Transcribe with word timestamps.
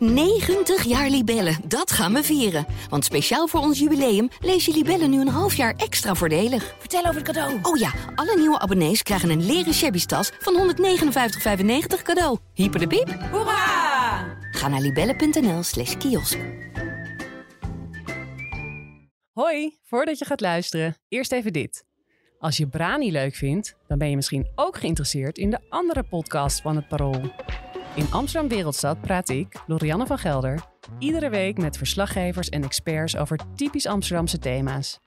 90 0.00 0.84
jaar 0.84 1.08
Libellen, 1.08 1.56
dat 1.64 1.90
gaan 1.90 2.12
we 2.12 2.22
vieren. 2.22 2.66
Want 2.88 3.04
speciaal 3.04 3.46
voor 3.46 3.60
ons 3.60 3.78
jubileum 3.78 4.28
lees 4.40 4.64
je 4.64 4.72
Libellen 4.72 5.10
nu 5.10 5.20
een 5.20 5.28
half 5.28 5.54
jaar 5.54 5.74
extra 5.76 6.14
voordelig. 6.14 6.74
Vertel 6.78 7.00
over 7.00 7.14
het 7.14 7.24
cadeau. 7.24 7.58
Oh 7.62 7.76
ja, 7.76 7.92
alle 8.14 8.36
nieuwe 8.36 8.58
abonnees 8.58 9.02
krijgen 9.02 9.30
een 9.30 9.46
leren 9.46 9.74
shabby 9.74 10.04
tas 10.04 10.30
van 10.38 10.74
159,95 10.74 12.02
cadeau. 12.02 12.38
Hyper 12.54 12.80
de 12.80 12.86
piep. 12.86 13.08
Hoera! 13.30 14.38
Ga 14.50 14.68
naar 14.68 14.80
libellen.nl 14.80 15.62
slash 15.62 15.96
kiosk. 15.96 16.38
Hoi, 19.32 19.78
voordat 19.82 20.18
je 20.18 20.24
gaat 20.24 20.40
luisteren, 20.40 20.96
eerst 21.08 21.32
even 21.32 21.52
dit. 21.52 21.84
Als 22.38 22.56
je 22.56 22.66
Brani 22.66 23.12
leuk 23.12 23.34
vindt, 23.34 23.76
dan 23.86 23.98
ben 23.98 24.10
je 24.10 24.16
misschien 24.16 24.50
ook 24.54 24.76
geïnteresseerd 24.78 25.38
in 25.38 25.50
de 25.50 25.58
andere 25.68 26.02
podcast 26.02 26.60
van 26.60 26.76
het 26.76 26.88
Parool. 26.88 27.32
In 27.94 28.06
Amsterdam 28.10 28.48
Wereldstad 28.48 29.00
praat 29.00 29.28
ik, 29.28 29.62
Lorianne 29.66 30.06
van 30.06 30.18
Gelder, 30.18 30.62
iedere 30.98 31.28
week 31.28 31.58
met 31.58 31.76
verslaggevers 31.76 32.48
en 32.48 32.64
experts 32.64 33.16
over 33.16 33.38
typisch 33.54 33.86
Amsterdamse 33.86 34.38
thema's. 34.38 35.00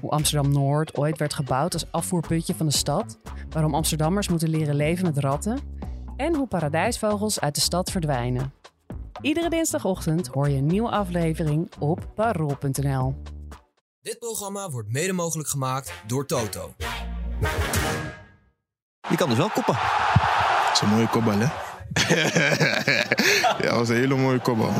Hoe 0.00 0.10
Amsterdam 0.10 0.52
Noord 0.52 0.96
ooit 0.96 1.18
werd 1.18 1.34
gebouwd 1.34 1.72
als 1.72 1.86
afvoerputje 1.90 2.54
van 2.54 2.66
de 2.66 2.72
stad, 2.72 3.18
waarom 3.50 3.74
Amsterdammers 3.74 4.28
moeten 4.28 4.48
leren 4.48 4.74
leven 4.74 5.04
met 5.04 5.18
ratten 5.18 5.58
en 6.16 6.34
hoe 6.34 6.46
paradijsvogels 6.46 7.40
uit 7.40 7.54
de 7.54 7.60
stad 7.60 7.90
verdwijnen. 7.90 8.52
Iedere 9.20 9.50
dinsdagochtend 9.50 10.26
hoor 10.26 10.48
je 10.48 10.56
een 10.56 10.66
nieuwe 10.66 10.90
aflevering 10.90 11.70
op 11.78 12.08
parool.nl. 12.14 13.14
Dit 14.00 14.18
programma 14.18 14.70
wordt 14.70 14.92
mede 14.92 15.12
mogelijk 15.12 15.48
gemaakt 15.48 15.92
door 16.06 16.26
Toto. 16.26 16.74
Je 19.08 19.16
kan 19.16 19.28
dus 19.28 19.38
wel 19.38 19.50
koppen. 19.50 19.74
Dat 20.66 20.72
is 20.72 20.80
een 20.80 20.88
mooie 20.88 21.08
kopbal, 21.08 21.38
hè? 21.38 21.67
ja, 23.58 23.68
dat 23.68 23.76
was 23.76 23.88
een 23.88 23.96
hele 23.96 24.16
mooie 24.16 24.38
kopbal. 24.38 24.72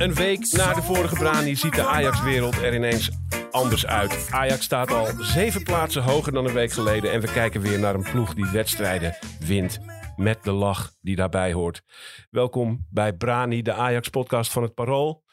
Een 0.00 0.14
week 0.14 0.52
na 0.52 0.74
de 0.74 0.82
vorige 0.82 1.14
brani 1.14 1.56
ziet 1.56 1.74
de 1.74 1.86
Ajax-wereld 1.86 2.56
er 2.56 2.74
ineens 2.74 3.10
anders 3.50 3.86
uit. 3.86 4.28
Ajax 4.30 4.64
staat 4.64 4.90
al 4.90 5.06
zeven 5.18 5.62
plaatsen 5.62 6.02
hoger 6.02 6.32
dan 6.32 6.46
een 6.46 6.52
week 6.52 6.72
geleden. 6.72 7.12
En 7.12 7.20
we 7.20 7.32
kijken 7.32 7.60
weer 7.60 7.78
naar 7.78 7.94
een 7.94 8.10
ploeg 8.10 8.34
die 8.34 8.46
wedstrijden 8.52 9.16
wint. 9.40 9.78
Met 10.16 10.44
de 10.44 10.52
lach 10.52 10.92
die 11.00 11.16
daarbij 11.16 11.52
hoort. 11.52 11.82
Welkom 12.30 12.86
bij 12.90 13.12
Brani, 13.12 13.62
de 13.62 13.72
Ajax-podcast 13.72 14.52
van 14.52 14.62
het 14.62 14.74
Parool. 14.74 15.24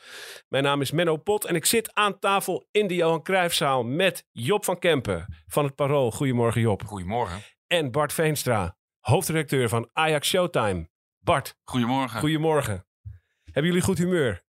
Mijn 0.47 0.63
naam 0.63 0.81
is 0.81 0.91
Menno 0.91 1.17
Pot 1.17 1.45
en 1.45 1.55
ik 1.55 1.65
zit 1.65 1.93
aan 1.93 2.19
tafel 2.19 2.67
in 2.71 2.87
de 2.87 2.95
Johan 2.95 3.23
Cruijffzaal 3.23 3.83
met 3.83 4.25
Job 4.31 4.65
van 4.65 4.79
Kempen 4.79 5.43
van 5.47 5.63
het 5.65 5.75
Parool. 5.75 6.11
Goedemorgen 6.11 6.61
Job. 6.61 6.83
Goedemorgen. 6.85 7.41
En 7.67 7.91
Bart 7.91 8.13
Veenstra, 8.13 8.77
hoofdredacteur 8.99 9.69
van 9.69 9.89
Ajax 9.93 10.27
Showtime. 10.27 10.89
Bart, 11.19 11.57
Goedemorgen. 11.63 12.19
goedemorgen. 12.19 12.85
Hebben 13.43 13.71
jullie 13.71 13.81
goed 13.81 13.97
humeur? 13.97 14.45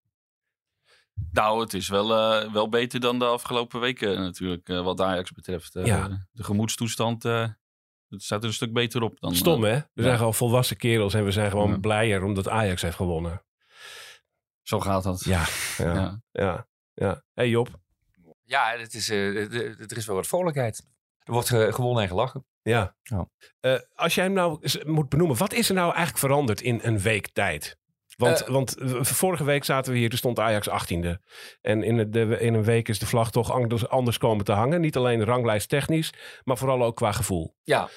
Nou, 1.32 1.60
het 1.60 1.74
is 1.74 1.88
wel, 1.88 2.14
eh, 2.42 2.52
wel 2.52 2.68
beter 2.68 3.00
dan 3.00 3.18
de 3.18 3.24
afgelopen 3.24 3.80
weken 3.80 4.20
natuurlijk, 4.20 4.68
eh, 4.68 4.82
wat 4.84 5.00
Ajax 5.00 5.32
betreft. 5.32 5.74
Eh, 5.76 5.86
Ja. 5.86 6.26
De 6.32 6.44
gemoedstoestand 6.44 7.24
eh, 7.24 7.48
het 8.08 8.22
staat 8.22 8.40
er 8.42 8.48
een 8.48 8.54
stuk 8.54 8.72
beter 8.72 9.02
op 9.02 9.20
dan... 9.20 9.34
Stom 9.34 9.62
hè? 9.64 9.78
We 9.94 10.02
zijn 10.02 10.16
gewoon 10.16 10.34
volwassen 10.34 10.76
kerels 10.76 11.14
en 11.14 11.24
we 11.24 11.30
zijn 11.30 11.50
gewoon 11.50 11.70
Ja. 11.70 11.78
blijer 11.78 12.22
omdat 12.22 12.48
Ajax 12.48 12.82
heeft 12.82 12.96
gewonnen. 12.96 13.42
Zo 14.62 14.80
gaat 14.80 15.02
dat. 15.02 15.24
Ja, 15.24 15.44
ja, 15.78 15.94
ja. 15.94 16.20
Ja. 16.32 16.66
ja. 16.94 17.22
Hey 17.34 17.48
Job. 17.48 17.68
Ja, 18.44 18.74
het 18.76 18.94
is, 18.94 19.08
eh, 19.10 19.52
er 19.90 19.96
is 19.96 20.06
wel 20.06 20.16
wat 20.16 20.26
vrolijkheid. 20.26 20.86
Er 21.18 21.32
wordt 21.32 21.48
ge- 21.48 21.72
gewonnen 21.72 22.02
en 22.02 22.08
gelachen. 22.08 22.46
Ja. 22.62 22.96
Ja. 23.02 23.28
Eh, 23.60 23.78
als 23.94 24.14
jij 24.14 24.24
hem 24.24 24.32
nou 24.32 24.60
moet 24.86 25.08
benoemen, 25.08 25.36
wat 25.36 25.52
is 25.52 25.68
er 25.68 25.74
nou 25.74 25.86
eigenlijk 25.88 26.18
veranderd 26.18 26.60
in 26.60 26.80
een 26.82 26.98
week 26.98 27.28
tijd? 27.32 27.76
Want, 28.18 28.42
Eh. 28.42 28.48
want 28.48 28.76
eh, 28.78 29.02
vorige 29.02 29.44
week 29.44 29.64
zaten 29.64 29.92
we 29.92 29.98
hier, 29.98 30.08
toen 30.08 30.18
stond 30.18 30.38
Ajax 30.38 30.68
18e. 30.68 31.18
En 31.60 31.82
in, 31.82 31.98
het- 31.98 32.12
de, 32.12 32.20
in 32.40 32.54
een 32.54 32.64
week 32.64 32.88
is 32.88 32.98
de 32.98 33.06
vlag 33.06 33.30
toch 33.30 33.52
anders, 33.52 33.88
anders 33.88 34.18
komen 34.18 34.44
te 34.44 34.52
hangen. 34.52 34.80
Niet 34.80 34.96
alleen 34.96 35.24
ranglijst 35.24 35.68
technisch, 35.68 36.12
maar 36.44 36.56
vooral 36.58 36.82
ook 36.84 36.96
qua 36.96 37.12
gevoel. 37.12 37.54
Ja. 37.62 37.88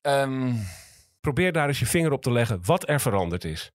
Ehm, 0.00 0.52
Probeer 1.20 1.52
daar 1.52 1.68
eens 1.68 1.78
je 1.78 1.86
vinger 1.86 2.12
op 2.12 2.22
te 2.22 2.32
leggen 2.32 2.64
wat 2.64 2.88
er 2.88 3.00
veranderd 3.00 3.44
is. 3.44 3.70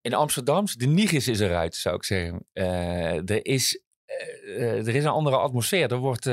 in 0.00 0.14
Amsterdam, 0.14 0.64
de 0.76 0.86
Nigis 0.86 1.28
is 1.28 1.40
eruit, 1.40 1.74
zou 1.74 1.96
ik 1.96 2.04
zeggen. 2.04 2.46
Eh, 2.52 3.30
er, 3.30 3.46
is, 3.46 3.82
er 4.56 4.88
is 4.94 5.04
een 5.04 5.10
andere 5.10 5.36
atmosfeer. 5.36 5.90
Er 5.92 5.96
wordt... 5.98 6.26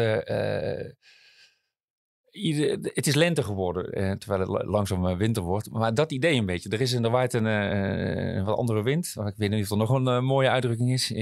ieder- 2.37 2.77
het 2.93 3.07
is 3.07 3.15
lente 3.15 3.43
geworden, 3.43 3.91
eh, 3.91 4.11
terwijl 4.11 4.39
het 4.41 4.49
la- 4.49 4.71
langzaam 4.71 5.05
eh, 5.07 5.17
winter 5.17 5.43
wordt. 5.43 5.71
Maar 5.71 5.93
dat 5.93 6.11
idee 6.11 6.35
een 6.37 6.45
beetje. 6.45 6.69
Er 6.69 6.81
is 6.81 6.93
in 6.93 7.01
de 7.01 7.09
waait 7.09 7.33
een, 7.33 7.47
eh, 7.47 8.35
een 8.35 8.43
wat 8.45 8.57
andere 8.57 8.83
wind. 8.83 9.15
Ik 9.25 9.33
weet 9.37 9.49
niet 9.49 9.63
of 9.63 9.71
er 9.71 9.77
nog 9.77 9.89
een 9.89 10.07
eh, 10.07 10.19
mooie 10.21 10.49
uitdrukking 10.49 10.91
is. 10.93 11.05
Ze 11.07 11.15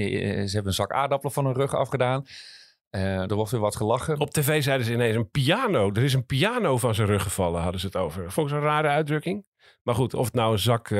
hebben 0.52 0.66
een 0.66 0.72
zak 0.72 0.92
aardappelen 0.92 1.32
van 1.34 1.44
hun 1.44 1.54
rug 1.54 1.74
afgedaan. 1.74 2.24
Er 2.90 3.34
wordt 3.34 3.50
weer 3.50 3.60
wat 3.60 3.76
gelachen. 3.76 4.20
Op 4.20 4.30
tv 4.30 4.62
zeiden 4.62 4.86
ze 4.86 4.92
ineens 4.92 5.16
een 5.16 5.30
piano. 5.30 5.90
Er 5.92 6.02
is 6.02 6.12
een 6.14 6.26
piano 6.26 6.78
van 6.78 6.94
zijn 6.94 7.08
rug 7.08 7.22
gevallen, 7.22 7.60
hadden 7.62 7.80
ze 7.80 7.86
het 7.86 7.96
over. 7.96 8.32
Vond 8.32 8.48
ik 8.48 8.54
zo'n 8.54 8.62
rare 8.64 8.88
uitdrukking. 8.88 9.44
Maar 9.82 9.94
goed, 9.94 10.14
of 10.14 10.24
het 10.24 10.34
nou 10.34 10.52
een 10.52 10.58
zak 10.58 10.90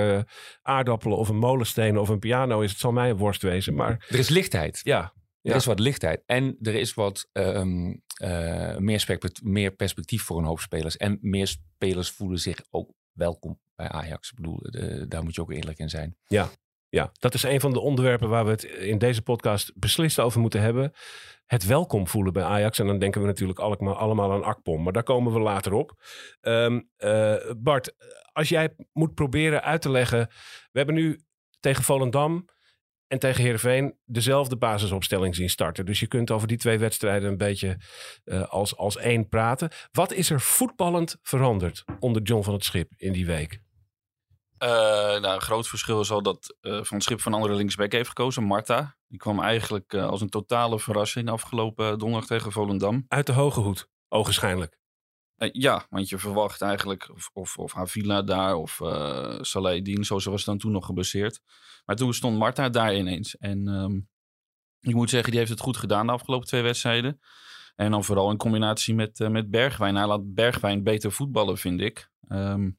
aardappelen 0.63 1.19
of 1.19 1.29
een 1.29 1.39
molensteen 1.39 1.99
of 1.99 2.09
een 2.09 2.19
piano 2.19 2.61
is, 2.61 2.71
het 2.71 2.81
zal 2.81 2.93
mij 2.93 3.11
een 3.11 3.17
worst 3.17 3.43
wezen. 3.43 3.75
Maar 3.75 4.07
Er 4.09 4.19
is 4.19 4.29
lichtheid. 4.29 4.81
ja, 4.83 5.13
Ja. 5.41 5.51
Er 5.51 5.57
is 5.57 5.65
wat 5.65 5.79
lichtheid. 5.79 6.23
En 6.27 6.57
er 6.63 6.75
is 6.75 6.95
wat 6.95 7.29
ehm, 7.33 7.95
eh, 8.21 8.77
meer, 8.77 9.19
meer 9.43 9.71
perspectief 9.71 10.23
voor 10.23 10.39
een 10.39 10.45
hoop 10.45 10.61
spelers. 10.61 10.97
En 10.97 11.19
meer 11.21 11.47
spelers 11.47 12.11
voelen 12.11 12.39
zich 12.39 12.59
ook 12.71 12.91
welkom 13.13 13.61
bij 13.75 13.89
Ajax. 13.89 14.31
Ik 14.31 14.37
bedoel, 14.37 14.59
de- 14.63 15.05
daar 15.09 15.23
moet 15.23 15.35
je 15.35 15.41
ook 15.41 15.53
eerlijk 15.53 15.79
in 15.79 15.89
zijn. 15.89 16.17
ja, 16.89 17.11
dat 17.19 17.35
is 17.35 17.43
een 17.43 17.61
van 17.61 17.73
de 17.73 17.81
onderwerpen 17.81 18.29
waar 18.29 18.45
we 18.45 18.51
het 18.51 18.63
in 18.65 18.99
deze 18.99 19.23
podcast 19.23 19.73
beslist 19.75 20.19
over 20.21 20.41
moeten 20.41 20.61
hebben. 20.61 20.93
Het 21.47 21.67
welkom 21.67 22.09
voelen 22.09 22.33
bij 22.33 22.43
Ajax. 22.43 22.79
En 22.79 22.87
dan 22.87 22.99
denken 22.99 23.21
we 23.21 23.27
natuurlijk 23.27 23.59
allemaal, 23.59 23.97
allemaal 23.97 24.33
aan 24.33 24.43
Akpom. 24.45 24.83
Maar 24.83 24.93
daar 24.93 25.03
komen 25.03 25.33
we 25.33 25.39
later 25.41 25.73
op. 25.73 26.03
Ehm, 26.41 26.81
eh, 26.97 27.35
Bart, 27.57 27.95
als 28.33 28.49
jij 28.49 28.75
moet 28.93 29.15
proberen 29.15 29.63
uit 29.63 29.83
te 29.83 29.91
leggen. 29.91 30.19
We 30.73 30.79
hebben 30.79 30.95
nu 30.95 31.21
tegen 31.61 31.85
Volendam 31.85 32.45
en 33.09 33.19
tegen 33.19 33.43
Heerenveen 33.43 33.99
dezelfde 34.05 34.57
basisopstelling 34.57 35.35
zien 35.35 35.51
starten. 35.51 35.87
Dus 35.87 36.01
je 36.01 36.07
kunt 36.07 36.31
over 36.31 36.49
die 36.49 36.57
twee 36.57 36.79
wedstrijden 36.79 37.29
een 37.29 37.37
beetje 37.37 37.81
eh, 38.25 38.49
als, 38.49 38.77
als 38.77 38.97
één 38.97 39.29
praten. 39.29 39.71
Wat 39.93 40.13
is 40.13 40.31
er 40.31 40.41
voetballend 40.41 41.17
veranderd 41.23 41.85
onder 42.01 42.23
John 42.23 42.43
van 42.43 42.55
het 42.55 42.65
Schip 42.65 42.93
in 42.97 43.13
die 43.13 43.27
week? 43.27 43.65
Eh, 44.59 44.69
nou, 44.69 45.35
een 45.35 45.41
groot 45.41 45.69
verschil 45.69 46.01
is 46.01 46.11
al 46.11 46.23
dat 46.23 46.57
eh, 46.61 46.83
Van 46.83 47.01
Schip 47.01 47.21
van 47.21 47.35
andere 47.35 47.55
linksback 47.55 47.93
heeft 47.93 48.09
gekozen, 48.09 48.43
Marta. 48.43 48.97
Die 49.09 49.19
kwam 49.19 49.41
eigenlijk 49.41 49.95
als 49.95 50.21
een 50.21 50.29
totale 50.29 50.79
verrassing 50.79 51.29
afgelopen 51.29 51.99
donderdag 51.99 52.29
tegen 52.29 52.53
Volendam. 52.53 53.05
Uit 53.09 53.27
de 53.27 53.33
hoge 53.33 53.61
hoed, 53.61 53.89
ogenschijnlijk. 54.09 54.79
Eh, 55.37 55.49
ja, 55.53 55.87
want 55.91 56.09
je 56.09 56.19
verwacht 56.19 56.63
eigenlijk 56.63 57.11
of, 57.11 57.31
of, 57.33 57.59
of 57.59 57.73
Havila 57.73 58.23
daar 58.23 58.55
of 58.55 58.81
eh 58.81 59.39
Saleh 59.41 59.83
Dien, 59.83 60.05
zo 60.05 60.19
was 60.31 60.45
dan 60.45 60.59
toen 60.59 60.73
nog 60.73 60.87
geblesseerd. 60.87 61.41
Maar 61.85 61.97
toen 61.97 62.15
stond 62.15 62.39
Marta 62.39 62.69
daar 62.69 62.97
ineens. 62.97 63.37
En 63.37 63.69
ehm, 63.69 64.01
ik 64.81 64.95
moet 64.95 65.11
zeggen, 65.11 65.31
die 65.31 65.39
heeft 65.39 65.51
het 65.51 65.61
goed 65.61 65.77
gedaan 65.77 66.07
de 66.07 66.13
afgelopen 66.13 66.47
twee 66.47 66.63
wedstrijden. 66.63 67.21
En 67.75 67.91
dan 67.91 68.05
vooral 68.05 68.31
in 68.31 68.37
combinatie 68.37 68.95
met, 68.95 69.21
eh, 69.21 69.29
met 69.29 69.51
Bergwijn. 69.51 69.95
Hij 69.95 70.07
laat 70.07 70.35
Bergwijn 70.35 70.83
beter 70.83 71.13
voetballen, 71.13 71.59
vind 71.59 71.81
ik. 71.81 72.11
Ehm, 72.29 72.71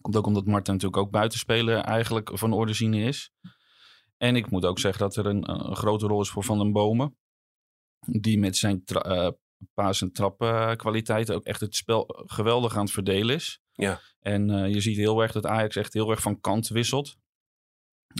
komt 0.00 0.16
ook 0.16 0.26
omdat 0.26 0.46
Marta 0.46 0.72
natuurlijk 0.72 1.02
ook 1.02 1.10
buitenspeler 1.10 1.78
eigenlijk 1.78 2.30
van 2.38 2.54
origine 2.54 2.98
is. 2.98 3.32
En 4.16 4.36
ik 4.36 4.50
moet 4.50 4.64
ook 4.64 4.78
zeggen 4.78 5.02
dat 5.02 5.16
er 5.16 5.26
een, 5.26 5.74
grote 5.76 6.06
rol 6.06 6.20
is 6.20 6.30
voor 6.30 6.44
Van 6.44 6.58
den 6.58 6.72
Bomen. 6.72 7.16
Die 8.06 8.38
met 8.38 8.56
zijn 8.56 8.84
paas- 9.74 10.00
en 10.00 10.12
trapkwaliteit 10.12 11.32
ook 11.32 11.44
echt 11.44 11.60
het 11.60 11.76
spel 11.76 12.22
geweldig 12.26 12.76
aan 12.76 12.84
het 12.84 12.92
verdelen 12.92 13.34
is. 13.34 13.60
Ja. 13.72 14.00
En 14.20 14.50
eh, 14.50 14.72
je 14.74 14.80
ziet 14.80 14.96
heel 14.96 15.22
erg 15.22 15.32
dat 15.32 15.46
Ajax 15.46 15.76
echt 15.76 15.92
heel 15.92 16.10
erg 16.10 16.22
van 16.22 16.40
kant 16.40 16.68
wisselt. 16.68 17.16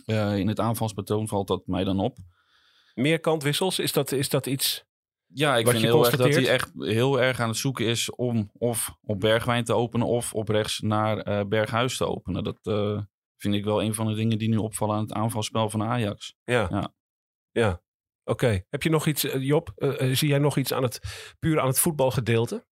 Eh, 0.04 0.38
in 0.38 0.48
het 0.48 0.60
aanvalspatroon 0.60 1.28
valt 1.28 1.48
dat 1.48 1.66
mij 1.66 1.84
dan 1.84 2.00
op. 2.00 2.18
Meer 2.94 3.20
kantwissels, 3.20 3.78
is 3.78 3.92
dat, 3.92 4.12
is 4.12 4.28
dat 4.28 4.46
iets... 4.46 4.84
Ja, 5.26 5.56
ik 5.56 5.68
vind 5.68 5.82
heel 5.82 6.04
erg 6.06 6.16
dat 6.16 6.34
hij 6.34 6.48
echt 6.48 6.72
heel 6.74 7.20
erg 7.20 7.40
aan 7.40 7.48
het 7.48 7.56
zoeken 7.56 7.86
is 7.86 8.10
om 8.10 8.50
of 8.52 8.96
op 9.02 9.20
Bergwijn 9.20 9.64
te 9.64 9.74
openen 9.74 10.06
of 10.06 10.34
op 10.34 10.48
rechts 10.48 10.80
naar 10.80 11.18
eh, 11.18 11.44
Berghuis 11.46 11.96
te 11.96 12.06
openen. 12.06 12.44
Dat, 12.44 12.58
eh, 12.62 13.00
vind 13.36 13.54
ik 13.54 13.64
wel 13.64 13.82
een 13.82 13.94
van 13.94 14.06
de 14.06 14.14
dingen 14.14 14.38
die 14.38 14.48
nu 14.48 14.56
opvallen 14.56 14.96
aan 14.96 15.02
het 15.02 15.12
aanvalspel 15.12 15.70
van 15.70 15.82
Ajax. 15.82 16.34
Ja. 16.44 16.66
Ja. 16.70 16.94
Ja. 17.50 17.82
Oké. 18.28 18.62
Heb 18.70 18.82
je 18.82 18.90
nog 18.90 19.06
iets, 19.06 19.24
eh, 19.24 19.42
Job? 19.42 19.72
eh, 19.76 20.00
eh, 20.00 20.16
zie 20.16 20.28
jij 20.28 20.38
nog 20.38 20.56
iets 20.56 20.72
aan 20.72 20.82
het, 20.82 21.00
puur 21.38 21.60
aan 21.60 21.66
het 21.66 21.78
voetbalgedeelte? 21.78 22.66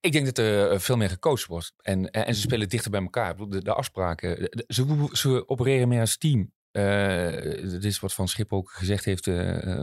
Ik 0.00 0.12
denk 0.12 0.24
dat 0.26 0.38
er 0.38 0.80
veel 0.80 0.96
meer 0.96 1.08
gecoacht 1.08 1.46
wordt. 1.46 1.72
En, 1.76 2.10
en, 2.10 2.34
ze 2.34 2.40
spelen 2.40 2.68
dichter 2.68 2.90
bij 2.90 3.00
elkaar. 3.00 3.36
De, 3.36 3.62
de 3.62 3.74
afspraken. 3.74 4.40
de- 4.40 4.64
ze, 4.66 5.08
ze 5.12 5.48
opereren 5.48 5.88
meer 5.88 6.00
als 6.00 6.16
team. 6.18 6.52
Eh 6.70 7.30
dit 7.70 7.84
is 7.84 8.00
wat 8.00 8.14
Van 8.14 8.28
Schip 8.28 8.52
ook 8.52 8.70
gezegd 8.70 9.04
heeft 9.04 9.26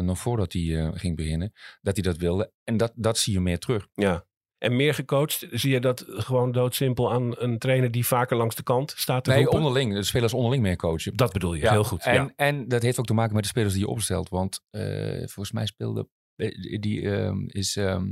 nog 0.01 0.19
voordat 0.19 0.53
hij 0.53 0.91
ging 0.93 1.15
beginnen. 1.15 1.53
Dat 1.81 1.95
hij 1.95 2.03
dat 2.03 2.17
wilde. 2.17 2.51
En 2.63 2.77
dat, 2.77 2.91
dat 2.95 3.17
zie 3.17 3.33
je 3.33 3.39
meer 3.39 3.59
terug. 3.59 3.87
Ja. 3.93 4.25
En 4.57 4.75
meer 4.75 4.93
gecoacht, 4.93 5.47
zie 5.51 5.71
je 5.71 5.79
dat 5.79 6.05
gewoon 6.07 6.51
doodsimpel 6.51 7.11
aan 7.11 7.33
een 7.37 7.57
trainer 7.57 7.91
die 7.91 8.05
vaker 8.05 8.37
langs 8.37 8.55
de 8.55 8.63
kant 8.63 8.93
staat 8.97 9.23
te 9.23 9.29
Nee, 9.29 9.39
roepen? 9.39 9.57
onderling. 9.57 9.93
De 9.93 10.03
spelers 10.03 10.33
onderling 10.33 10.63
meer 10.63 10.75
coachen. 10.75 11.15
Dat 11.15 11.33
bedoel 11.33 11.53
je, 11.53 11.61
Ja, 11.61 11.71
heel 11.71 11.83
goed. 11.83 12.03
En, 12.03 12.13
ja. 12.13 12.31
en 12.35 12.67
dat 12.67 12.81
heeft 12.81 12.99
ook 12.99 13.05
te 13.05 13.13
maken 13.13 13.33
met 13.33 13.43
de 13.43 13.49
spelers 13.49 13.73
die 13.73 13.81
je 13.81 13.87
opstelt. 13.87 14.29
Want 14.29 14.61
eh, 14.69 15.17
volgens 15.17 15.51
mij 15.51 15.65
speelde... 15.65 16.07
eh, 16.35 16.79
Die 16.79 17.09
ehm, 17.11 17.43
is 17.47 17.75
ehm, 17.75 18.05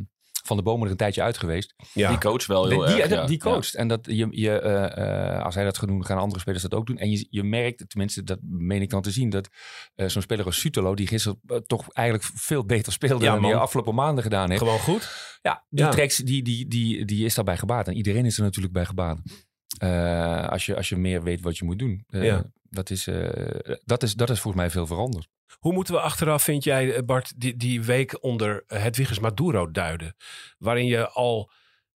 Van 0.47 0.57
de 0.57 0.63
Bomen 0.63 0.85
er 0.85 0.91
een 0.91 0.97
tijdje 0.97 1.21
uit 1.21 1.37
geweest. 1.37 1.73
ja. 1.93 2.09
Die 2.09 2.17
coach 2.17 2.45
wel 2.47 2.61
Die, 2.63 2.71
heel 2.73 2.85
die, 2.85 3.01
erg. 3.01 3.09
ja. 3.11 3.25
die 3.25 3.37
coacht. 3.39 3.75
En 3.75 3.87
dat 3.87 3.99
je, 4.05 4.27
je, 4.31 4.59
eh, 4.59 5.33
eh, 5.35 5.43
als 5.43 5.55
hij 5.55 5.63
dat 5.63 5.77
gaat 5.77 5.87
doen, 5.87 6.05
gaan 6.05 6.17
andere 6.17 6.39
spelers 6.39 6.63
dat 6.63 6.73
ook 6.73 6.85
doen. 6.85 6.97
En 6.97 7.09
je, 7.11 7.27
je 7.29 7.43
merkt, 7.43 7.89
tenminste, 7.89 8.23
dat 8.23 8.39
meen 8.41 8.81
ik 8.81 8.89
dan 8.89 9.01
te 9.01 9.11
zien, 9.11 9.29
dat 9.29 9.49
eh, 9.95 10.07
zo'n 10.07 10.21
speler 10.21 10.45
als 10.45 10.59
Sutelo, 10.59 10.95
die 10.95 11.07
gisteren 11.07 11.39
toch 11.67 11.89
eigenlijk 11.91 12.29
veel 12.35 12.65
beter 12.65 12.91
speelde 12.93 13.25
Ja, 13.25 13.33
dan 13.33 13.43
hij 13.43 13.51
de 13.51 13.57
afgelopen 13.59 13.95
maanden 13.95 14.23
gedaan 14.23 14.49
heeft. 14.49 14.61
Gewoon 14.61 14.79
goed. 14.79 15.37
Ja, 15.41 15.65
die, 15.69 15.83
Ja. 15.85 15.91
tracks, 15.91 16.17
die, 16.17 16.43
die, 16.43 16.67
die, 16.67 17.05
die 17.05 17.25
is 17.25 17.35
daarbij 17.35 17.57
gebaat. 17.57 17.87
En 17.87 17.93
iedereen 17.95 18.25
is 18.25 18.37
er 18.37 18.43
natuurlijk 18.43 18.73
bij 18.73 18.85
gebaat. 18.85 19.19
Eh, 19.77 20.47
als, 20.47 20.65
je, 20.65 20.75
als 20.75 20.89
je 20.89 20.95
meer 20.95 21.23
weet 21.23 21.41
wat 21.41 21.57
je 21.57 21.65
moet 21.65 21.79
doen. 21.79 22.03
Ja. 22.07 22.43
dat, 22.69 22.89
is, 22.89 23.07
eh, 23.07 23.79
dat, 23.85 24.03
is, 24.03 24.13
dat 24.15 24.29
is 24.29 24.39
volgens 24.39 24.63
mij 24.63 24.71
veel 24.71 24.87
veranderd. 24.87 25.27
Hoe 25.59 25.73
moeten 25.73 25.93
we 25.93 25.99
achteraf, 25.99 26.43
vind 26.43 26.63
jij, 26.63 26.93
eh, 26.93 27.03
Bart, 27.03 27.41
die, 27.41 27.57
die 27.57 27.83
week 27.83 28.23
onder 28.23 28.63
Hedwiges 28.67 29.19
Maduro 29.19 29.71
duiden? 29.71 30.15
Waarin 30.57 30.85
je 30.85 31.09
al 31.09 31.51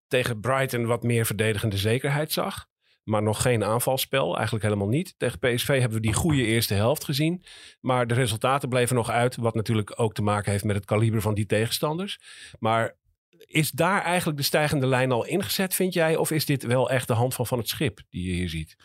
tegen 0.07 0.39
Brighton 0.39 0.85
wat 0.85 1.03
meer 1.03 1.25
verdedigende 1.25 1.77
zekerheid 1.77 2.31
zag. 2.31 2.67
Maar 3.03 3.23
nog 3.23 3.41
geen 3.41 3.63
aanvalspel, 3.63 4.35
eigenlijk 4.35 4.65
helemaal 4.65 4.87
niet. 4.87 5.13
Tegen 5.17 5.39
PSV 5.39 5.67
hebben 5.67 5.97
we 5.97 6.07
die 6.07 6.13
goede 6.13 6.45
eerste 6.45 6.73
helft 6.73 7.03
gezien. 7.03 7.43
Maar 7.81 8.07
de 8.07 8.13
resultaten 8.13 8.69
bleven 8.69 8.95
nog 8.95 9.09
uit. 9.09 9.35
Wat 9.35 9.55
natuurlijk 9.55 9.99
ook 9.99 10.13
te 10.13 10.21
maken 10.21 10.51
heeft 10.51 10.63
met 10.63 10.75
het 10.75 10.85
kaliber 10.85 11.21
van 11.21 11.33
die 11.33 11.45
tegenstanders. 11.45 12.19
Maar 12.59 12.97
is 13.45 13.71
daar 13.71 14.01
eigenlijk 14.01 14.37
de 14.37 14.43
stijgende 14.43 14.87
lijn 14.87 15.11
al 15.11 15.25
ingezet, 15.25 15.75
vind 15.75 15.93
jij? 15.93 16.15
Of 16.15 16.31
is 16.31 16.45
dit 16.45 16.63
wel 16.63 16.89
echt 16.89 17.07
de 17.07 17.13
hand 17.13 17.33
van, 17.33 17.47
van 17.47 17.57
het 17.57 17.67
schip 17.67 18.01
die 18.09 18.27
je 18.27 18.33
hier 18.33 18.49
ziet? 18.49 18.75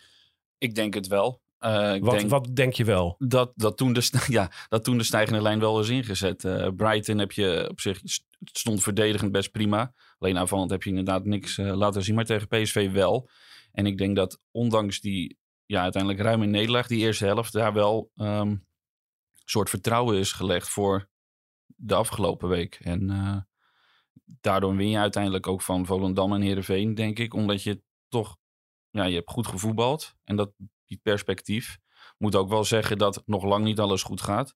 Ik 0.57 0.75
denk 0.75 0.93
het 0.93 1.07
wel. 1.07 1.41
Eh, 1.57 1.93
ik 1.93 2.03
Wat, 2.03 2.17
denk 2.17 2.29
wat 2.29 2.55
denk 2.55 2.73
je 2.73 2.83
wel? 2.83 3.15
dat, 3.17 3.51
dat, 3.55 3.77
toen 3.77 3.93
de, 3.93 4.09
ja, 4.27 4.51
dat 4.67 4.83
toen 4.83 4.97
de 4.97 5.03
stijgende 5.03 5.41
lijn 5.41 5.59
wel 5.59 5.79
is 5.79 5.89
ingezet. 5.89 6.43
Eh, 6.43 6.67
Brighton 6.75 7.17
heb 7.17 7.31
je 7.31 7.67
op 7.69 7.79
zich 7.79 8.01
stond 8.43 8.83
verdedigend 8.83 9.31
best 9.31 9.51
prima. 9.51 9.93
Alleen 10.17 10.37
aanvallend 10.37 10.71
heb 10.71 10.83
je 10.83 10.89
inderdaad 10.89 11.25
niks 11.25 11.57
eh, 11.57 11.75
laten 11.75 12.03
zien. 12.03 12.15
Maar 12.15 12.25
tegen 12.25 12.47
PSV 12.47 12.91
wel. 12.91 13.29
En 13.71 13.85
ik 13.85 13.97
denk 13.97 14.15
dat 14.15 14.39
ondanks 14.51 14.99
die 14.99 15.37
ja, 15.65 15.81
uiteindelijk 15.81 16.23
ruime 16.23 16.45
nederlaag, 16.45 16.87
die 16.87 16.99
eerste 16.99 17.25
helft, 17.25 17.53
daar 17.53 17.73
wel 17.73 18.11
ehm, 18.15 18.49
een 18.49 18.61
soort 19.45 19.69
vertrouwen 19.69 20.17
is 20.17 20.31
gelegd 20.31 20.69
voor 20.69 21.09
de 21.65 21.95
afgelopen 21.95 22.49
week. 22.49 22.75
En 22.75 23.09
daardoor 24.25 24.75
win 24.75 24.89
je 24.89 24.97
uiteindelijk 24.97 25.47
ook 25.47 25.61
van 25.61 25.85
Volendam 25.85 26.33
en 26.33 26.41
Heerenveen, 26.41 26.95
denk 26.95 27.19
ik. 27.19 27.33
Omdat 27.33 27.63
je 27.63 27.81
toch, 28.07 28.37
ja, 28.89 29.03
je 29.03 29.15
hebt 29.15 29.31
goed 29.31 29.47
gevoetbald. 29.47 30.15
En 30.23 30.35
dat 30.35 30.51
biedt 30.87 31.01
perspectief. 31.01 31.77
Moet 32.17 32.35
ook 32.35 32.49
wel 32.49 32.63
zeggen 32.63 32.97
dat 32.97 33.23
nog 33.25 33.43
lang 33.43 33.63
niet 33.63 33.79
alles 33.79 34.03
goed 34.03 34.21
gaat. 34.21 34.55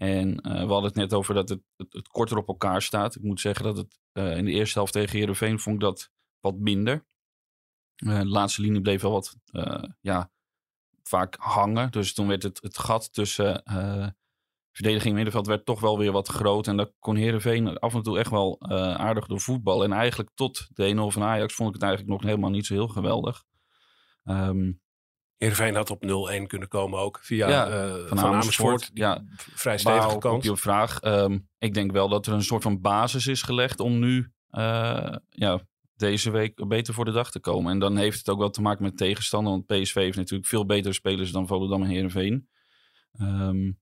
En 0.00 0.40
eh, 0.40 0.52
we 0.52 0.72
hadden 0.72 0.84
het 0.84 0.94
net 0.94 1.12
over 1.12 1.34
dat 1.34 1.48
het, 1.48 1.60
het, 1.76 2.08
korter 2.08 2.36
op 2.36 2.48
elkaar 2.48 2.82
staat. 2.82 3.14
Ik 3.14 3.22
moet 3.22 3.40
zeggen 3.40 3.64
dat 3.64 3.76
het 3.76 3.98
eh, 4.12 4.36
in 4.36 4.44
de 4.44 4.50
eerste 4.50 4.78
helft 4.78 4.92
tegen 4.92 5.18
Heerenveen 5.18 5.58
vond 5.58 5.74
ik 5.74 5.80
dat 5.80 6.10
wat 6.40 6.58
minder. 6.58 7.06
Eh, 7.96 8.18
de 8.18 8.26
laatste 8.26 8.62
linie 8.62 8.80
bleef 8.80 9.02
wel 9.02 9.10
wat 9.10 9.36
ja, 10.00 10.30
vaak 11.02 11.36
hangen. 11.38 11.90
Dus 11.90 12.14
toen 12.14 12.28
werd 12.28 12.42
het, 12.42 12.62
het 12.62 12.78
gat 12.78 13.12
tussen 13.12 13.62
verdediging 14.72 15.10
en 15.10 15.14
middenveld 15.14 15.46
werd 15.46 15.64
toch 15.64 15.80
wel 15.80 15.98
weer 15.98 16.12
wat 16.12 16.28
groot. 16.28 16.66
En 16.66 16.76
daar 16.76 16.90
kon 16.98 17.16
Heerenveen 17.16 17.78
af 17.78 17.94
en 17.94 18.02
toe 18.02 18.18
echt 18.18 18.30
wel 18.30 18.60
aardig 18.96 19.26
door 19.26 19.40
voetbal. 19.40 19.84
En 19.84 19.92
eigenlijk 19.92 20.30
tot 20.34 20.68
de 20.72 20.94
1-0 20.94 21.12
van 21.12 21.22
Ajax 21.22 21.54
vond 21.54 21.68
ik 21.68 21.74
het 21.74 21.84
eigenlijk 21.84 22.12
nog 22.12 22.22
helemaal 22.22 22.50
niet 22.50 22.66
zo 22.66 22.74
heel 22.74 22.88
geweldig. 22.88 23.44
Ehm, 24.24 24.72
Heerenveen 25.40 25.74
had 25.74 25.90
op 25.90 26.02
0-1 26.02 26.46
kunnen 26.46 26.68
komen 26.68 26.98
ook. 26.98 27.18
Via 27.22 27.48
Ja, 27.48 27.68
eh, 27.68 28.06
van 28.06 28.18
van, 28.18 28.32
Amersfoort. 28.32 28.90
Ja. 28.94 29.24
Vrij 29.36 29.78
stevige 29.78 30.06
Maar 30.06 30.08
op, 30.08 30.14
op 30.14 30.20
kans. 30.20 30.44
je 30.44 30.56
vraag, 30.56 31.00
ehm, 31.00 31.38
ik 31.58 31.74
denk 31.74 31.92
wel 31.92 32.08
dat 32.08 32.26
er 32.26 32.32
een 32.32 32.42
soort 32.42 32.62
van 32.62 32.80
basis 32.80 33.26
is 33.26 33.42
gelegd 33.42 33.80
om 33.80 33.98
nu 33.98 34.32
eh, 34.50 35.16
ja, 35.30 35.60
deze 35.96 36.30
week 36.30 36.68
beter 36.68 36.94
voor 36.94 37.04
de 37.04 37.10
dag 37.10 37.30
te 37.30 37.40
komen. 37.40 37.72
En 37.72 37.78
dan 37.78 37.96
heeft 37.96 38.18
het 38.18 38.28
ook 38.28 38.38
wel 38.38 38.50
te 38.50 38.62
maken 38.62 38.82
met 38.82 38.96
tegenstander, 38.96 39.52
want 39.52 39.66
PSV 39.66 39.94
heeft 39.94 40.16
natuurlijk 40.16 40.48
veel 40.48 40.66
betere 40.66 40.94
spelers 40.94 41.32
dan 41.32 41.46
Volendam 41.46 41.82
en 41.82 41.88
Heerenveen. 41.88 42.48
Ehm, 43.12 43.72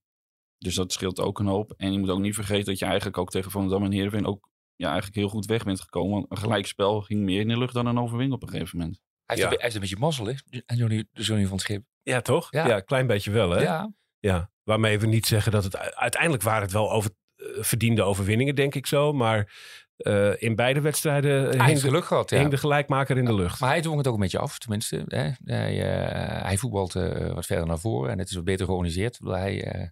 dus 0.57 0.75
dat 0.75 0.91
scheelt 0.91 1.19
ook 1.19 1.39
een 1.39 1.47
hoop. 1.47 1.73
En 1.77 1.91
je 1.91 1.99
moet 1.99 2.09
ook 2.09 2.19
niet 2.19 2.35
vergeten 2.35 2.65
dat 2.65 2.79
je 2.79 2.85
eigenlijk 2.85 3.17
ook 3.17 3.31
tegen 3.31 3.51
Volendam 3.51 3.83
en 3.83 3.91
Heerenveen 3.91 4.25
ook 4.25 4.49
ja, 4.75 4.87
eigenlijk 4.87 5.15
heel 5.15 5.29
goed 5.29 5.45
weg 5.45 5.63
bent 5.63 5.81
gekomen. 5.81 6.11
Want 6.11 6.25
een 6.29 6.37
gelijkspel 6.37 7.01
ging 7.01 7.21
meer 7.21 7.39
in 7.39 7.47
de 7.47 7.57
lucht 7.57 7.73
dan 7.73 7.85
een 7.85 7.99
overwinning 7.99 8.33
op 8.33 8.43
een 8.43 8.49
gegeven 8.49 8.77
moment. 8.77 8.99
Hij 9.29 9.37
heeft, 9.37 9.39
Ja. 9.39 9.43
een, 9.43 9.49
be- 9.49 9.55
hij 9.55 9.63
heeft 9.63 9.75
een 9.75 9.81
beetje 9.81 9.97
mazzel, 9.97 10.25
hè? 10.65 10.75
Johnny, 10.75 11.05
Johnny 11.11 11.43
van 11.45 11.53
het 11.53 11.61
Schip. 11.61 11.83
Ja, 12.03 12.21
toch? 12.21 12.47
Ja, 12.51 12.67
Ja. 12.67 12.75
een 12.75 12.85
klein 12.85 13.07
beetje 13.07 13.31
wel, 13.31 13.49
hè? 13.49 13.61
Ja. 13.61 13.93
Ja. 14.19 14.51
Waarmee 14.63 14.99
we 14.99 15.07
niet 15.07 15.25
zeggen 15.25 15.51
dat 15.51 15.63
het... 15.63 15.77
Uiteindelijk 15.95 16.43
waren 16.43 16.61
het 16.61 16.71
wel 16.71 16.91
over, 16.91 17.11
eh, 17.35 17.45
verdiende 17.59 18.01
overwinningen, 18.03 18.55
denk 18.55 18.75
ik 18.75 18.85
zo. 18.87 19.13
Maar 19.13 19.53
eh, 19.97 20.41
in 20.41 20.55
beide 20.55 20.81
wedstrijden 20.81 21.49
hing, 21.49 21.61
heeft 21.63 21.81
de, 21.81 21.87
geluk 21.87 22.05
gehad, 22.05 22.29
ja. 22.29 22.37
hing 22.37 22.49
de 22.49 22.57
gelijkmaker 22.57 23.17
in 23.17 23.25
de 23.25 23.33
lucht. 23.33 23.59
Maar 23.59 23.69
hij 23.69 23.81
dwong 23.81 23.97
het 23.97 24.07
ook 24.07 24.13
een 24.13 24.19
beetje 24.19 24.39
af, 24.39 24.57
tenminste. 24.59 25.03
Hè? 25.07 25.29
Hij, 25.53 25.93
eh, 25.93 26.43
hij 26.43 26.57
voetbalt 26.57 26.93
wat 27.33 27.45
verder 27.45 27.65
naar 27.65 27.79
voren 27.79 28.11
en 28.11 28.19
het 28.19 28.29
is 28.29 28.35
wat 28.35 28.43
beter 28.43 28.65
georganiseerd. 28.65 29.19
Hij, 29.23 29.91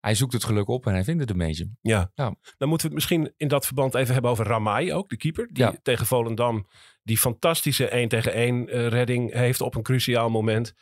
hij 0.00 0.14
zoekt 0.14 0.32
het 0.32 0.44
geluk 0.44 0.68
op 0.68 0.86
en 0.86 0.92
hij 0.92 1.04
vindt 1.04 1.20
het 1.20 1.30
een 1.30 1.38
beetje. 1.38 1.70
Ja. 1.80 2.10
Ja. 2.14 2.34
Dan 2.56 2.68
moeten 2.68 2.88
we 2.88 2.94
het 2.94 3.06
misschien 3.06 3.32
in 3.36 3.48
dat 3.48 3.66
verband 3.66 3.94
even 3.94 4.12
hebben 4.12 4.30
over 4.30 4.46
Ramai 4.46 4.92
ook, 4.94 5.08
de 5.08 5.16
keeper. 5.16 5.48
Die 5.52 5.64
Ja. 5.64 5.74
tegen 5.82 6.06
Volendam 6.06 6.66
die 7.10 7.18
fantastische 7.18 7.88
1 7.88 8.08
tegen 8.08 8.32
1 8.32 8.68
eh, 8.68 8.86
redding 8.86 9.32
heeft 9.32 9.60
op 9.60 9.74
een 9.74 9.82
cruciaal 9.82 10.30
moment. 10.30 10.74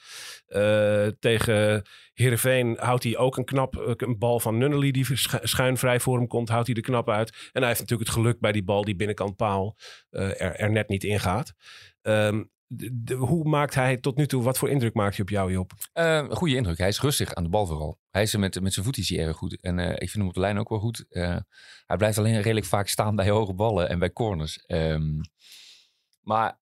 Eh, 0.47 1.07
tegen 1.21 1.83
Heerenveen 2.15 2.77
houdt 2.81 3.05
hij 3.05 3.17
ook 3.17 3.37
een 3.37 3.45
knap 3.45 3.95
een 3.97 4.19
bal 4.19 4.41
van 4.41 4.59
Nunnely 4.59 4.91
die 4.91 5.17
schu- 5.17 5.39
schuin 5.47 5.77
vrij 5.77 6.01
voor 6.01 6.17
hem 6.17 6.27
komt. 6.27 6.49
Houdt 6.49 6.67
hij 6.67 6.77
er 6.77 6.82
knap 6.82 7.08
uit. 7.11 7.31
En 7.31 7.61
hij 7.61 7.67
heeft 7.69 7.81
natuurlijk 7.81 8.08
het 8.08 8.19
geluk 8.19 8.41
bij 8.41 8.53
die 8.53 8.65
bal 8.65 8.85
die 8.85 8.97
binnenkant 8.97 9.37
paal 9.37 9.77
eh, 10.11 10.23
er, 10.41 10.56
er 10.56 10.70
net 10.70 10.89
niet 10.89 11.05
ingaat. 11.05 11.53
De- 12.03 12.91
de- 13.05 13.15
hoe 13.15 13.44
maakt 13.49 13.75
hij 13.75 13.97
tot 13.97 14.17
nu 14.17 14.27
toe, 14.27 14.43
wat 14.43 14.58
voor 14.58 14.69
indruk 14.70 14.94
maakt 14.94 15.15
hij 15.17 15.25
op 15.25 15.31
jou 15.31 15.53
Job? 15.53 15.73
Eh, 15.93 16.31
goede 16.31 16.55
indruk. 16.55 16.79
Hij 16.79 16.89
is 16.89 17.01
rustig 17.01 17.35
aan 17.35 17.43
de 17.43 17.49
bal 17.49 17.67
vooral. 17.67 17.99
Hij 18.11 18.23
is 18.23 18.37
met, 18.37 18.61
met 18.61 18.73
zijn 18.73 18.85
voet 18.85 18.99
is 18.99 19.13
erg 19.13 19.37
goed. 19.37 19.61
En 19.61 19.79
ik 19.79 19.99
vind 19.99 20.13
hem 20.13 20.27
op 20.27 20.35
de 20.35 20.41
lijn 20.41 20.58
ook 20.58 20.69
wel 20.69 20.79
goed. 20.79 21.05
Hij 21.87 21.97
blijft 21.97 22.19
alleen 22.19 22.41
redelijk 22.41 22.67
vaak 22.67 22.89
staan 22.89 23.17
bij 23.17 23.29
hoge 23.29 23.55
ballen 23.55 23.89
en 23.89 23.99
bij 23.99 24.13
corners. 24.13 24.65
Ehm, 24.67 25.20
maar 26.29 26.61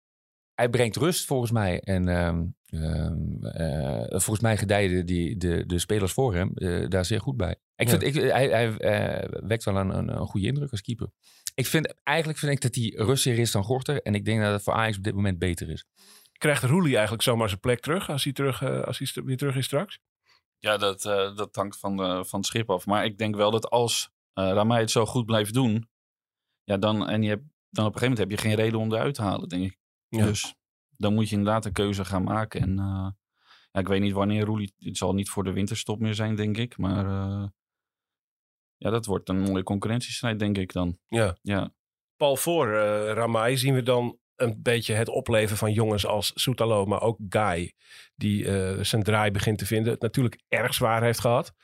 hij 0.54 0.68
brengt 0.68 0.96
rust 0.96 1.24
volgens 1.26 1.50
mij. 1.50 1.80
En 1.80 2.08
ehm, 2.08 2.44
ehm, 2.66 3.44
eh, 3.46 4.04
volgens 4.08 4.40
mij 4.40 4.56
gedijden 4.56 5.06
die, 5.06 5.36
de, 5.36 5.66
de 5.66 5.78
spelers 5.78 6.12
voor 6.12 6.34
hem 6.34 6.50
eh, 6.54 6.88
daar 6.88 7.04
zeer 7.04 7.20
goed 7.20 7.36
bij. 7.36 7.56
Ik 7.76 7.88
Ja. 7.88 7.98
vind, 7.98 8.02
ik, 8.02 8.14
hij 8.14 8.48
hij 8.48 8.76
eh, 8.76 9.40
wekt 9.46 9.64
wel 9.64 9.76
een, 9.76 9.90
een, 9.98 10.08
een 10.08 10.26
goede 10.26 10.46
indruk 10.46 10.70
als 10.70 10.80
keeper. 10.80 11.10
Ik 11.54 11.66
vind, 11.66 11.94
eigenlijk 12.02 12.38
vind 12.38 12.52
ik 12.52 12.60
dat 12.60 12.74
hij 12.74 13.06
rustiger 13.06 13.38
is 13.38 13.50
dan 13.50 13.64
Gorter. 13.64 14.02
En 14.02 14.14
ik 14.14 14.24
denk 14.24 14.40
dat 14.42 14.52
het 14.52 14.62
voor 14.62 14.72
Ajax 14.72 14.96
op 14.96 15.02
dit 15.02 15.14
moment 15.14 15.38
beter 15.38 15.70
is. 15.70 15.84
Krijgt 16.32 16.62
Roelie 16.62 16.92
eigenlijk 16.94 17.22
zomaar 17.22 17.48
zijn 17.48 17.60
plek 17.60 17.80
terug 17.80 18.10
als 18.10 18.24
hij, 18.24 18.32
terug, 18.32 18.62
als 18.84 18.98
hij 18.98 19.06
st- 19.06 19.24
weer 19.24 19.36
terug 19.36 19.56
is 19.56 19.64
straks? 19.64 19.98
Ja, 20.58 20.76
dat, 20.76 21.04
eh, 21.04 21.36
dat 21.36 21.56
hangt 21.56 21.78
van, 21.78 21.96
de, 21.96 22.24
van 22.26 22.38
het 22.38 22.48
schip 22.48 22.70
af. 22.70 22.86
Maar 22.86 23.04
ik 23.04 23.18
denk 23.18 23.36
wel 23.36 23.50
dat 23.50 23.70
als 23.70 24.10
uh, 24.34 24.44
Ramai 24.52 24.80
het 24.80 24.90
zo 24.90 25.06
goed 25.06 25.26
blijft 25.26 25.54
doen, 25.54 25.88
ja, 26.64 26.76
dan, 26.76 27.08
en 27.08 27.22
je 27.22 27.28
hebt, 27.28 27.44
dan 27.76 27.86
op 27.86 27.92
een 27.94 27.98
gegeven 27.98 28.16
moment 28.16 28.18
heb 28.18 28.30
je 28.30 28.48
geen 28.48 28.64
reden 28.64 28.80
om 28.80 28.92
eruit 28.92 29.14
te 29.14 29.22
halen, 29.22 29.48
denk 29.48 29.64
ik. 29.64 29.78
Ja. 30.08 30.24
Dus 30.24 30.54
dan 30.96 31.14
moet 31.14 31.28
je 31.28 31.36
inderdaad 31.36 31.64
een 31.64 31.72
keuze 31.72 32.04
gaan 32.04 32.22
maken. 32.22 32.60
En 32.60 32.70
uh, 32.70 33.08
ja, 33.70 33.80
ik 33.80 33.88
weet 33.88 34.00
niet 34.00 34.12
wanneer 34.12 34.44
Roelie, 34.44 34.74
het 34.78 34.96
zal 34.96 35.14
niet 35.14 35.30
voor 35.30 35.44
de 35.44 35.52
winterstop 35.52 36.00
meer 36.00 36.14
zijn, 36.14 36.36
denk 36.36 36.56
ik. 36.56 36.76
Maar 36.78 37.06
uh, 37.06 37.46
ja, 38.76 38.90
dat 38.90 39.06
wordt 39.06 39.28
een 39.28 39.40
mooie 39.40 39.62
concurrentiestrijd, 39.62 40.38
denk 40.38 40.58
ik 40.58 40.72
dan. 40.72 40.98
Ja. 41.06 41.36
ja. 41.42 41.74
Paul 42.16 42.36
voor 42.36 42.66
uh, 42.68 43.12
Ramai 43.12 43.56
zien 43.56 43.74
we 43.74 43.82
dan 43.82 44.18
een 44.36 44.62
beetje 44.62 44.94
het 44.94 45.08
opleven 45.08 45.56
van 45.56 45.72
jongens 45.72 46.06
als 46.06 46.32
Soetalo, 46.34 46.84
maar 46.84 47.00
ook 47.00 47.18
Guy, 47.28 47.72
die 48.14 48.44
uh, 48.44 48.82
zijn 48.82 49.02
draai 49.02 49.30
begint 49.30 49.58
te 49.58 49.66
vinden. 49.66 49.92
Het 49.92 50.02
natuurlijk 50.02 50.42
erg 50.48 50.74
zwaar 50.74 51.02
heeft 51.02 51.20
gehad. 51.20 51.54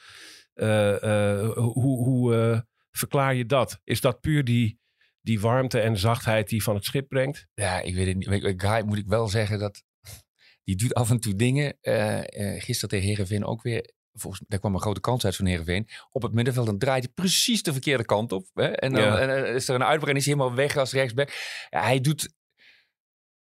Uh, 0.54 1.49
hoe 1.54 2.04
hoe 2.04 2.64
verklaar 2.90 3.35
je 3.35 3.47
dat? 3.47 3.81
Is 3.85 4.00
dat 4.00 4.21
puur 4.21 4.45
die, 4.45 4.81
die 5.22 5.40
warmte 5.40 5.80
en 5.80 5.98
zachtheid 5.98 6.48
die 6.48 6.62
van 6.62 6.74
het 6.74 6.84
schip 6.84 7.08
brengt? 7.08 7.46
Ja, 7.54 7.80
ik 7.80 7.94
weet 7.94 8.06
het 8.06 8.16
niet. 8.16 8.54
Guy 8.62 8.82
moet 8.84 8.98
ik 8.98 9.06
wel 9.06 9.28
zeggen 9.28 9.58
dat 9.58 9.82
die 10.64 10.76
doet 10.76 10.94
af 10.94 11.10
en 11.10 11.20
toe 11.20 11.36
dingen. 11.36 11.78
eh, 11.80 12.62
gisteren 12.62 12.88
tegen 12.88 13.08
Herenveen 13.08 13.44
ook 13.44 13.62
weer. 13.62 13.90
Volgens, 14.14 14.44
daar 14.48 14.58
kwam 14.58 14.74
een 14.74 14.80
grote 14.80 15.00
kans 15.00 15.24
uit 15.24 15.36
van 15.36 15.46
Herenveen. 15.46 15.88
Op 16.10 16.22
het 16.22 16.32
middenveld 16.32 16.66
dan 16.66 16.78
draait 16.78 17.04
hij 17.04 17.12
precies 17.12 17.62
de 17.62 17.72
verkeerde 17.72 18.04
kant 18.04 18.32
op. 18.32 18.46
Hè? 18.54 18.66
En 18.66 18.92
dan 18.92 19.02
Ja. 19.02 19.18
en, 19.18 19.28
dan 19.28 19.54
is 19.54 19.68
er 19.68 19.74
een 19.74 19.82
uitbreiding, 19.84 20.18
is 20.18 20.24
hij 20.24 20.34
helemaal 20.34 20.56
weg 20.56 20.76
als 20.76 20.92
rechtsback. 20.92 21.30
Ja, 21.70 21.82
hij 21.82 22.00
doet 22.00 22.34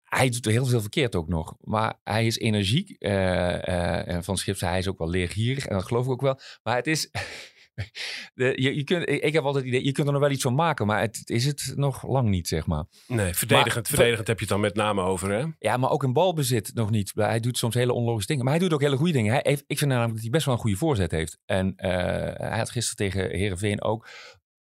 hij 0.04 0.30
doet 0.30 0.46
heel 0.46 0.66
veel 0.66 0.82
verkeerd 0.82 1.16
ook 1.16 1.28
nog. 1.28 1.56
Maar 1.60 2.00
hij 2.04 2.26
is 2.26 2.38
energiek. 2.38 2.96
eh, 3.00 4.08
en 4.08 4.24
van 4.24 4.38
Schips, 4.38 4.62
hij 4.62 4.78
is 4.80 4.88
ook 4.88 4.98
wel 4.98 5.10
leergierig. 5.10 5.66
En 5.66 5.76
dat 5.76 5.86
geloof 5.86 6.06
ik 6.06 6.12
ook 6.12 6.22
wel. 6.22 6.40
Maar 6.64 6.76
het 6.76 6.88
is... 6.88 7.10
De, 8.34 8.54
je, 8.56 8.76
je 8.76 8.84
kunt, 8.84 9.10
ik 9.10 9.34
heb 9.34 9.44
altijd 9.44 9.66
het 9.66 9.74
idee, 9.74 9.86
je 9.86 9.92
kunt 9.92 10.08
er 10.08 10.14
nog 10.14 10.22
wel 10.22 10.32
iets 10.32 10.42
van 10.44 10.56
maken. 10.56 10.86
Maar 10.88 11.02
het 11.02 11.30
is 11.30 11.46
het 11.46 11.74
nog 11.76 12.08
lang 12.08 12.30
niet, 12.30 12.48
zeg 12.48 12.66
maar. 12.66 12.86
Nee, 13.08 13.34
verdedigend, 13.34 13.76
Maar- 13.76 13.96
verdedigend 13.96 14.28
heb 14.28 14.38
je 14.38 14.44
het 14.46 14.54
dan 14.54 14.62
met 14.62 14.76
name 14.76 15.02
over, 15.02 15.32
hè? 15.32 15.46
Ja, 15.60 15.78
maar 15.78 15.90
ook 15.90 16.04
in 16.04 16.14
balbezit 16.14 16.72
nog 16.74 16.90
niet. 16.90 17.12
Hij 17.16 17.40
doet 17.40 17.58
soms 17.58 17.74
hele 17.76 17.94
onlogische 17.94 18.28
dingen. 18.28 18.44
Maar 18.44 18.54
hij 18.54 18.62
doet 18.64 18.74
ook 18.74 18.82
hele 18.82 18.98
goede 18.98 19.14
dingen. 19.14 19.32
Hij 19.32 19.42
heeft, 19.44 19.64
ik 19.68 19.78
vind 19.78 19.90
namelijk 19.90 20.14
dat 20.14 20.22
hij 20.22 20.32
best 20.32 20.46
wel 20.46 20.54
een 20.54 20.60
goede 20.60 20.78
voorzet 20.78 21.12
heeft. 21.12 21.38
En 21.46 21.74
eh, 21.76 21.90
hij 22.50 22.58
had 22.58 22.70
gisteren 22.70 23.12
tegen 23.12 23.38
Herenveen 23.38 23.82
ook. 23.84 24.08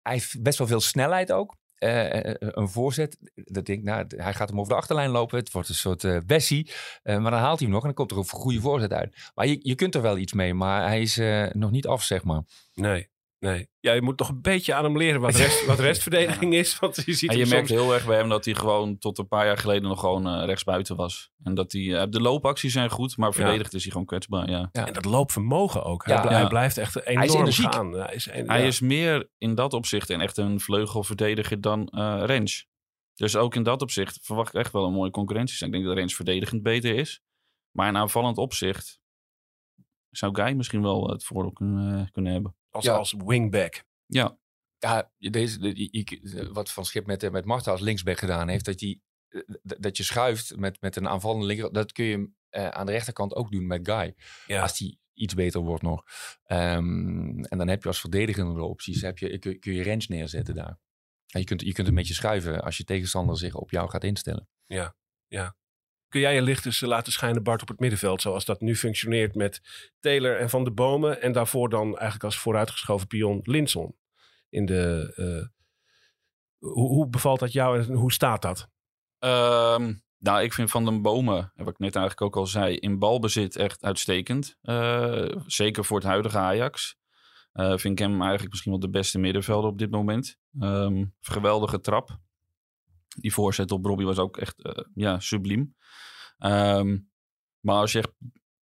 Hij 0.02 0.12
heeft 0.12 0.42
best 0.42 0.58
wel 0.58 0.66
veel 0.66 0.80
snelheid 0.80 1.32
ook. 1.32 1.56
Eh, 1.84 2.30
eh, 2.30 2.34
een 2.38 2.68
voorzet, 2.68 3.18
dat 3.34 3.66
denk 3.66 3.82
nou, 3.82 4.06
hij 4.16 4.34
gaat 4.34 4.48
hem 4.48 4.60
over 4.60 4.72
de 4.72 4.78
achterlijn 4.78 5.10
lopen. 5.10 5.38
Het 5.38 5.52
wordt 5.52 5.68
een 5.68 5.74
soort 5.74 6.04
eh 6.04 6.18
Bessie. 6.26 6.70
Maar 7.02 7.30
dan 7.30 7.32
haalt 7.32 7.58
hij 7.58 7.66
hem 7.68 7.70
nog 7.70 7.80
en 7.80 7.86
dan 7.86 7.94
komt 7.94 8.10
er 8.10 8.16
een 8.16 8.40
goede 8.40 8.60
voorzet 8.60 8.92
uit. 8.92 9.30
Maar 9.34 9.46
je, 9.46 9.58
je 9.62 9.74
kunt 9.74 9.94
er 9.94 10.02
wel 10.02 10.18
iets 10.18 10.32
mee, 10.32 10.54
maar 10.54 10.86
hij 10.86 11.00
is 11.00 11.20
nog 11.52 11.70
niet 11.70 11.86
af, 11.86 12.02
zeg 12.02 12.24
maar. 12.24 12.42
Nee, 12.74 13.08
nee. 13.44 13.68
Ja, 13.80 13.92
je 13.92 14.02
moet 14.02 14.16
toch 14.16 14.28
een 14.28 14.40
beetje 14.40 14.74
aan 14.74 14.84
hem 14.84 14.96
leren 14.98 15.20
wat, 15.20 15.34
rest, 15.34 15.66
wat 15.66 15.78
restverdediging 15.88 16.54
is. 16.54 16.78
Want 16.78 17.02
je 17.04 17.12
ziet 17.14 17.30
En 17.30 17.38
je 17.38 17.46
merkt 17.46 17.68
soms... 17.68 17.80
heel 17.80 17.94
erg 17.94 18.06
bij 18.06 18.16
hem 18.16 18.28
dat 18.28 18.44
hij 18.44 18.54
gewoon 18.54 18.98
tot 18.98 19.18
een 19.18 19.28
paar 19.28 19.46
jaar 19.46 19.58
geleden 19.58 19.82
nog 19.88 20.00
gewoon 20.00 20.26
eh, 20.28 20.44
rechtsbuiten 20.44 20.96
was. 20.96 21.30
En 21.42 21.54
dat 21.54 21.72
hij, 21.72 21.94
eh, 22.00 22.06
de 22.10 22.20
loopacties 22.20 22.72
zijn 22.72 22.90
goed, 22.90 23.16
maar 23.16 23.32
verdedigd 23.32 23.74
is 23.74 23.82
hij 23.82 23.90
gewoon 23.92 24.06
kwetsbaar. 24.06 24.50
Ja. 24.50 24.68
Ja. 24.72 24.86
En 24.86 24.92
dat 24.92 25.04
loopvermogen 25.04 25.84
ook. 25.84 26.04
Hij, 26.04 26.14
Ja. 26.14 26.20
bl- 26.20 26.28
Ja. 26.28 26.34
hij 26.38 26.46
blijft 26.48 26.78
echt 26.78 27.06
enorm 27.06 27.40
energiek. 27.40 27.74
gaan. 27.74 27.92
Hij 27.92 28.14
is, 28.14 28.24
Hij 28.30 28.66
is 28.66 28.80
meer 28.80 29.28
in 29.38 29.54
dat 29.54 29.72
opzicht 29.72 30.10
en 30.10 30.20
echt 30.20 30.36
een 30.36 30.60
vleugelverdediger 30.60 31.60
dan 31.60 31.86
eh 31.88 32.22
Rens. 32.24 32.66
Dus 33.14 33.36
ook 33.36 33.54
in 33.54 33.62
dat 33.62 33.82
opzicht 33.82 34.18
verwacht 34.22 34.54
ik 34.54 34.60
echt 34.60 34.72
wel 34.72 34.84
een 34.84 34.92
mooie 34.92 35.10
concurrentie. 35.10 35.66
Ik 35.66 35.72
denk 35.72 35.84
dat 35.84 35.94
Rens 35.94 36.14
verdedigend 36.14 36.62
beter 36.62 36.94
is. 36.94 37.20
Maar 37.70 37.88
in 37.88 37.96
aanvallend 37.96 38.38
opzicht 38.38 39.00
zou 40.10 40.34
Guy 40.34 40.52
misschien 40.52 40.82
wel 40.82 41.08
het 41.10 41.24
voordeel 41.24 41.52
kunnen, 41.52 42.10
kunnen 42.10 42.32
hebben. 42.32 42.56
Als, 42.74 42.84
Ja. 42.84 42.94
als 42.94 43.14
wingback. 43.26 43.84
Ja, 44.06 44.38
Ja, 44.78 45.12
deze, 45.18 45.58
de- 45.58 45.72
die- 45.72 45.88
je- 45.92 46.50
wat 46.52 46.70
Van 46.70 46.84
Schip 46.84 47.06
met, 47.06 47.22
eh, 47.22 47.30
met 47.30 47.44
Marta 47.44 47.70
als 47.70 47.80
linksback 47.80 48.18
gedaan 48.18 48.48
heeft, 48.48 48.64
dat, 48.64 48.78
die, 48.78 49.02
eh, 49.28 49.40
dat 49.62 49.96
je 49.96 50.02
schuift 50.02 50.56
met, 50.56 50.80
met 50.80 50.96
een 50.96 51.08
aanvallende 51.08 51.46
linker, 51.46 51.72
dat 51.72 51.92
kun 51.92 52.04
je 52.04 52.30
eh, 52.48 52.68
aan 52.68 52.86
de 52.86 52.92
rechterkant 52.92 53.34
ook 53.34 53.50
doen 53.50 53.66
met 53.66 53.88
Guy. 53.88 54.14
Ja. 54.46 54.62
Als 54.62 54.78
die 54.78 54.98
iets 55.14 55.34
beter 55.34 55.60
wordt 55.60 55.82
nog. 55.82 56.02
Ehm, 56.44 57.38
en 57.44 57.58
dan 57.58 57.68
heb 57.68 57.82
je 57.82 57.88
als 57.88 58.00
verdedigende 58.00 58.62
opties, 58.62 59.00
heb 59.02 59.18
je, 59.18 59.38
kun, 59.38 59.58
kun 59.58 59.72
je 59.72 59.82
Rens 59.82 60.08
neerzetten 60.08 60.54
daar. 60.54 60.78
En 61.32 61.40
je 61.40 61.46
kunt, 61.46 61.60
je 61.60 61.72
kunt 61.72 61.88
een 61.88 61.94
beetje 61.94 62.14
schuiven 62.14 62.62
als 62.62 62.76
je 62.76 62.84
tegenstander 62.84 63.38
zich 63.38 63.54
op 63.54 63.70
jou 63.70 63.88
gaat 63.90 64.04
instellen. 64.04 64.48
Kun 66.14 66.22
jij 66.22 66.34
je 66.34 66.42
licht 66.42 66.66
eens 66.66 66.80
laten 66.80 67.12
schijnen, 67.12 67.42
Bart, 67.42 67.62
op 67.62 67.68
het 67.68 67.80
middenveld, 67.80 68.22
zoals 68.22 68.44
dat 68.44 68.60
nu 68.60 68.76
functioneert 68.76 69.34
met 69.34 69.60
Taylor 70.00 70.38
en 70.38 70.50
Van 70.50 70.64
de 70.64 70.70
Bomen. 70.70 71.22
En 71.22 71.32
daarvoor 71.32 71.68
dan 71.68 71.86
eigenlijk 71.86 72.24
als 72.24 72.38
vooruitgeschoven 72.38 73.06
pion 73.06 73.40
Linson. 73.42 73.96
In 74.48 74.66
de, 74.66 75.12
eh, 75.16 76.68
hoe, 76.70 77.08
bevalt 77.08 77.40
dat 77.40 77.52
jou 77.52 77.78
en 77.78 77.92
hoe 77.94 78.12
staat 78.12 78.42
dat? 78.42 78.68
Ehm, 79.18 79.94
nou, 80.18 80.42
ik 80.42 80.52
vind 80.52 80.70
Van 80.70 80.84
den 80.84 81.02
Bomen, 81.02 81.52
wat 81.54 81.68
ik 81.68 81.78
net 81.78 81.96
eigenlijk 81.96 82.26
ook 82.26 82.36
al 82.36 82.46
zei, 82.46 82.76
in 82.76 82.98
balbezit 82.98 83.56
echt 83.56 83.82
uitstekend. 83.82 84.56
Eh, 84.62 85.36
zeker 85.46 85.84
voor 85.84 85.96
het 85.96 86.06
huidige 86.06 86.38
Ajax. 86.38 86.96
Eh, 87.52 87.68
vind 87.68 88.00
ik 88.00 88.06
hem 88.06 88.20
eigenlijk 88.20 88.50
misschien 88.50 88.72
wel 88.72 88.80
de 88.80 88.90
beste 88.90 89.18
middenvelder 89.18 89.70
op 89.70 89.78
dit 89.78 89.90
moment. 89.90 90.38
Ehm, 90.60 91.04
geweldige 91.20 91.80
trap. 91.80 92.18
Die 93.14 93.32
voorzet 93.32 93.72
op 93.72 93.84
Robbie 93.84 94.06
was 94.06 94.18
ook 94.18 94.36
echt 94.36 94.62
eh, 94.62 94.84
ja, 94.94 95.20
subliem. 95.20 95.74
Ehm, 96.38 96.98
maar 97.60 97.76
als 97.76 97.92
je 97.92 98.14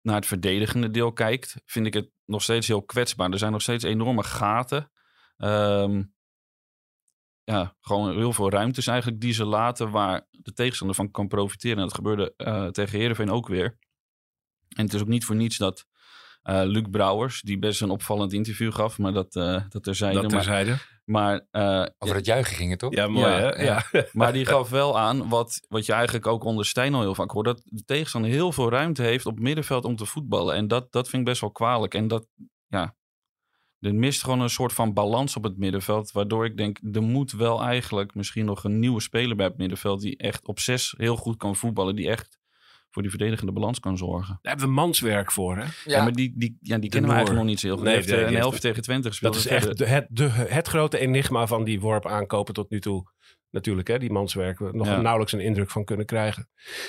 naar 0.03 0.17
het 0.17 0.27
verdedigende 0.27 0.91
deel 0.91 1.13
kijkt, 1.13 1.57
vind 1.65 1.87
ik 1.87 1.95
het 1.95 2.11
nog 2.25 2.43
steeds 2.43 2.67
heel 2.67 2.83
kwetsbaar. 2.83 3.31
Er 3.31 3.39
zijn 3.39 3.53
nog 3.53 3.63
steeds 3.63 3.85
enorme 3.85 4.23
gaten. 4.23 4.91
Ehm, 5.37 6.03
ja, 7.45 7.77
gewoon 7.81 8.17
heel 8.17 8.33
veel 8.33 8.51
ruimtes 8.51 8.87
eigenlijk 8.87 9.21
die 9.21 9.33
ze 9.33 9.45
laten 9.45 9.91
waar 9.91 10.27
de 10.31 10.53
tegenstander 10.53 10.97
van 10.97 11.11
kan 11.11 11.29
profiteren. 11.29 11.77
En 11.77 11.83
dat 11.83 11.95
gebeurde 11.95 12.35
eh, 12.37 12.67
tegen 12.67 12.99
Heerenveen 12.99 13.31
ook 13.31 13.49
weer. 13.49 13.79
En 14.69 14.85
het 14.85 14.95
is 14.95 15.01
ook 15.01 15.09
niet 15.09 15.25
voor 15.25 15.37
niets 15.37 15.57
dat 15.57 15.87
eh 16.49 16.63
Luc 16.65 16.85
Brouwers, 16.91 17.41
die 17.43 17.59
best 17.59 17.81
een 17.81 17.91
opvallend 17.91 18.33
interview 18.33 18.73
gaf, 18.73 18.99
maar 18.99 19.13
dat, 19.13 19.37
eh 19.37 19.63
dat 19.69 19.83
terzijde. 19.83 20.15
dat 20.15 20.23
maar, 20.23 20.41
terzijde. 20.41 20.77
maar, 21.05 21.47
eh, 21.51 21.87
Over 21.99 22.17
het 22.17 22.27
juichen 22.27 22.57
ging 22.57 22.71
het 22.71 22.79
toch? 22.79 22.95
Ja, 22.95 23.09
mooi 23.09 23.27
Ja, 23.27 23.39
hè? 23.39 23.63
Ja. 23.63 23.85
maar 24.13 24.33
die 24.33 24.47
gaf 24.47 24.71
wel 24.71 24.99
aan, 24.99 25.29
wat, 25.29 25.61
wat 25.69 25.87
je 25.87 25.93
eigenlijk 25.93 26.27
ook 26.27 26.45
onder 26.45 26.65
Stijn 26.65 26.95
al 26.95 27.01
heel 27.01 27.15
vaak 27.15 27.31
hoort, 27.31 27.47
dat 27.47 27.63
de 27.65 27.85
tegenstander 27.85 28.31
heel 28.31 28.53
veel 28.53 28.71
ruimte 28.71 29.03
heeft 29.03 29.27
op 29.27 29.35
het 29.35 29.43
middenveld 29.43 29.85
om 29.85 29.97
te 29.97 30.07
voetballen. 30.07 30.55
En 30.55 30.69
dat, 30.69 30.93
dat 30.93 31.09
vind 31.09 31.23
ik 31.23 31.29
best 31.29 31.41
wel 31.41 31.51
kwalijk. 31.51 31.95
En 31.95 32.09
dat, 32.09 32.27
ja, 32.67 32.97
er 33.81 33.95
mist 33.95 34.23
gewoon 34.23 34.41
een 34.41 34.51
soort 34.51 34.73
van 34.73 34.93
balans 34.93 35.37
op 35.37 35.43
het 35.43 35.59
middenveld, 35.59 36.13
waardoor 36.13 36.45
ik 36.45 36.57
denk, 36.57 36.79
er 36.93 37.03
moet 37.03 37.33
wel 37.33 37.63
eigenlijk 37.63 38.15
misschien 38.15 38.45
nog 38.45 38.65
een 38.65 38.79
nieuwe 38.79 39.01
speler 39.01 39.37
bij 39.37 39.47
het 39.47 39.59
middenveld 39.59 40.01
die 40.01 40.17
echt 40.17 40.47
op 40.47 40.61
zes 40.61 40.95
heel 40.97 41.17
goed 41.17 41.37
kan 41.37 41.57
voetballen, 41.57 41.97
die 41.97 42.09
echt 42.09 42.38
voor 42.99 43.07
die 43.09 43.17
verdedigende 43.17 43.53
balans 43.53 43.81
kan 43.81 43.97
zorgen. 43.97 44.39
Daar 44.43 44.53
hebben 44.53 44.67
we 44.69 44.81
manswerk 44.81 45.33
voor 45.33 45.57
hè? 45.57 45.65
Ja, 45.85 46.03
maar 46.03 46.13
die, 46.13 46.33
die, 46.37 46.57
ja, 46.61 46.79
die 46.79 46.91
kennen 46.91 47.11
we 47.11 47.17
eigenlijk 47.17 47.45
nog 47.45 47.51
niet 47.55 47.61
zo 47.61 47.67
heel 47.67 47.77
goed. 47.77 47.85
Nee, 47.85 47.95
heeft 47.95 48.11
eh, 48.11 48.21
een 48.21 48.35
helft 48.35 48.61
tegen 48.61 48.83
Twente 48.83 49.09
gespeeld. 49.09 49.35
Dat 49.35 49.45
is 49.45 49.51
echt 49.51 49.79
de, 49.79 49.87
het, 49.87 50.07
de, 50.11 50.29
het 50.29 50.69
grote 50.69 50.99
enigma 50.99 51.47
van 51.47 51.65
die 51.65 51.81
worp 51.81 52.07
aankopen 52.07 52.55
tot 52.55 52.71
nu 52.71 52.81
toe. 52.81 53.13
Natuurlijk, 53.51 53.89
hè, 53.89 53.99
die 53.99 54.11
manswerk. 54.13 54.59
We 54.59 54.69
nog 54.73 54.87
Ja. 54.87 55.01
nauwelijks 55.01 55.33
een 55.33 55.41
indruk 55.41 55.71
van 55.71 55.85
kunnen 55.85 56.07
krijgen. 56.07 56.49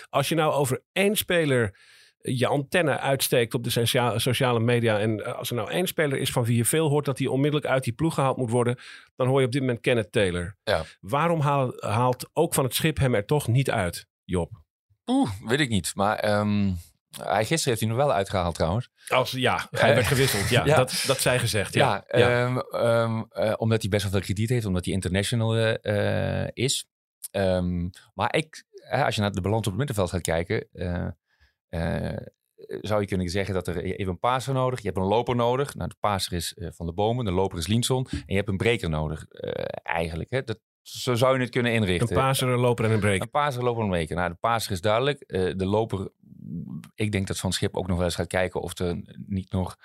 Als 0.10 0.30
je 0.30 0.36
nou 0.36 0.54
over 0.54 0.84
één 0.92 1.16
speler 1.16 1.78
je 2.22 2.48
antenne 2.48 3.00
uitsteekt 3.00 3.54
op 3.54 3.64
de 3.64 3.70
socia- 3.70 4.20
sociale 4.20 4.60
media. 4.60 5.00
En 5.00 5.26
eh, 5.26 5.34
als 5.36 5.50
er 5.50 5.56
nou 5.56 5.72
één 5.72 5.88
speler 5.88 6.20
is 6.20 6.32
van 6.32 6.44
wie 6.44 6.58
je 6.58 6.66
veel 6.66 6.90
hoort 6.90 7.06
dat 7.06 7.18
hij 7.20 7.28
onmiddellijk 7.28 7.72
uit 7.72 7.84
die 7.84 7.94
ploeg 7.94 8.14
gehaald 8.14 8.38
moet 8.38 8.50
worden. 8.52 8.78
Dan 9.16 9.28
hoor 9.28 9.40
je 9.40 9.46
op 9.46 9.52
dit 9.52 9.62
moment 9.62 9.80
Kenneth 9.82 10.12
Taylor. 10.12 10.58
Ja. 10.64 10.84
Waarom 11.00 11.40
haal- 11.40 11.74
haalt 11.80 12.30
ook 12.34 12.54
van 12.54 12.64
het 12.64 12.76
schip 12.76 12.98
hem 12.98 13.16
er 13.16 13.26
toch 13.26 13.48
niet 13.48 13.72
uit, 13.72 14.08
Job? 14.26 14.52
Oeh, 15.10 15.30
weet 15.46 15.60
ik 15.60 15.70
niet. 15.70 15.92
Maar 15.96 16.16
ehm, 16.18 16.72
hij, 17.18 17.46
gisteren 17.46 17.64
heeft 17.64 17.80
hij 17.80 17.90
nog 17.90 17.98
wel 17.98 18.14
uitgehaald 18.14 18.56
trouwens. 18.56 18.90
Als, 19.08 19.32
ja, 19.32 19.68
hij 19.72 19.94
werd 19.94 20.08
gewisseld. 20.08 20.50
Ja, 20.50 20.66
Ja. 20.70 20.76
Dat, 20.76 21.04
dat 21.08 21.20
zij 21.20 21.40
gezegd. 21.40 21.74
Ja, 21.74 22.04
Ja, 22.08 22.46
ehm, 22.46 22.58
ehm, 22.58 23.24
eh, 23.30 23.54
omdat 23.58 23.82
hij 23.82 23.90
best 23.90 24.04
wel 24.04 24.12
veel 24.12 24.22
krediet 24.22 24.50
heeft, 24.50 24.66
omdat 24.66 24.86
hij 24.86 24.94
international 24.94 25.56
eh, 25.58 26.48
is. 26.54 26.88
Maar 28.14 28.36
ik, 28.36 28.66
als 28.90 29.16
je 29.16 29.22
naar 29.22 29.32
de 29.32 29.42
balans 29.42 29.60
op 29.60 29.66
het 29.66 29.78
middenveld 29.78 30.10
gaat 30.10 30.22
kijken, 30.22 30.68
eh, 31.70 32.18
zou 32.82 33.02
je 33.02 33.08
kunnen 33.08 33.30
zeggen 33.30 33.54
dat 33.54 33.68
er 33.68 33.86
hebt 33.86 34.00
een 34.08 34.20
paser 34.20 34.54
nodig, 34.54 34.80
je 34.80 34.86
hebt 34.86 34.98
een 34.98 35.04
loper 35.04 35.36
nodig. 35.36 35.76
Nou, 35.76 35.90
de 35.90 35.96
paser 36.00 36.34
is 36.34 36.56
Van 36.58 36.86
de 36.86 36.94
Bomen, 36.94 37.26
de 37.26 37.32
loper 37.32 37.58
is 37.58 37.68
Linson 37.68 38.08
en 38.12 38.24
je 38.26 38.36
hebt 38.36 38.50
een 38.50 38.58
breker 38.58 38.90
nodig 38.90 39.26
eigenlijk. 39.84 40.30
Hè? 40.30 40.44
Dat, 40.44 40.60
zo 40.82 41.16
zou 41.16 41.36
je 41.36 41.42
het 41.42 41.50
kunnen 41.50 41.72
een 41.72 41.78
inrichten. 41.82 42.16
paser, 42.16 42.48
een 42.48 42.60
loper 42.60 42.86
en 42.86 42.92
een 42.92 43.00
break. 43.00 43.22
Een 43.22 43.30
paser, 43.30 43.64
loper 43.64 43.80
en 43.80 43.86
een 43.86 43.92
breker. 43.92 44.16
Nou, 44.16 44.30
de 44.30 44.36
paser 44.36 44.72
is 44.72 44.82
duidelijk. 44.82 45.22
Eh, 45.22 45.54
de 45.56 45.66
loper, 45.66 46.12
ik 46.96 47.12
denk 47.12 47.28
dat 47.28 47.38
Van 47.38 47.52
Schip 47.54 47.78
ook 47.78 47.88
nog 47.88 47.96
wel 47.98 48.06
eens 48.06 48.16
gaat 48.16 48.28
kijken 48.28 48.62
of 48.62 48.80
er 48.80 49.02
niet 49.28 49.52
nog 49.52 49.76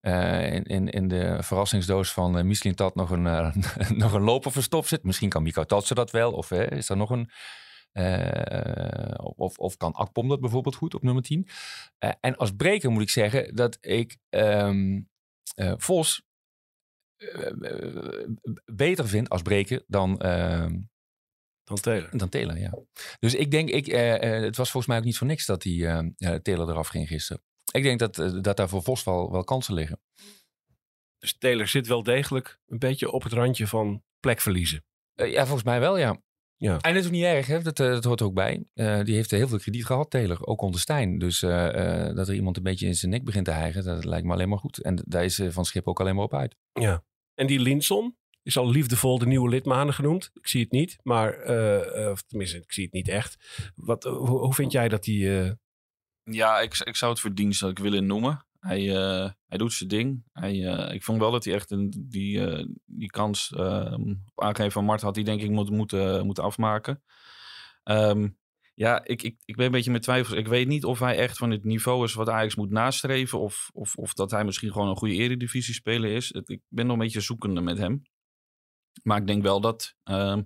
eh, 0.00 0.52
in, 0.52 0.64
in, 0.64 0.88
in 0.88 1.08
de 1.08 1.38
verrassingsdoos 1.42 2.12
van 2.12 2.38
uh, 2.38 2.44
Mislintat 2.44 2.94
nog 2.94 3.10
een, 3.10 3.26
eh, 3.26 3.54
nog 4.02 4.12
een 4.12 4.22
loper 4.22 4.52
verstopt 4.52 4.88
zit. 4.88 5.02
Misschien 5.02 5.28
kan 5.28 5.42
Miko 5.42 5.64
Tatsen 5.64 5.96
dat 5.96 6.10
wel. 6.10 6.32
Of 6.32 6.50
eh, 6.50 6.70
is 6.70 6.88
er 6.88 6.96
nog 6.96 7.10
een... 7.10 7.30
eh, 7.92 9.14
of, 9.36 9.58
of 9.58 9.76
kan 9.76 9.92
Akpom 9.92 10.28
dat 10.28 10.40
bijvoorbeeld 10.40 10.74
goed 10.74 10.94
op 10.94 11.02
nummer 11.02 11.22
10. 11.22 11.48
Eh, 11.98 12.10
en 12.20 12.36
als 12.36 12.54
breker 12.56 12.90
moet 12.90 13.02
ik 13.02 13.10
zeggen 13.10 13.54
dat 13.54 13.78
ik 13.80 14.16
eh, 14.28 14.70
Vos 15.76 16.16
eh, 16.18 16.24
eh, 16.26 16.33
beter 18.72 19.08
vind 19.08 19.28
als 19.28 19.42
breker 19.42 19.82
dan... 19.86 20.18
ehm, 20.20 20.80
Dan 21.64 21.80
Taylor. 21.80 22.16
dan 22.18 22.28
Taylor, 22.28 22.58
ja. 22.58 22.78
Dus 23.18 23.34
ik 23.34 23.50
denk, 23.50 23.68
ik, 23.68 23.86
eh, 23.86 24.36
eh, 24.36 24.42
het 24.42 24.56
was 24.56 24.70
volgens 24.70 24.86
mij 24.86 24.98
ook 24.98 25.04
niet 25.04 25.18
voor 25.18 25.26
niks 25.26 25.46
dat 25.46 25.62
die 25.62 25.86
eh, 25.86 25.98
eh, 26.16 26.40
Taylor 26.40 26.68
eraf 26.68 26.88
ging 26.88 27.08
gisteren. 27.08 27.42
Ik 27.72 27.82
denk 27.82 27.98
dat, 27.98 28.18
eh, 28.18 28.32
dat 28.40 28.56
daar 28.56 28.68
voor 28.68 28.82
Vos 28.82 29.04
wel, 29.04 29.30
wel 29.32 29.44
kansen 29.44 29.74
liggen. 29.74 30.00
Dus 31.18 31.38
Taylor 31.38 31.66
zit 31.68 31.86
wel 31.86 32.02
degelijk 32.02 32.58
een 32.66 32.78
beetje 32.78 33.10
op 33.10 33.22
het 33.22 33.32
randje 33.32 33.66
van 33.66 34.02
plek 34.20 34.40
verliezen. 34.40 34.84
Eh, 35.14 35.30
ja, 35.32 35.42
volgens 35.42 35.64
mij 35.64 35.80
wel, 35.80 35.96
ja. 35.98 36.22
Ja. 36.56 36.78
En 36.80 36.92
dat 36.94 37.00
is 37.02 37.06
ook 37.06 37.12
niet 37.14 37.24
erg, 37.24 37.46
hè? 37.46 37.62
Dat, 37.62 37.80
eh, 37.80 37.86
dat 37.90 38.04
hoort 38.04 38.20
er 38.20 38.26
ook 38.26 38.34
bij. 38.34 38.64
Eh, 38.74 39.00
die 39.04 39.14
heeft 39.14 39.30
heel 39.30 39.48
veel 39.48 39.58
krediet 39.58 39.84
gehad, 39.86 40.10
Taylor, 40.10 40.46
ook 40.46 40.60
onder 40.60 40.80
Stijn. 40.80 41.18
Dus 41.18 41.42
eh, 41.42 42.06
eh, 42.08 42.16
dat 42.16 42.28
er 42.28 42.34
iemand 42.34 42.56
een 42.56 42.62
beetje 42.62 42.86
in 42.86 42.94
zijn 42.94 43.10
nek 43.10 43.24
begint 43.24 43.44
te 43.44 43.50
hijgen, 43.50 43.84
dat 43.84 44.04
lijkt 44.04 44.26
me 44.26 44.32
alleen 44.32 44.48
maar 44.48 44.58
goed. 44.58 44.82
En 44.82 45.02
daar 45.06 45.24
is 45.24 45.38
eh, 45.38 45.48
Van 45.50 45.64
Schip 45.64 45.88
ook 45.88 46.00
alleen 46.00 46.14
maar 46.14 46.24
op 46.24 46.34
uit. 46.34 46.56
Ja. 46.72 47.04
En 47.34 47.46
die 47.46 47.60
Linson 47.60 48.16
is 48.42 48.56
al 48.56 48.70
liefdevol 48.70 49.18
de 49.18 49.26
nieuwe 49.26 49.48
lidmanen 49.48 49.94
genoemd. 49.94 50.30
Ik 50.34 50.46
zie 50.46 50.62
het 50.62 50.70
niet, 50.70 50.96
maar 51.02 51.32
eh, 51.32 52.04
eh, 52.04 52.10
of 52.10 52.22
tenminste, 52.22 52.56
ik 52.56 52.72
zie 52.72 52.84
het 52.84 52.92
niet 52.92 53.08
echt. 53.08 53.36
Wat, 53.74 54.04
eh, 54.04 54.16
hoe, 54.16 54.54
vind 54.54 54.72
jij 54.72 54.88
dat 54.88 55.04
die, 55.04 55.52
Ja, 56.22 56.60
ik, 56.60 56.78
ik 56.78 56.96
zou 56.96 57.10
het 57.10 57.20
verdienstelijk 57.20 57.78
willen 57.78 58.06
noemen. 58.06 58.46
Hij, 58.58 58.82
hij 59.46 59.58
doet 59.58 59.72
zijn 59.72 59.88
ding. 59.88 60.24
Hij, 60.32 60.56
ik 60.94 61.02
vond 61.02 61.18
wel 61.18 61.30
dat 61.30 61.44
hij 61.44 61.54
echt 61.54 61.70
een, 61.70 61.94
die, 62.08 62.40
die 62.84 63.10
kans 63.10 63.52
ehm, 63.52 64.10
op 64.34 64.42
aangeven 64.42 64.72
van 64.72 64.84
Mart 64.84 65.00
had 65.00 65.14
hij 65.14 65.24
denk 65.24 65.40
ik 65.40 65.50
moet, 65.50 65.70
moeten, 65.70 66.26
moeten 66.26 66.44
afmaken. 66.44 67.02
Ehm, 67.82 68.28
ja, 68.74 69.04
ik, 69.04 69.22
ik, 69.22 69.36
ik 69.44 69.56
ben 69.56 69.66
een 69.66 69.72
beetje 69.72 69.90
met 69.90 70.02
twijfels. 70.02 70.38
Ik 70.38 70.48
weet 70.48 70.68
niet 70.68 70.84
of 70.84 70.98
hij 70.98 71.16
echt 71.18 71.36
van 71.36 71.50
het 71.50 71.64
niveau 71.64 72.04
is 72.04 72.14
wat 72.14 72.28
Ajax 72.28 72.54
moet 72.54 72.70
nastreven. 72.70 73.38
Of, 73.40 73.70
of, 73.72 73.94
of 73.96 74.12
dat 74.14 74.30
hij 74.30 74.44
misschien 74.44 74.72
gewoon 74.72 74.88
een 74.88 74.96
goede 74.96 75.14
eredivisie-speler 75.14 76.10
is. 76.10 76.32
Het- 76.34 76.48
ik 76.48 76.60
ben 76.68 76.86
nog 76.86 76.96
een 76.96 77.02
beetje 77.02 77.20
zoekende 77.20 77.60
met 77.60 77.78
hem. 77.78 78.02
Maar 79.02 79.18
ik 79.20 79.26
denk 79.26 79.42
wel 79.42 79.60
dat, 79.60 79.94
ehm, 80.02 80.42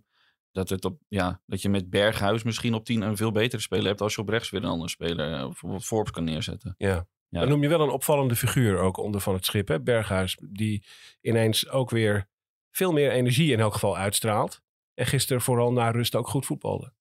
dat, 0.52 0.68
het 0.68 0.84
op, 0.84 1.00
ja, 1.08 1.42
dat 1.46 1.62
je 1.62 1.68
met 1.68 1.90
Berghuis 1.90 2.42
misschien 2.42 2.74
op 2.74 2.84
10 2.84 3.02
een 3.02 3.16
veel 3.16 3.32
betere 3.32 3.62
speler 3.62 3.86
hebt. 3.86 4.00
als 4.00 4.14
je 4.14 4.20
op 4.20 4.28
rechts 4.28 4.50
weer 4.50 4.62
een 4.62 4.68
andere 4.68 4.90
speler, 4.90 5.32
eh, 5.34 5.42
bijvoorbeeld 5.44 5.84
Forbes, 5.84 6.10
kan 6.12 6.24
neerzetten. 6.24 6.74
Ja. 6.78 7.06
Ja. 7.30 7.40
Dan 7.40 7.48
noem 7.48 7.62
je 7.62 7.68
wel 7.68 7.80
een 7.80 7.90
opvallende 7.90 8.36
figuur 8.36 8.78
ook 8.78 8.96
onder 8.96 9.20
van 9.20 9.34
het 9.34 9.44
schip, 9.44 9.68
hè? 9.68 9.80
Berghuis. 9.80 10.38
Die 10.50 10.84
ineens 11.20 11.68
ook 11.68 11.90
weer 11.90 12.28
veel 12.70 12.92
meer 12.92 13.10
energie 13.10 13.52
in 13.52 13.60
elk 13.60 13.72
geval 13.72 13.96
uitstraalt. 13.96 14.62
En 14.94 15.06
gisteren 15.06 15.42
vooral 15.42 15.72
na 15.72 15.90
rust 15.90 16.14
ook 16.14 16.28
goed 16.28 16.46
voetbalde. 16.46 16.92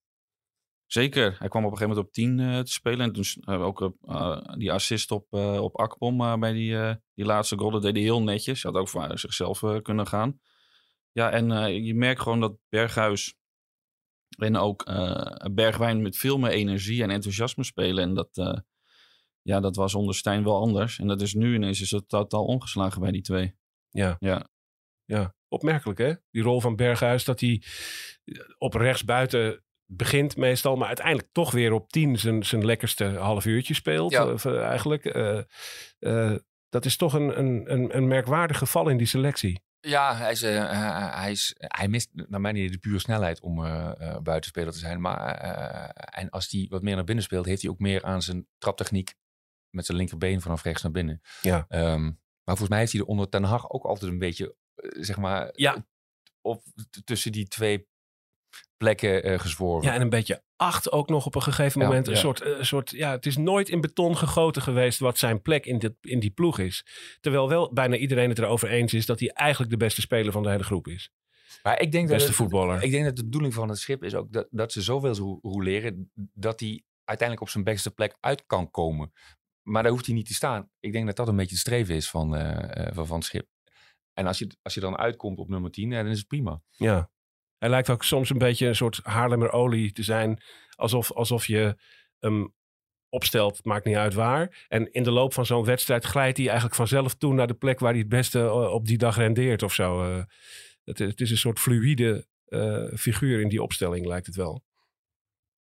Zeker. 0.87 1.35
Hij 1.39 1.47
kwam 1.47 1.65
op 1.65 1.71
een 1.71 1.77
gegeven 1.77 1.95
moment 1.95 2.07
op 2.07 2.13
10 2.13 2.39
eh, 2.39 2.59
te 2.59 2.71
spelen. 2.71 2.99
En 2.99 3.11
toen 3.11 3.25
eh, 3.45 3.61
ook 3.61 3.93
eh, 4.01 4.41
die 4.57 4.71
assist 4.71 5.11
op, 5.11 5.33
eh, 5.33 5.61
op 5.61 5.79
Akpom 5.79 6.39
bij 6.39 6.53
die, 6.53 6.77
die 7.13 7.25
laatste 7.25 7.57
goal. 7.57 7.71
Dat 7.71 7.81
deed 7.81 7.93
hij 7.93 8.01
heel 8.01 8.23
netjes. 8.23 8.63
Had 8.63 8.75
ook 8.75 8.87
voor 8.87 9.19
zichzelf 9.19 9.63
kunnen 9.81 10.07
gaan. 10.07 10.39
Ja, 11.11 11.31
en 11.31 11.73
je 11.85 11.95
merkt 11.95 12.21
gewoon 12.21 12.39
dat 12.39 12.57
Berghuis 12.69 13.35
en 14.37 14.55
ook 14.55 14.83
Bergwijn 15.51 16.01
met 16.01 16.17
veel 16.17 16.37
meer 16.37 16.51
energie 16.51 17.03
en 17.03 17.09
enthousiasme 17.09 17.63
spelen. 17.63 18.03
En 18.03 18.13
dat, 18.13 18.63
ja, 19.41 19.59
dat 19.59 19.75
was 19.75 19.95
onder 19.95 20.15
Stijn 20.15 20.43
wel 20.43 20.59
anders. 20.61 20.99
En 20.99 21.07
dat 21.07 21.21
is 21.21 21.33
nu 21.33 21.55
ineens 21.55 21.81
is 21.81 21.91
het 21.91 22.09
totaal 22.09 22.45
omgeslagen 22.45 23.01
bij 23.01 23.11
die 23.11 23.21
twee. 23.21 23.55
Ja. 23.89 24.15
Ja. 24.19 24.49
Ja, 25.05 25.35
opmerkelijk 25.47 25.99
hè? 25.99 26.13
Die 26.31 26.41
rol 26.41 26.61
van 26.61 26.75
Berghuis 26.75 27.23
dat 27.23 27.39
hij 27.39 27.63
op 28.57 28.73
rechtsbuiten 28.73 29.63
begint 29.89 30.35
meestal, 30.37 30.75
maar 30.75 30.87
uiteindelijk 30.87 31.27
toch 31.31 31.51
weer 31.51 31.71
op 31.71 31.89
10 31.91 32.19
zijn, 32.19 32.45
zijn 32.45 32.65
lekkerste 32.65 33.05
half 33.05 33.45
uurtje 33.45 33.73
speelt. 33.73 34.11
Ja. 34.11 34.31
Of, 34.31 34.45
eh, 34.45 34.61
eigenlijk. 34.63 35.05
Eh, 35.05 35.37
eh, 35.99 36.35
dat 36.69 36.85
is 36.85 36.97
toch 36.97 37.13
een, 37.13 37.39
een, 37.39 37.71
een, 37.73 37.95
een 37.97 38.07
merkwaardig 38.07 38.57
geval 38.57 38.89
in 38.89 38.97
die 38.97 39.07
selectie. 39.07 39.61
Ja, 39.79 40.15
hij, 40.15 40.31
is, 40.31 40.41
eh, 40.41 41.11
hij- 41.15 41.31
is, 41.31 41.55
hij 41.57 41.87
mist 41.87 42.09
naar 42.13 42.41
mijn 42.41 42.55
idee 42.55 42.69
de 42.71 42.77
pure 42.77 42.99
snelheid 42.99 43.41
om 43.41 43.65
eh, 43.65 43.91
eh, 43.97 44.17
buitenspeler 44.21 44.71
te 44.71 44.79
zijn. 44.79 45.01
Maar 45.01 45.35
eh, 45.35 46.19
en 46.21 46.29
als 46.29 46.49
hij 46.51 46.65
wat 46.69 46.81
meer 46.81 46.95
naar 46.95 47.03
binnen 47.03 47.23
speelt, 47.23 47.45
heeft 47.45 47.61
hij 47.61 47.71
ook 47.71 47.79
meer 47.79 48.03
aan 48.03 48.21
zijn 48.21 48.47
traptechniek 48.57 49.15
met 49.69 49.85
zijn 49.85 49.97
linkerbeen 49.97 50.41
vanaf 50.41 50.63
rechts 50.63 50.81
naar 50.81 50.91
binnen. 50.91 51.21
Ja. 51.41 51.65
Ehm, 51.69 52.03
maar 52.03 52.55
volgens 52.57 52.69
mij 52.69 52.79
heeft 52.79 52.91
hij 52.91 53.01
er 53.01 53.07
onder 53.07 53.29
Ten 53.29 53.43
Hag 53.43 53.69
ook 53.69 53.83
altijd 53.83 54.11
een 54.11 54.19
beetje, 54.19 54.55
eh, 54.75 54.89
zeg 55.03 55.17
maar, 55.17 55.49
Ja. 55.53 55.85
op, 56.41 56.63
tussen 57.03 57.31
die 57.31 57.47
twee 57.47 57.87
plekken 58.77 59.39
gezworven. 59.39 59.89
Ja, 59.89 59.95
en 59.95 60.01
een 60.01 60.09
beetje 60.09 60.43
acht 60.55 60.91
ook 60.91 61.09
nog 61.09 61.25
op 61.25 61.35
een 61.35 61.41
gegeven 61.41 61.81
Ja, 61.81 61.87
moment. 61.87 62.07
Een 62.07 62.13
ja. 62.13 62.19
soort, 62.19 62.41
eh, 62.41 62.61
soort, 62.61 62.89
ja, 62.91 63.11
het 63.11 63.25
is 63.25 63.37
nooit 63.37 63.69
in 63.69 63.81
beton 63.81 64.17
gegoten 64.17 64.61
geweest 64.61 64.99
wat 64.99 65.17
zijn 65.17 65.41
plek 65.41 65.65
in, 65.65 65.79
dit, 65.79 65.93
in 66.01 66.19
die 66.19 66.29
ploeg 66.31 66.59
is. 66.59 66.85
Terwijl 67.19 67.49
wel 67.49 67.73
bijna 67.73 67.95
iedereen 67.95 68.29
het 68.29 68.39
erover 68.39 68.69
eens 68.69 68.93
is 68.93 69.05
dat 69.05 69.19
hij 69.19 69.29
eigenlijk 69.29 69.71
de 69.71 69.77
beste 69.77 70.01
speler 70.01 70.31
van 70.31 70.43
de 70.43 70.49
hele 70.49 70.63
groep 70.63 70.87
is. 70.87 71.11
Maar 71.63 71.81
ik 71.81 71.91
denk 71.91 72.03
dat 72.03 72.13
Beste 72.13 72.27
het- 72.27 72.37
voetballer. 72.37 72.83
Ik 72.83 72.91
denk 72.91 73.05
dat 73.05 73.15
de 73.15 73.23
bedoeling 73.23 73.53
van 73.53 73.69
het 73.69 73.77
schip 73.77 74.03
is 74.03 74.15
ook 74.15 74.31
dat, 74.33 74.47
dat 74.51 74.71
ze 74.71 74.81
zoveel 74.81 75.15
zo 75.15 75.39
roleren 75.41 76.11
dat 76.33 76.59
hij 76.59 76.83
uiteindelijk 77.03 77.47
op 77.47 77.53
zijn 77.53 77.63
beste 77.63 77.91
plek 77.91 78.17
uit 78.19 78.43
kan 78.45 78.71
komen. 78.71 79.11
Maar 79.63 79.83
daar 79.83 79.91
hoeft 79.91 80.05
hij 80.05 80.15
niet 80.15 80.25
te 80.27 80.33
staan. 80.33 80.69
Ik 80.79 80.91
denk 80.91 81.05
dat 81.05 81.15
dat 81.15 81.27
een 81.27 81.35
beetje 81.35 81.51
het 81.51 81.59
streven 81.59 81.95
is 81.95 82.09
van, 82.09 82.35
eh, 82.35 82.93
van, 82.93 83.07
van 83.07 83.17
het 83.17 83.25
schip. 83.25 83.47
En 84.13 84.27
als 84.27 84.39
je, 84.39 84.47
als 84.61 84.73
je 84.73 84.79
dan 84.79 84.97
uitkomt 84.97 85.39
op 85.39 85.49
nummer 85.49 85.71
10, 85.71 85.91
eh, 85.91 85.97
dan 85.97 86.07
is 86.07 86.17
het 86.17 86.27
prima. 86.27 86.61
Ja. 86.71 87.09
Hij 87.57 87.69
lijkt 87.69 87.89
ook 87.89 88.03
soms 88.03 88.29
een 88.29 88.37
beetje 88.37 88.67
een 88.67 88.75
soort 88.75 88.99
Haarlemmer 89.03 89.51
olie 89.51 89.91
te 89.91 90.03
zijn. 90.03 90.41
Alsof, 90.75 91.11
alsof 91.11 91.47
je 91.47 91.75
hem 92.19 92.53
opstelt, 93.09 93.65
maakt 93.65 93.85
niet 93.85 93.95
uit 93.95 94.13
waar. 94.13 94.65
En 94.67 94.91
in 94.91 95.03
de 95.03 95.11
loop 95.11 95.33
van 95.33 95.45
zo'n 95.45 95.65
wedstrijd 95.65 96.05
glijdt 96.05 96.37
hij 96.37 96.45
eigenlijk 96.45 96.75
vanzelf 96.75 97.15
toe 97.15 97.33
naar 97.33 97.47
de 97.47 97.53
plek 97.53 97.79
waar 97.79 97.91
hij 97.91 97.99
het 97.99 98.09
beste 98.09 98.39
eh, 98.39 98.73
op 98.73 98.85
die 98.85 98.97
dag 98.97 99.17
rendeert 99.17 99.63
of 99.63 99.73
zo. 99.73 100.03
Eh, 100.03 100.23
het, 100.83 100.99
het 100.99 101.21
is 101.21 101.31
een 101.31 101.37
soort 101.37 101.59
fluïde 101.59 102.27
eh, 102.45 102.85
figuur 102.93 103.41
in 103.41 103.49
die 103.49 103.61
opstelling, 103.61 104.05
lijkt 104.05 104.25
het 104.25 104.35
wel. 104.35 104.63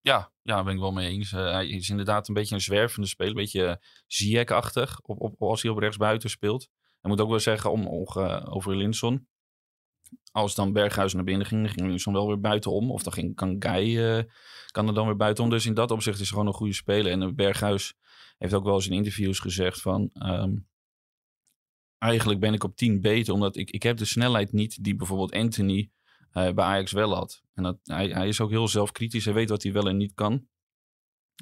Ja, 0.01 0.31
ja, 0.41 0.55
daar 0.55 0.63
ben 0.63 0.73
ik 0.73 0.79
wel 0.79 0.91
mee 0.91 1.09
eens. 1.09 1.31
Hij 1.31 1.67
is 1.67 1.89
inderdaad 1.89 2.27
een 2.27 2.33
beetje 2.33 2.55
een 2.55 2.61
zwervende 2.61 3.07
speler. 3.07 3.31
Een 3.31 3.37
beetje 3.41 3.81
Ziyech-achtig 4.07 4.99
als 5.37 5.61
hij 5.61 5.71
op 5.71 5.77
rechtsbuiten 5.77 6.29
speelt. 6.29 6.63
Ik 7.01 7.09
moet 7.09 7.21
ook 7.21 7.29
wel 7.29 7.39
zeggen 7.39 7.71
om, 7.71 7.87
over 8.49 8.75
Linson. 8.75 9.27
Als 10.31 10.55
dan 10.55 10.73
Berghuis 10.73 11.13
naar 11.13 11.23
binnen 11.23 11.47
ging, 11.47 11.61
dan 11.61 11.71
ging 11.71 11.87
Linson 11.87 12.13
wel 12.13 12.27
weer 12.27 12.39
buitenom. 12.39 12.91
Of 12.91 13.03
dan 13.03 13.13
ging, 13.13 13.35
kan 13.35 13.55
Guy 13.59 13.99
eh, 13.99 14.23
kan 14.71 14.87
er 14.87 14.93
dan 14.93 15.05
weer 15.05 15.15
buitenom. 15.15 15.51
Dus 15.51 15.65
in 15.65 15.73
dat 15.73 15.91
opzicht 15.91 16.19
is 16.19 16.21
hij 16.21 16.37
gewoon 16.37 16.47
een 16.47 16.59
goede 16.59 16.73
speler. 16.73 17.11
En 17.11 17.21
eh, 17.21 17.33
Berghuis 17.33 17.93
heeft 18.37 18.53
ook 18.53 18.63
wel 18.63 18.75
eens 18.75 18.87
in 18.87 18.93
interviews 18.93 19.39
gezegd 19.39 19.81
van... 19.81 20.09
ehm, 20.13 20.55
eigenlijk 21.97 22.39
ben 22.39 22.53
ik 22.53 22.63
op 22.63 22.75
10 22.75 23.01
beter, 23.01 23.33
omdat 23.33 23.55
ik, 23.55 23.69
ik 23.71 23.83
heb 23.83 23.97
de 23.97 24.05
snelheid 24.05 24.51
niet 24.51 24.83
die 24.83 24.95
bijvoorbeeld 24.95 25.33
Anthony 25.33 25.91
eh, 26.31 26.53
bij 26.53 26.65
Ajax 26.65 26.91
wel 26.91 27.15
had. 27.15 27.43
En 27.53 27.63
dat, 27.63 27.77
hij, 27.83 28.07
hij 28.07 28.27
is 28.27 28.41
ook 28.41 28.49
heel 28.49 28.67
zelfkritisch. 28.67 29.25
Hij 29.25 29.33
weet 29.33 29.49
wat 29.49 29.63
hij 29.63 29.71
wel 29.71 29.87
en 29.87 29.97
niet 29.97 30.13
kan. 30.13 30.47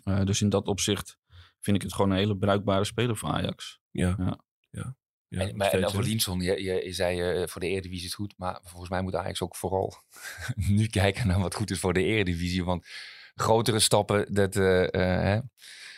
Uh, 0.04 0.24
dus 0.24 0.42
in 0.42 0.50
dat 0.50 0.68
opzicht 0.68 1.18
vind 1.60 1.76
ik 1.76 1.82
het 1.82 1.94
gewoon 1.94 2.12
een 2.12 2.18
hele 2.18 2.38
bruikbare 2.38 2.84
speler 2.84 3.18
voor 3.18 3.30
Ajax. 3.30 3.80
Ja. 3.92 4.16
ja. 4.18 4.40
ja. 4.70 4.96
Ja 5.36 5.48
en, 5.48 5.56
maar, 5.56 5.72
en 5.72 5.86
over 5.86 6.04
Linson, 6.04 6.42
je, 6.42 6.64
je, 6.64 6.86
je 6.86 6.94
zei 6.94 7.42
uh, 7.42 7.48
voor 7.48 7.62
de 7.62 7.68
Eredivisie 7.68 8.06
is 8.06 8.12
het 8.12 8.22
goed. 8.22 8.34
Maar 8.38 8.60
volgens 8.64 8.90
mij 8.90 9.02
moet 9.02 9.16
Ajax 9.16 9.42
ook 9.42 9.56
vooral 9.56 9.94
nu 10.56 10.88
kijken 10.88 11.28
naar 11.28 11.40
wat 11.40 11.56
goed 11.56 11.72
is 11.72 11.80
voor 11.80 11.94
de 11.94 12.04
Eredivisie. 12.04 12.64
Want 12.64 12.88
grotere 13.36 13.80
stappen, 13.80 14.34
dat... 14.34 14.56
Uh, 14.56 14.86
hè? 14.92 15.40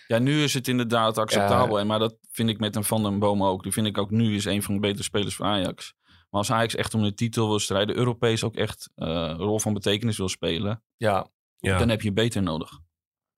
Ja, 0.07 0.19
nu 0.19 0.43
is 0.43 0.53
het 0.53 0.67
inderdaad 0.67 1.17
acceptabel. 1.17 1.77
Ja. 1.77 1.83
Maar 1.83 1.99
dat 1.99 2.17
vind 2.31 2.49
ik 2.49 2.59
met 2.59 2.75
een 2.75 2.83
Van 2.83 3.03
den 3.03 3.19
Boom 3.19 3.43
ook. 3.43 3.63
Die 3.63 3.71
vind 3.71 3.87
ik 3.87 3.97
ook 3.97 4.11
nu 4.11 4.35
is 4.35 4.45
een 4.45 4.63
van 4.63 4.73
de 4.73 4.79
betere 4.79 5.03
spelers 5.03 5.35
voor 5.35 5.45
Ajax. 5.45 5.93
Maar 6.05 6.39
als 6.39 6.51
Ajax 6.51 6.75
echt 6.75 6.93
om 6.93 7.03
de 7.03 7.13
titel 7.13 7.47
wil 7.47 7.59
strijden, 7.59 7.95
Europees 7.95 8.43
ook 8.43 8.55
echt 8.55 8.89
uh, 8.95 9.07
een 9.07 9.37
rol 9.37 9.59
van 9.59 9.73
betekenis 9.73 10.17
wil 10.17 10.29
spelen, 10.29 10.83
ja. 10.97 11.29
ja. 11.57 11.77
dan 11.77 11.89
heb 11.89 12.01
je 12.01 12.13
beter 12.13 12.43
nodig. 12.43 12.79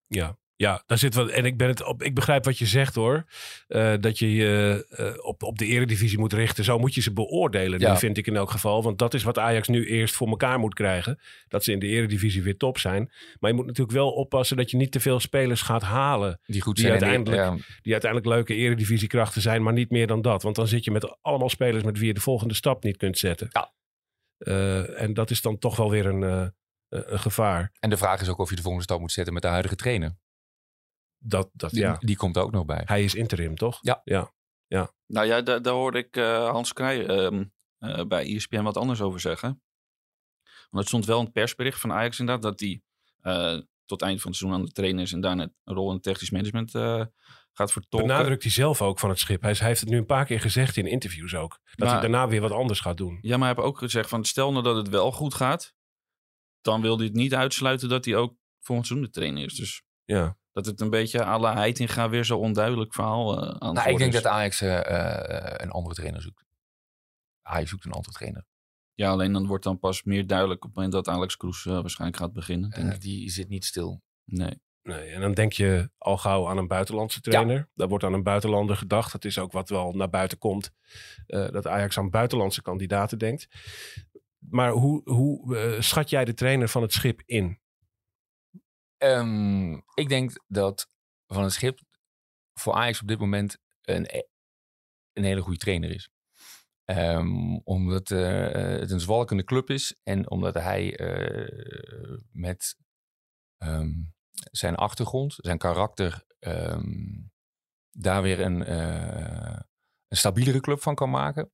Ja, 0.08 0.38
ja, 0.60 0.84
daar 0.86 0.98
zit 0.98 1.14
wat. 1.14 1.30
En 1.30 1.46
ik, 1.46 1.58
ben 1.58 1.68
het 1.68 1.84
op, 1.84 2.04
ik 2.04 2.16
begrijp 2.16 2.46
wat 2.46 2.58
je 2.58 2.66
zegt 2.66 2.96
hoor. 2.96 3.26
Uh, 3.68 3.94
dat 4.00 4.20
je 4.20 4.34
je 4.34 4.86
uh, 5.00 5.26
op, 5.26 5.44
op 5.44 5.58
de 5.58 5.66
eredivisie 5.66 6.20
moet 6.20 6.34
richten. 6.34 6.64
Zo 6.64 6.80
moet 6.80 6.94
je 6.94 7.02
ze 7.02 7.14
beoordelen, 7.14 7.80
ja. 7.80 7.98
vind 7.98 8.18
ik 8.18 8.28
in 8.28 8.36
elk 8.36 8.52
geval. 8.52 8.84
Want 8.84 8.98
dat 8.98 9.14
is 9.14 9.24
wat 9.24 9.38
Ajax 9.38 9.68
nu 9.68 9.88
eerst 9.88 10.16
voor 10.16 10.28
elkaar 10.28 10.60
moet 10.60 10.74
krijgen. 10.74 11.20
Dat 11.48 11.64
ze 11.64 11.72
in 11.72 11.80
de 11.80 11.88
eredivisie 11.88 12.44
weer 12.44 12.58
top 12.58 12.78
zijn. 12.78 13.12
Maar 13.40 13.50
je 13.50 13.56
moet 13.56 13.66
natuurlijk 13.66 13.98
wel 13.98 14.12
oppassen 14.12 14.58
dat 14.58 14.72
je 14.72 14.78
niet 14.78 14.92
te 14.92 15.00
veel 15.00 15.20
spelers 15.20 15.62
gaat 15.62 15.82
halen. 15.82 16.40
Die 16.46 16.62
goed 16.62 16.76
die 16.76 16.86
zijn. 16.86 17.02
Uiteindelijk, 17.02 17.42
ja. 17.42 17.56
Die 17.82 17.92
uiteindelijk 17.92 18.32
leuke 18.32 18.56
eredivisiekrachten 18.56 19.42
zijn, 19.42 19.64
maar 19.64 19.74
niet 19.74 19.90
meer 19.90 20.08
dan 20.08 20.22
dat. 20.22 20.44
Want 20.44 20.56
dan 20.56 20.68
zit 20.68 20.84
je 20.84 20.92
met 20.92 21.18
allemaal 21.22 21.50
spelers 21.50 21.84
met 21.84 21.98
wie 21.98 22.08
je 22.08 22.14
de 22.14 22.22
volgende 22.22 22.54
stap 22.54 22.84
niet 22.84 22.98
kunt 22.98 23.18
zetten. 23.18 23.48
Ja. 23.52 23.74
Uh, 24.40 25.02
en 25.02 25.14
dat 25.14 25.30
is 25.30 25.42
dan 25.42 25.58
toch 25.58 25.76
wel 25.76 25.90
weer 25.90 26.06
een, 26.06 26.52
een 26.90 27.20
gevaar. 27.20 27.72
En 27.80 27.90
de 27.90 27.98
vraag 27.98 28.22
is 28.22 28.30
ook 28.30 28.38
of 28.38 28.50
je 28.50 28.56
de 28.56 28.62
volgende 28.62 28.86
stap 28.86 29.00
moet 29.00 29.12
zetten 29.12 29.34
met 29.34 29.42
de 29.42 29.50
huidige 29.50 29.76
trainer. 29.76 30.18
Dat, 31.20 31.50
dat, 31.54 31.72
die, 31.72 31.80
ja. 31.80 31.98
die 32.00 32.16
komt 32.16 32.38
ook 32.38 32.52
nog 32.52 32.66
bij. 32.66 32.82
Hij 32.86 33.04
is 33.04 33.16
interim, 33.16 33.56
toch? 33.56 33.78
Ja. 33.82 34.02
ja. 34.04 34.32
ja. 34.68 34.92
Nou 35.06 35.28
ja, 35.28 35.42
daar, 35.42 35.62
daar 35.62 35.74
hoorde 35.74 35.98
ik 35.98 36.18
uh, 36.18 36.50
Hans 36.50 36.74
Krij 36.74 37.30
uh, 37.32 37.42
uh, 37.80 38.06
bij 38.06 38.36
ESPN 38.36 38.62
wat 38.62 38.78
anders 38.78 39.02
over 39.02 39.20
zeggen. 39.20 39.62
Want 40.44 40.84
het 40.84 40.88
stond 40.88 41.06
wel 41.06 41.18
in 41.18 41.24
het 41.24 41.34
persbericht 41.34 41.80
van 41.80 41.92
Ajax 41.92 42.20
inderdaad 42.20 42.44
dat 42.44 42.60
hij 42.60 42.82
tot 43.86 44.02
eind 44.02 44.22
van 44.22 44.32
het 44.32 44.40
seizoen 44.40 44.60
aan 44.60 44.66
de 44.66 44.72
trainer 44.72 45.04
is 45.04 45.14
en 45.14 45.22
daarna 45.22 45.44
een 45.64 45.76
rol 45.76 45.88
in 45.88 45.94
het 45.94 46.04
technisch 46.04 46.30
management 46.30 46.72
gaat 47.54 47.72
vertolken. 47.72 48.08
Benadrukt 48.08 48.44
hij 48.44 48.52
zelf 48.52 48.82
ook 48.82 49.00
van 49.00 49.10
het 49.10 49.20
schip. 49.20 49.42
Hij, 49.42 49.56
hij, 49.58 49.68
heeft 49.68 49.80
het 49.80 49.90
nu 49.90 49.98
een 49.98 50.06
paar 50.06 50.26
keer 50.26 50.40
gezegd 50.40 50.78
in 50.78 50.86
interviews 50.86 51.36
ook. 51.36 51.60
Dat 51.64 51.78
maar, 51.78 51.90
hij 51.90 52.02
daarna 52.02 52.28
weer 52.28 52.42
wat 52.42 52.52
anders 52.52 52.80
gaat 52.80 52.98
doen. 52.98 53.18
Ja, 53.22 53.38
maar 53.38 53.48
hij 53.48 53.56
heeft 53.56 53.68
ook 53.68 53.78
gezegd 53.78 54.10
van 54.10 54.26
stel 54.26 54.52
nou 54.52 54.64
dat 54.64 54.76
het 54.76 54.90
wel 54.90 55.12
goed 55.12 55.34
gaat, 55.34 55.74
dan 56.62 56.82
wil 56.82 56.98
hij 56.98 57.06
het 57.06 57.16
niet 57.16 57.34
uitsluiten 57.34 57.90
dat 57.90 58.06
hij 58.06 58.16
ook 58.16 58.36
volgend 58.60 58.88
seizoen 58.88 59.08
de 59.12 59.14
trainer 59.14 59.46
is. 59.46 59.54
Dus 59.56 59.84
ja. 60.06 60.38
Dat 60.64 60.72
het 60.72 60.82
een 60.82 60.90
beetje 60.90 61.24
à 61.24 61.40
la 61.40 61.54
Heitinga 61.54 62.10
weer 62.10 62.26
zo 62.26 62.38
onduidelijk 62.38 62.94
verhaal 62.94 63.44
uh, 63.44 63.50
aan 63.50 63.74
nou, 63.74 63.90
Ik 63.90 63.98
denk 63.98 64.14
is. 64.14 64.22
dat 64.22 64.32
Ajax 64.32 64.62
uh, 64.62 64.70
uh, 64.70 65.54
een 65.54 65.72
andere 65.72 65.96
trainer 65.96 66.22
zoekt. 66.22 66.46
Ajax 67.42 67.70
zoekt 67.70 67.86
een 67.86 67.92
andere 67.92 68.14
trainer. 68.14 68.46
Ja, 68.94 69.10
alleen 69.10 69.34
dan 69.34 69.48
wordt 69.48 69.64
dan 69.64 69.80
pas 69.80 70.04
meer 70.04 70.28
duidelijk 70.28 70.64
op 70.64 70.68
het 70.68 70.76
moment 70.76 70.94
dat 70.94 71.08
Alex 71.08 71.38
Kroes 71.38 71.66
uh, 71.66 71.74
waarschijnlijk 71.74 72.20
gaat 72.20 72.34
beginnen. 72.34 72.70
Denk 72.70 72.94
ik. 72.94 73.02
Die 73.02 73.30
zit 73.30 73.50
niet 73.50 73.66
stil. 73.66 74.02
Nee. 74.26 74.62
Nee, 74.84 75.10
en 75.10 75.22
dan 75.22 75.34
denk 75.34 75.54
je 75.54 75.90
al 75.98 76.18
gauw 76.18 76.48
aan 76.48 76.58
een 76.58 76.68
buitenlandse 76.68 77.22
trainer. 77.22 77.56
Ja. 77.56 77.68
Daar 77.76 77.88
wordt 77.88 78.04
aan 78.04 78.14
een 78.14 78.24
buitenlander 78.24 78.78
gedacht. 78.78 79.12
Dat 79.12 79.26
is 79.26 79.40
ook 79.40 79.52
wat 79.52 79.70
wel 79.70 79.92
naar 79.92 80.10
buiten 80.10 80.38
komt. 80.38 80.72
Uh, 81.28 81.50
dat 81.50 81.68
Ajax 81.68 81.98
aan 81.98 82.10
buitenlandse 82.10 82.62
kandidaten 82.62 83.18
denkt. 83.18 83.48
Maar 84.40 84.72
hoe, 84.72 85.02
hoe 85.04 85.56
uh, 85.56 85.82
schat 85.82 86.10
jij 86.10 86.26
de 86.26 86.34
trainer 86.34 86.70
van 86.70 86.82
het 86.82 86.94
schip 86.94 87.22
in? 87.26 87.60
Um, 89.04 89.84
ik 89.94 90.10
denk 90.10 90.32
dat 90.48 90.90
van 91.28 91.44
het 91.44 91.54
schip 91.54 91.80
voor 92.54 92.74
Ajax 92.74 93.02
op 93.02 93.08
dit 93.08 93.20
moment 93.20 93.58
een, 93.82 94.26
een 95.14 95.24
hele 95.24 95.42
goede 95.42 95.60
trainer 95.60 95.90
is. 95.90 96.10
Ehm, 96.90 97.56
omdat 97.64 98.12
eh, 98.12 98.52
het 98.80 98.92
een 98.92 99.00
zwalkende 99.00 99.44
club 99.44 99.70
is 99.70 100.00
en 100.04 100.30
omdat 100.30 100.54
hij 100.54 100.98
eh, 100.98 102.18
met 102.32 102.76
ehm, 103.58 103.92
zijn 104.32 104.76
achtergrond, 104.76 105.34
zijn 105.38 105.58
karakter, 105.58 106.26
ehm, 106.40 107.22
daar 107.92 108.22
weer 108.22 108.40
een, 108.40 108.64
eh, 108.64 109.60
een 110.08 110.18
stabielere 110.18 110.60
club 110.60 110.82
van 110.82 110.96
kan 110.96 111.10
maken. 111.10 111.52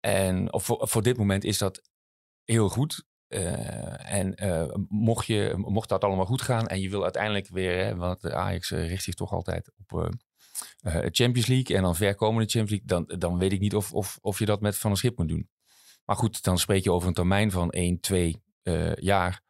En 0.00 0.60
voor, 0.60 0.88
voor 0.88 1.02
dit 1.02 1.16
moment 1.16 1.44
is 1.44 1.58
dat 1.58 1.82
heel 2.44 2.68
goed. 2.68 3.04
Eh, 3.32 4.12
en 4.12 4.34
eh, 4.34 4.74
mocht, 4.88 5.26
je, 5.26 5.54
mocht 5.56 5.88
dat 5.88 6.04
allemaal 6.04 6.26
goed 6.26 6.42
gaan 6.42 6.66
en 6.66 6.80
je 6.80 6.90
wil 6.90 7.02
uiteindelijk 7.02 7.48
weer, 7.48 7.84
hè, 7.84 7.96
want 7.96 8.20
de 8.20 8.34
Ajax 8.34 8.70
eh, 8.70 8.88
richt 8.88 9.02
zich 9.02 9.14
toch 9.14 9.32
altijd 9.32 9.72
op 9.86 10.10
eh, 10.80 10.96
Champions 11.10 11.46
League 11.46 11.76
en 11.76 11.82
dan 11.82 11.96
verkomende 11.96 12.50
Champions 12.50 12.70
League, 12.70 13.06
dan, 13.06 13.18
dan 13.18 13.38
weet 13.38 13.52
ik 13.52 13.60
niet 13.60 13.74
of, 13.74 13.92
of, 13.92 14.18
of 14.20 14.38
je 14.38 14.44
dat 14.44 14.60
met 14.60 14.78
Van 14.78 14.90
een 14.90 14.96
Schip 14.96 15.18
moet 15.18 15.28
doen. 15.28 15.48
Maar 16.04 16.16
goed, 16.16 16.42
dan 16.42 16.58
spreek 16.58 16.84
je 16.84 16.92
over 16.92 17.08
een 17.08 17.14
termijn 17.14 17.50
van 17.50 17.70
1, 17.70 18.00
2 18.00 18.42
eh, 18.62 18.94
jaar. 18.94 19.40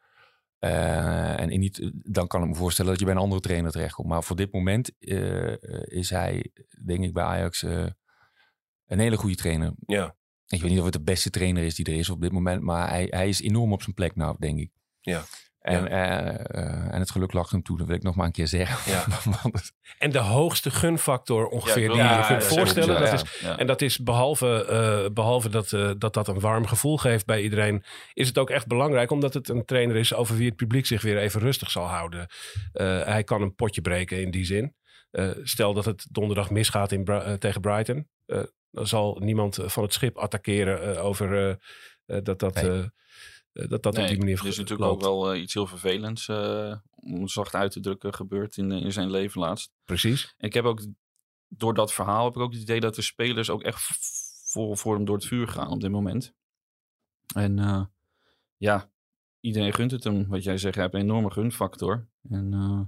En 0.58 1.50
in 1.50 1.72
dan 2.04 2.26
kan 2.26 2.42
ik 2.42 2.48
me 2.48 2.54
voorstellen 2.54 2.90
dat 2.90 3.00
je 3.00 3.06
bij 3.06 3.14
een 3.14 3.20
andere 3.20 3.40
trainer 3.40 3.70
terechtkomt. 3.70 4.08
Maar 4.08 4.22
voor 4.22 4.36
dit 4.36 4.52
moment 4.52 4.92
is 5.84 6.10
hij, 6.10 6.52
denk 6.84 7.04
ik, 7.04 7.12
bij 7.12 7.24
Ajax 7.24 7.62
een 7.62 8.98
hele 8.98 9.16
goede 9.16 9.36
trainer. 9.36 9.72
Ja. 9.86 10.14
Ik 10.52 10.60
weet 10.60 10.70
niet 10.70 10.78
of 10.78 10.84
het 10.84 10.92
de 10.94 11.02
beste 11.02 11.30
trainer 11.30 11.62
is 11.62 11.74
die 11.74 11.86
er 11.86 11.98
is 11.98 12.10
op 12.10 12.20
dit 12.20 12.32
moment, 12.32 12.62
maar 12.62 12.88
hij, 12.88 13.06
hij 13.10 13.28
is 13.28 13.42
enorm 13.42 13.72
op 13.72 13.82
zijn 13.82 13.94
plek 13.94 14.16
nou, 14.16 14.36
denk 14.38 14.58
ik. 14.58 14.70
Ja. 15.00 15.22
En, 15.58 15.88
eh, 15.88 16.28
eh, 16.28 16.94
en 16.94 17.00
het 17.00 17.10
geluk 17.10 17.32
lacht 17.32 17.50
hem 17.50 17.62
toe, 17.62 17.78
dat 17.78 17.86
wil 17.86 17.96
ik 17.96 18.02
nog 18.02 18.14
maar 18.14 18.26
een 18.26 18.32
keer 18.32 18.46
zeggen. 18.46 18.92
Ja. 18.92 19.04
En 19.98 20.10
de 20.10 20.18
hoogste 20.18 20.70
gunfactor 20.70 21.46
ongeveer 21.46 21.82
Ja, 21.82 21.88
die 21.88 21.96
je 21.96 22.02
ja, 22.02 22.18
je 22.18 22.26
kunt 22.26 22.42
ja, 22.42 22.48
voorstellen. 22.48 23.00
Dat 23.00 23.08
ja. 23.08 23.12
is, 23.12 23.40
Ja. 23.40 23.58
En 23.58 23.66
dat 23.66 23.82
is 23.82 23.98
behalve, 23.98 24.64
eh, 24.64 25.12
behalve 25.12 25.48
dat, 25.48 25.72
eh, 25.72 25.90
dat 25.98 26.14
dat 26.14 26.28
een 26.28 26.40
warm 26.40 26.66
gevoel 26.66 26.96
geeft 26.98 27.26
bij 27.26 27.42
iedereen, 27.42 27.84
is 28.12 28.28
het 28.28 28.38
ook 28.38 28.50
echt 28.50 28.66
belangrijk 28.66 29.10
omdat 29.10 29.34
het 29.34 29.48
een 29.48 29.64
trainer 29.64 29.96
is 29.96 30.14
over 30.14 30.36
wie 30.36 30.46
het 30.48 30.56
publiek 30.56 30.86
zich 30.86 31.02
weer 31.02 31.18
even 31.18 31.40
rustig 31.40 31.70
zal 31.70 31.86
houden. 31.86 32.26
Eh, 32.72 33.04
hij 33.04 33.24
kan 33.24 33.42
een 33.42 33.54
potje 33.54 33.80
breken 33.80 34.20
in 34.20 34.30
die 34.30 34.44
zin. 34.44 34.74
Eh, 35.10 35.30
stel 35.42 35.74
dat 35.74 35.84
het 35.84 36.06
donderdag 36.10 36.50
misgaat 36.50 36.92
in 36.92 37.04
Bra- 37.04 37.36
tegen 37.36 37.60
Brighton, 37.60 38.08
eh, 38.26 38.42
dan 38.72 38.86
zal 38.86 39.16
niemand 39.20 39.58
eh, 39.58 39.68
van 39.68 39.82
het 39.82 39.92
schip 39.92 40.16
attackeren 40.16 40.96
eh, 40.96 41.04
over 41.04 41.58
eh, 42.06 42.18
dat 42.22 42.38
dat, 42.38 42.54
Nee. 42.54 42.90
dat, 43.52 43.82
dat 43.82 43.98
op 43.98 44.06
die 44.06 44.18
manier 44.18 44.38
er 44.40 44.46
is 44.46 44.58
natuurlijk 44.58 44.90
loopt. 44.90 45.04
ook 45.04 45.24
wel 45.24 45.34
iets 45.34 45.54
heel 45.54 45.66
vervelends, 45.66 46.28
eh, 46.28 46.76
om 46.90 47.20
het 47.20 47.30
zacht 47.30 47.54
uit 47.54 47.72
te 47.72 47.80
drukken, 47.80 48.14
gebeurd 48.14 48.56
in, 48.56 48.72
in 48.72 48.92
zijn 48.92 49.10
leven 49.10 49.40
laatst. 49.40 49.72
Precies. 49.84 50.34
En 50.38 50.46
ik 50.46 50.54
heb 50.54 50.64
ook, 50.64 50.86
door 51.48 51.74
dat 51.74 51.92
verhaal, 51.92 52.24
heb 52.24 52.34
ik 52.34 52.40
ook 52.40 52.52
het 52.52 52.62
idee 52.62 52.80
dat 52.80 52.94
de 52.94 53.02
spelers 53.02 53.50
ook 53.50 53.62
echt 53.62 53.80
voor, 54.50 54.76
voor 54.76 54.94
hem 54.94 55.04
door 55.04 55.16
het 55.16 55.26
vuur 55.26 55.48
gaan 55.48 55.68
op 55.68 55.80
dit 55.80 55.90
moment. 55.90 56.34
En 57.34 57.58
eh, 57.58 57.84
ja, 58.56 58.90
iedereen 59.40 59.74
gunt 59.74 59.90
het 59.90 60.04
hem. 60.04 60.28
Wat 60.28 60.42
jij 60.44 60.58
zegt, 60.58 60.74
hij 60.74 60.84
heeft 60.84 60.94
een 60.96 61.00
enorme 61.00 61.30
gunfactor. 61.30 62.08
En, 62.30 62.52
eh, 62.52 62.80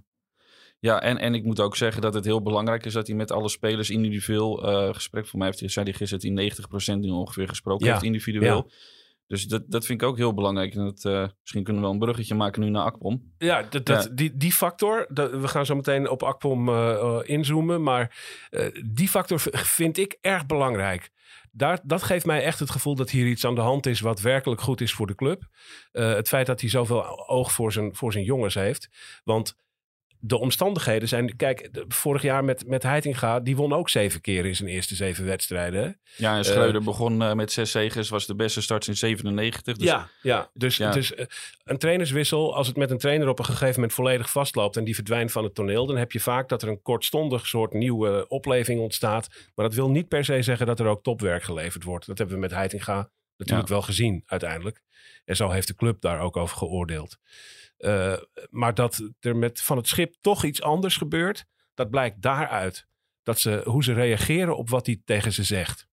ja, 0.84 1.00
en, 1.00 1.18
en 1.18 1.34
ik 1.34 1.44
moet 1.44 1.60
ook 1.60 1.76
zeggen 1.76 2.02
dat 2.02 2.14
het 2.14 2.24
heel 2.24 2.42
belangrijk 2.42 2.84
is 2.84 2.92
dat 2.92 3.06
hij 3.06 3.16
met 3.16 3.30
alle 3.30 3.48
spelers 3.48 3.90
individueel 3.90 4.68
eh 4.68 4.94
gesprek... 4.94 5.26
Voor 5.26 5.38
mij 5.38 5.48
heeft 5.48 5.60
hij, 5.60 5.68
zei 5.68 5.84
hij 5.84 5.94
gisteren 5.94 6.34
dat 6.34 6.66
hij 6.86 6.96
90% 6.96 6.98
nu 6.98 7.10
ongeveer 7.10 7.48
gesproken 7.48 7.86
Ja, 7.86 7.92
heeft 7.92 8.04
individueel. 8.04 8.70
Dus 9.26 9.44
dat, 9.44 9.62
dat 9.66 9.86
vind 9.86 10.02
ik 10.02 10.08
ook 10.08 10.16
heel 10.16 10.34
belangrijk. 10.34 10.74
En 10.74 10.84
dat, 10.84 11.04
eh, 11.04 11.26
misschien 11.40 11.62
kunnen 11.62 11.82
we 11.82 11.88
wel 11.88 11.96
een 11.96 12.04
bruggetje 12.04 12.34
maken 12.34 12.60
nu 12.60 12.68
naar 12.68 12.84
Akpom. 12.84 13.32
Ja, 13.38 13.62
dat, 13.62 13.86
dat, 13.86 14.04
Ja. 14.04 14.10
Die, 14.10 14.36
die 14.36 14.52
factor, 14.52 15.06
dat, 15.08 15.30
we 15.30 15.48
gaan 15.48 15.66
zo 15.66 15.74
meteen 15.74 16.08
op 16.08 16.22
Akpom 16.22 16.68
eh, 16.68 17.18
inzoomen, 17.22 17.82
maar 17.82 18.16
die 18.86 19.08
factor 19.08 19.40
vind 19.78 19.98
ik 19.98 20.18
erg 20.20 20.46
belangrijk. 20.46 21.10
Daar, 21.50 21.80
dat 21.84 22.02
geeft 22.02 22.26
mij 22.26 22.42
echt 22.42 22.58
het 22.58 22.70
gevoel 22.70 22.94
dat 22.94 23.10
hier 23.10 23.26
iets 23.26 23.46
aan 23.46 23.54
de 23.54 23.60
hand 23.60 23.86
is 23.86 24.00
wat 24.00 24.20
werkelijk 24.20 24.60
goed 24.60 24.80
is 24.80 24.92
voor 24.92 25.06
de 25.06 25.14
club. 25.14 25.42
Het 25.92 26.28
feit 26.28 26.46
dat 26.46 26.60
hij 26.60 26.70
zoveel 26.70 27.28
oog 27.28 27.52
voor 27.52 27.72
zijn, 27.72 27.94
voor 27.94 28.12
zijn 28.12 28.24
jongens 28.24 28.54
heeft. 28.54 28.88
Want 29.24 29.62
de 30.26 30.38
omstandigheden 30.38 31.08
zijn... 31.08 31.36
Kijk, 31.36 31.68
vorig 31.88 32.22
jaar 32.22 32.44
met, 32.44 32.66
met 32.66 32.82
Heitinga, 32.82 33.40
die 33.40 33.56
won 33.56 33.72
ook 33.72 33.88
zeven 33.88 34.20
keer 34.20 34.46
in 34.46 34.56
zijn 34.56 34.68
eerste 34.68 34.94
zeven 34.94 35.24
wedstrijden. 35.24 36.00
Ja, 36.16 36.36
en 36.36 36.44
Schreuder 36.44 36.82
begon 36.82 37.22
eh, 37.22 37.32
met 37.32 37.52
zes 37.52 37.70
zegens. 37.70 38.08
Was 38.08 38.26
de 38.26 38.34
beste 38.34 38.62
start 38.62 38.84
sinds 38.84 39.00
97. 39.00 39.76
Dus 39.76 39.86
ja, 39.86 40.08
ja, 40.22 40.50
dus, 40.54 40.76
Ja. 40.76 40.90
dus 40.90 41.14
eh, 41.14 41.26
een 41.64 41.78
trainerswissel, 41.78 42.56
als 42.56 42.66
het 42.66 42.76
met 42.76 42.90
een 42.90 42.98
trainer 42.98 43.28
op 43.28 43.38
een 43.38 43.44
gegeven 43.44 43.74
moment 43.74 43.92
volledig 43.92 44.30
vastloopt 44.30 44.76
en 44.76 44.84
die 44.84 44.94
verdwijnt 44.94 45.32
van 45.32 45.44
het 45.44 45.54
toneel, 45.54 45.86
dan 45.86 45.96
heb 45.96 46.12
je 46.12 46.20
vaak 46.20 46.48
dat 46.48 46.62
er 46.62 46.68
een 46.68 46.82
kortstondig 46.82 47.46
soort 47.46 47.72
nieuwe 47.72 48.28
opleving 48.28 48.80
ontstaat. 48.80 49.28
Maar 49.54 49.66
dat 49.66 49.74
wil 49.74 49.90
niet 49.90 50.08
per 50.08 50.24
se 50.24 50.42
zeggen 50.42 50.66
dat 50.66 50.80
er 50.80 50.86
ook 50.86 51.02
topwerk 51.02 51.42
geleverd 51.42 51.84
wordt. 51.84 52.06
Dat 52.06 52.18
hebben 52.18 52.36
we 52.36 52.42
met 52.42 52.50
Heitinga 52.50 53.10
natuurlijk 53.36 53.68
wel 53.68 53.82
gezien 53.82 54.22
uiteindelijk. 54.26 54.82
En 55.24 55.36
zo 55.36 55.50
heeft 55.50 55.68
de 55.68 55.74
club 55.74 56.00
daar 56.00 56.20
ook 56.20 56.36
over 56.36 56.56
geoordeeld. 56.56 57.18
Eh, 57.84 58.16
maar 58.50 58.74
dat 58.74 59.10
er 59.20 59.36
met 59.36 59.60
van 59.62 59.76
het 59.76 59.88
schip 59.88 60.14
toch 60.20 60.44
iets 60.44 60.62
anders 60.62 60.96
gebeurt, 60.96 61.44
dat 61.74 61.90
blijkt 61.90 62.22
daaruit. 62.22 62.86
Dat 63.22 63.38
ze, 63.38 63.60
hoe 63.64 63.84
ze 63.84 63.92
reageren 63.92 64.56
op 64.56 64.68
wat 64.68 64.86
hij 64.86 65.00
tegen 65.04 65.32
ze 65.32 65.42
zegt. 65.42 65.86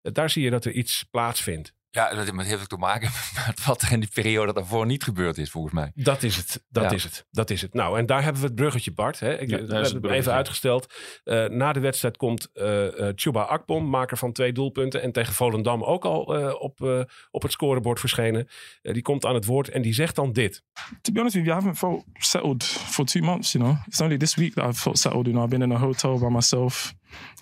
Eh, 0.00 0.12
Daar 0.12 0.30
zie 0.30 0.42
je 0.42 0.50
dat 0.50 0.64
er 0.64 0.72
iets 0.72 1.02
plaatsvindt. 1.10 1.72
Ja, 1.94 2.14
dat 2.14 2.46
heeft 2.46 2.60
ook 2.60 2.66
te 2.66 2.76
maken 2.76 3.10
met 3.46 3.64
wat 3.64 3.82
er 3.82 3.92
in 3.92 4.00
die 4.00 4.08
periode 4.14 4.52
daarvoor 4.52 4.86
niet 4.86 5.02
gebeurd 5.04 5.38
is, 5.38 5.50
volgens 5.50 5.74
mij. 5.74 5.92
Dat 5.94 6.22
is 6.22 6.36
het. 6.36 6.64
Dat 6.68 6.82
Ja. 6.84 6.90
is 6.90 7.04
het. 7.04 7.26
Dat 7.30 7.50
is 7.50 7.62
het. 7.62 7.74
Nou, 7.74 7.98
en 7.98 8.06
daar 8.06 8.22
hebben 8.22 8.40
we 8.40 8.46
het 8.46 8.56
bruggetje, 8.56 8.92
Bart. 8.92 9.20
Hè? 9.20 9.38
Ik 9.38 9.50
Ja, 9.50 9.56
is 9.58 9.68
het 9.68 9.70
bruggetje. 9.70 10.10
even 10.14 10.32
uitgesteld. 10.32 10.92
Eh, 11.24 11.44
na 11.46 11.72
de 11.72 11.80
wedstrijd 11.80 12.16
komt 12.16 12.48
eh 12.52 13.08
eh, 13.08 13.12
Chuba 13.16 13.42
Akpom, 13.42 13.88
maker 13.88 14.16
van 14.16 14.32
twee 14.32 14.52
doelpunten. 14.52 15.02
En 15.02 15.12
tegen 15.12 15.32
Volendam 15.34 15.82
ook 15.84 16.04
al 16.04 16.36
eh, 16.36 16.54
op, 16.60 16.80
eh, 16.82 17.00
op 17.30 17.42
het 17.42 17.52
scorebord 17.52 18.00
verschenen. 18.00 18.48
Eh, 18.82 18.92
die 18.92 19.02
komt 19.02 19.24
aan 19.24 19.34
het 19.34 19.44
woord 19.44 19.68
en 19.68 19.82
die 19.82 19.94
zegt 19.94 20.14
dan 20.14 20.32
dit. 20.32 20.62
To 21.02 21.12
be 21.12 21.18
honest 21.18 21.34
with 21.36 21.44
you, 21.44 21.58
I 21.58 21.62
haven't 21.64 21.78
felt 21.78 22.04
settled 22.12 22.64
for 22.64 23.04
two 23.04 23.20
months, 23.22 23.52
you 23.52 23.64
know. 23.64 23.76
It's 23.86 24.00
only 24.00 24.16
this 24.16 24.34
week 24.34 24.54
that 24.54 24.64
I've 24.68 24.78
felt 24.80 24.98
settled, 24.98 25.26
you 25.26 25.32
know. 25.36 25.44
I've 25.50 25.58
been 25.58 25.70
in 25.70 25.76
a 25.76 25.80
hotel 25.80 26.18
by 26.18 26.28
myself. 26.28 26.94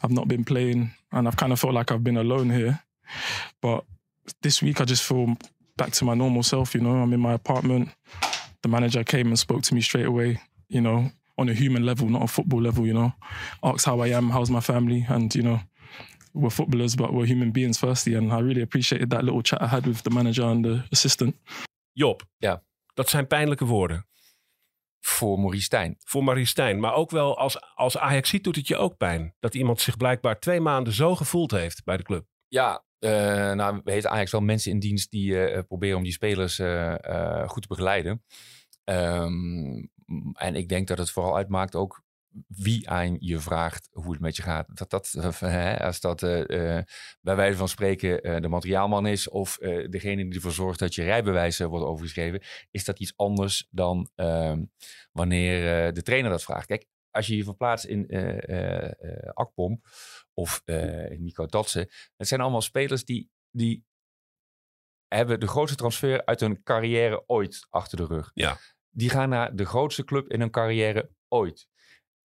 I've 0.05 0.12
not 0.15 0.27
been 0.27 0.45
playing 0.45 0.97
and 1.09 1.27
I've 1.27 1.37
kind 1.37 1.53
of 1.53 1.59
felt 1.59 1.75
like 1.75 1.95
I've 1.95 2.03
been 2.03 2.17
alone 2.17 2.55
here. 2.55 2.85
But 3.61 3.85
this 4.40 4.61
week 4.61 4.80
I 4.80 4.85
just 4.85 5.02
feel 5.02 5.37
back 5.76 5.92
to 5.92 6.04
my 6.04 6.14
normal 6.14 6.42
self, 6.42 6.74
you 6.74 6.80
know. 6.80 7.02
I'm 7.02 7.12
in 7.12 7.20
my 7.20 7.32
apartment. 7.32 7.88
The 8.61 8.68
manager 8.68 9.04
came 9.04 9.28
and 9.28 9.38
spoke 9.38 9.62
to 9.62 9.74
me 9.74 9.80
straight 9.80 10.06
away, 10.06 10.40
you 10.68 10.80
know, 10.80 11.11
on 11.37 11.48
a 11.48 11.54
human 11.54 11.85
level, 11.85 12.08
not 12.08 12.22
a 12.22 12.26
football 12.26 12.62
level, 12.62 12.87
you 12.87 12.92
know. 12.92 13.12
Asked 13.62 13.87
how 13.87 14.04
I 14.04 14.12
am, 14.12 14.30
how's 14.30 14.50
my 14.50 14.61
family, 14.61 15.04
and, 15.08 15.35
you 15.35 15.42
know, 15.42 15.61
we're 16.32 16.50
footballers, 16.50 16.94
but 16.94 17.12
we're 17.12 17.26
human 17.26 17.50
beings 17.50 17.78
firstly. 17.78 18.14
And 18.16 18.32
I 18.32 18.40
really 18.40 18.62
appreciated 18.62 19.11
that 19.11 19.24
little 19.24 19.42
chat 19.42 19.62
I 19.62 19.66
had 19.66 19.87
with 19.87 20.02
the 20.02 20.11
manager 20.11 20.44
and 20.44 20.64
the 20.64 20.82
assistant. 20.90 21.35
Job. 21.92 22.22
Ja. 22.38 22.62
Dat 22.94 23.08
zijn 23.08 23.26
pijnlijke 23.26 23.64
woorden. 23.64 24.06
Voor 25.00 25.38
Maurice 25.38 25.64
Stijn. 25.64 25.96
Voor 25.98 26.24
Marie 26.24 26.46
Stijn. 26.46 26.80
Maar 26.80 26.94
ook 26.94 27.11
wel 27.11 27.38
als, 27.38 27.74
als 27.74 27.98
Ajax 27.98 28.28
ziet 28.28 28.44
doet 28.44 28.56
het 28.56 28.68
je 28.68 28.76
ook 28.76 28.96
pijn. 28.96 29.35
Dat 29.40 29.54
iemand 29.54 29.80
zich 29.80 29.96
blijkbaar 29.96 30.40
twee 30.40 30.61
maanden 30.61 30.92
zo 30.92 31.14
gevoeld 31.14 31.50
heeft 31.50 31.85
bij 31.85 31.96
de 31.96 32.02
club. 32.02 32.26
Ja, 32.48 32.85
eh 33.03 33.53
nou 33.53 33.81
heeft 33.85 34.07
Ajax 34.07 34.31
wel 34.31 34.41
mensen 34.41 34.71
in 34.71 34.79
dienst 34.79 35.11
die 35.11 35.47
eh, 35.47 35.62
proberen 35.69 35.97
om 35.97 36.03
die 36.03 36.12
spelers 36.12 36.59
eh, 36.59 37.05
eh, 37.05 37.49
goed 37.49 37.62
te 37.62 37.69
begeleiden. 37.69 38.23
Ehm, 38.85 39.85
en 40.33 40.55
ik 40.55 40.69
denk 40.69 40.88
dat 40.88 40.99
het 40.99 41.11
vooral 41.11 41.37
uitmaakt 41.37 41.75
ook 41.75 42.03
wie 42.49 42.88
aan 42.91 43.17
je 43.21 43.38
vraagt 43.38 43.88
hoe 43.93 44.12
het 44.12 44.21
met 44.21 44.37
je 44.37 44.43
gaat. 44.43 44.67
Dat 44.77 44.91
dat, 44.91 45.15
eh, 45.19 45.38
hè, 45.38 45.81
als 45.85 46.01
dat 46.01 46.23
eh, 46.23 46.77
eh, 46.79 46.85
bij 47.21 47.37
wijze 47.37 47.57
van 47.57 47.69
spreken 47.69 48.23
eh, 48.23 48.41
de 48.41 48.49
materiaalman 48.49 49.07
is 49.07 49.29
of 49.29 49.59
eh, 49.59 49.88
degene 49.91 50.25
die 50.25 50.35
ervoor 50.35 50.53
zorgt 50.53 50.79
dat 50.79 50.95
je 50.95 51.03
rijbewijs 51.03 51.61
eh, 51.61 51.67
wordt 51.67 51.85
overgeschreven, 51.87 52.43
is 52.71 52.85
dat 52.85 53.01
iets 53.01 53.12
anders 53.17 53.69
dan 53.71 54.09
ehm, 54.15 54.62
wanneer 55.12 55.87
eh, 55.87 55.93
de 55.93 56.03
trainer 56.03 56.31
dat 56.31 56.43
vraagt. 56.43 56.67
Kijk, 56.67 56.87
als 57.11 57.27
je 57.27 57.37
je 57.37 57.45
verplaatst 57.45 57.85
in 57.85 58.09
eh 58.09 58.49
eh, 58.49 58.85
eh, 58.85 59.29
Akpom 59.33 59.81
of 60.35 60.62
eh 60.64 61.18
Nico 61.18 61.47
Tatsen, 61.47 61.88
het 62.16 62.29
zijn 62.29 62.40
allemaal 62.40 62.62
spelers 62.62 63.05
die, 63.05 63.31
die 63.51 63.85
hebben 65.09 65.40
de 65.40 65.47
grootste 65.47 65.77
transfer 65.77 66.25
uit 66.25 66.40
hun 66.40 66.62
carrière 66.62 67.25
ooit 67.27 67.66
achter 67.71 67.97
de 67.97 68.07
rug. 68.07 68.31
Ja. 68.35 68.59
Die 68.90 69.11
gaan 69.11 69.29
naar 69.29 69.57
de 69.57 69.64
grootste 69.64 70.05
club 70.05 70.29
in 70.29 70.40
hun 70.40 70.51
carrière 70.51 71.11
ooit. 71.29 71.68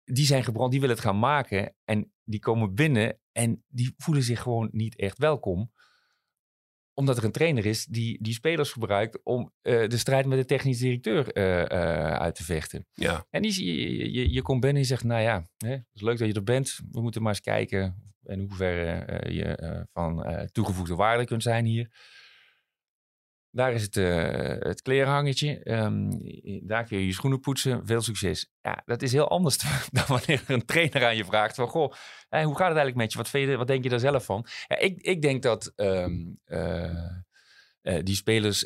Die 0.03 0.25
zijn 0.25 0.43
gebrand, 0.43 0.71
die 0.71 0.79
willen 0.79 0.95
het 0.95 1.05
gaan 1.05 1.19
maken 1.19 1.75
en 1.85 2.13
die 2.23 2.39
komen 2.39 2.75
binnen 2.75 3.19
en 3.31 3.63
die 3.67 3.93
voelen 3.97 4.23
zich 4.23 4.41
gewoon 4.41 4.69
niet 4.71 4.95
echt 4.95 5.17
welkom 5.17 5.71
omdat 6.99 7.17
er 7.17 7.23
een 7.23 7.31
trainer 7.31 7.65
is 7.65 7.85
die 7.85 8.17
die 8.21 8.33
spelers 8.33 8.71
gebruikt 8.71 9.19
om 9.23 9.53
eh, 9.61 9.87
de 9.87 9.97
strijd 9.97 10.25
met 10.25 10.37
de 10.37 10.45
technisch 10.45 10.77
directeur 10.77 11.31
eh, 11.31 11.61
eh, 11.61 12.13
uit 12.13 12.35
te 12.35 12.43
vechten. 12.43 12.87
Ja. 12.93 13.25
En 13.29 13.41
die, 13.41 13.65
je, 13.65 14.11
je, 14.11 14.31
je 14.31 14.41
komt 14.41 14.61
binnen 14.61 14.81
en 14.81 14.87
zegt, 14.87 15.03
nou 15.03 15.21
ja, 15.21 15.43
hè, 15.57 15.71
het 15.71 15.85
is 15.93 16.01
leuk 16.01 16.17
dat 16.17 16.27
je 16.27 16.33
er 16.33 16.43
bent. 16.43 16.79
We 16.91 17.01
moeten 17.01 17.21
maar 17.21 17.31
eens 17.31 17.41
kijken 17.41 18.13
in 18.23 18.39
hoeverre 18.39 19.33
je 19.33 19.85
van 19.93 20.25
toegevoegde 20.51 20.95
waarde 20.95 21.25
kunt 21.25 21.43
zijn 21.43 21.65
hier. 21.65 21.89
Daar 23.51 23.73
is 23.73 23.81
het, 23.81 23.97
eh 23.97 24.55
het 24.59 24.81
klerenhangetje. 24.81 25.63
Ehm, 25.63 26.09
daar 26.67 26.83
kun 26.83 26.97
je 26.97 27.05
je 27.05 27.13
schoenen 27.13 27.39
poetsen. 27.39 27.85
Veel 27.85 28.01
succes. 28.01 28.51
Ja, 28.61 28.81
dat 28.85 29.01
is 29.01 29.11
heel 29.11 29.29
anders 29.29 29.57
dan 29.91 30.03
wanneer 30.07 30.43
een 30.47 30.65
trainer 30.65 31.05
aan 31.05 31.15
je 31.15 31.25
vraagt 31.25 31.55
van... 31.55 31.67
Goh, 31.67 31.93
hoe 32.29 32.55
gaat 32.55 32.67
het 32.67 32.77
eigenlijk 32.77 32.95
met 32.95 33.11
je? 33.11 33.17
Wat, 33.17 33.29
je, 33.31 33.57
wat 33.57 33.67
denk 33.67 33.83
je 33.83 33.89
daar 33.89 33.99
zelf 33.99 34.25
van? 34.25 34.45
Ik, 34.67 35.01
ik 35.01 35.21
denk 35.21 35.43
dat 35.43 35.73
ehm, 35.75 36.25
eh, 36.43 37.19
eh, 37.81 38.03
die 38.03 38.15
spelers 38.15 38.65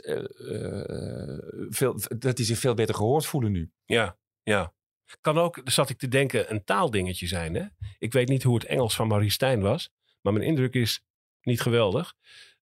veel, 1.70 2.00
dat 2.18 2.36
die 2.36 2.46
zich 2.46 2.60
veel 2.60 2.74
beter 2.74 2.96
gehoord 2.96 3.26
voelen 3.26 3.52
nu. 3.52 3.72
Ja, 3.86 4.18
ja. 4.44 4.74
Kan 5.22 5.38
ook, 5.38 5.62
zat 5.64 5.90
ik 5.90 5.98
te 5.98 6.08
denken, 6.08 6.52
een 6.52 6.64
taaldingetje 6.64 7.28
zijn. 7.28 7.56
Hè? 7.56 7.66
Ik 7.98 8.14
weet 8.14 8.28
niet 8.28 8.44
hoe 8.44 8.56
het 8.56 8.66
Engels 8.66 8.96
van 8.96 9.08
Marie 9.08 9.30
Stijn 9.30 9.62
was. 9.62 9.90
Maar 10.22 10.34
mijn 10.34 10.46
indruk 10.46 10.74
is 10.74 11.04
niet 11.42 11.62
geweldig. 11.62 12.14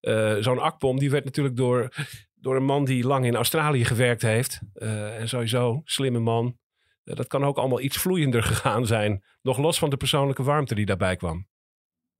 Eh, 0.01 0.35
Zo'n 0.39 0.59
akpom, 0.59 0.99
die 0.99 1.11
werd 1.11 1.25
natuurlijk 1.25 1.55
door, 1.55 1.89
door 2.35 2.55
een 2.55 2.63
man 2.63 2.85
die 2.85 3.05
lang 3.07 3.25
in 3.25 3.35
Australië 3.35 3.85
gewerkt 3.85 4.21
heeft. 4.21 4.59
eh, 4.73 5.19
en 5.19 5.29
sowieso, 5.29 5.81
slimme 5.83 6.19
man. 6.19 6.57
Eh, 7.03 7.15
dat 7.15 7.27
kan 7.27 7.45
ook 7.45 7.57
allemaal 7.57 7.81
iets 7.81 7.97
vloeiender 7.97 8.43
gegaan 8.43 8.85
zijn. 8.85 9.23
Nog 9.41 9.57
los 9.57 9.79
van 9.79 9.89
de 9.89 9.97
persoonlijke 9.97 10.43
warmte 10.43 10.75
die 10.75 10.85
daarbij 10.85 11.15
kwam. 11.15 11.47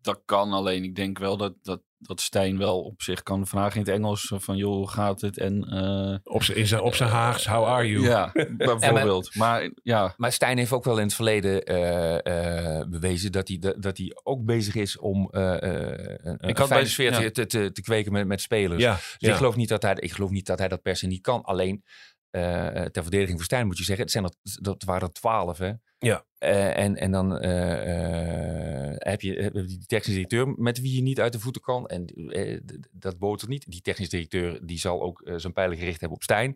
Dat 0.01 0.21
kan 0.25 0.51
alleen. 0.51 0.83
Ik 0.83 0.95
denk 0.95 1.17
wel 1.19 1.37
dat, 1.37 1.53
dat, 1.61 1.81
dat 1.97 2.21
Stijn 2.21 2.57
wel 2.57 2.81
op 2.83 3.01
zich 3.01 3.23
kan 3.23 3.47
vragen 3.47 3.73
in 3.79 3.85
het 3.85 3.89
Engels. 3.95 4.31
Van 4.35 4.57
joh, 4.57 4.73
hoe 4.75 4.89
gaat 4.89 5.21
het? 5.21 5.37
En, 5.37 5.63
eh, 5.63 6.33
Op 6.33 6.43
zijn- 6.43 6.81
op 6.81 6.95
zijn 6.95 7.09
Haags, 7.09 7.47
how 7.47 7.65
are 7.65 7.87
you? 7.89 8.03
Ja, 8.03 8.31
bijvoorbeeld. 8.57 9.35
maar, 9.35 9.71
ja, 9.83 10.13
Maar 10.17 10.31
Stijn 10.31 10.57
heeft 10.57 10.71
ook 10.71 10.83
wel 10.83 10.97
in 10.97 11.03
het 11.05 11.13
verleden 11.13 11.63
eh, 11.63 12.77
eh, 12.79 12.87
bewezen 12.89 13.31
dat 13.31 13.47
hij, 13.47 13.57
dat, 13.59 13.81
dat 13.81 13.97
hij 13.97 14.11
ook 14.23 14.45
bezig 14.45 14.75
is 14.75 14.97
om 14.97 15.29
eh, 15.31 15.63
eh, 15.63 16.17
een, 16.23 16.33
Ik 16.33 16.41
een 16.41 16.57
had 16.57 16.67
fijne 16.67 16.67
bij- 16.83 16.85
sfeer 16.85 17.13
te, 17.13 17.21
ja. 17.21 17.31
te, 17.31 17.45
te, 17.45 17.71
te 17.71 17.81
kweken 17.81 18.11
met, 18.11 18.27
met 18.27 18.41
spelers. 18.41 18.81
Ja, 18.81 18.93
Dus 18.95 19.15
ja. 19.17 19.29
ik, 19.29 19.35
geloof 19.35 19.55
niet 19.55 19.69
dat 19.69 19.81
hij, 19.81 19.95
ik 19.99 20.11
geloof 20.11 20.29
niet 20.29 20.45
dat 20.45 20.59
hij 20.59 20.67
dat 20.67 20.81
per 20.81 20.95
se 20.95 21.07
niet 21.07 21.21
kan. 21.21 21.41
Alleen 21.43 21.83
eh, 22.31 22.85
ter 22.85 23.01
verdediging 23.01 23.37
van 23.37 23.45
Stijn 23.45 23.65
moet 23.65 23.77
je 23.77 23.83
zeggen, 23.83 24.03
het 24.03 24.13
zijn 24.13 24.23
er, 24.23 24.33
dat 24.61 24.83
waren 24.83 25.07
er 25.07 25.13
twaalf. 25.13 25.57
Hè? 25.57 25.71
Ja. 25.97 26.25
Eh, 26.37 26.77
en, 26.77 26.95
en 26.95 27.11
dan 27.11 27.37
eh, 27.37 28.89
eh, 28.89 28.95
heb 28.97 29.21
je 29.21 29.33
heb 29.33 29.53
je 29.53 29.65
die 29.65 29.85
technisch 29.85 30.13
directeur 30.13 30.47
met 30.47 30.81
wie 30.81 30.95
je 30.95 31.01
niet 31.01 31.19
uit 31.19 31.33
de 31.33 31.39
voeten 31.39 31.61
kan. 31.61 31.87
En 31.87 32.05
eh, 32.05 32.59
dat 32.91 33.19
botert 33.19 33.49
niet. 33.49 33.71
Die 33.71 33.81
technisch 33.81 34.09
directeur 34.09 34.65
die 34.65 34.79
zal 34.79 35.01
ook 35.01 35.21
eh, 35.21 35.33
zijn 35.37 35.53
pijlen 35.53 35.77
gericht 35.77 35.99
hebben 35.99 36.17
op 36.17 36.23
Stijn. 36.23 36.55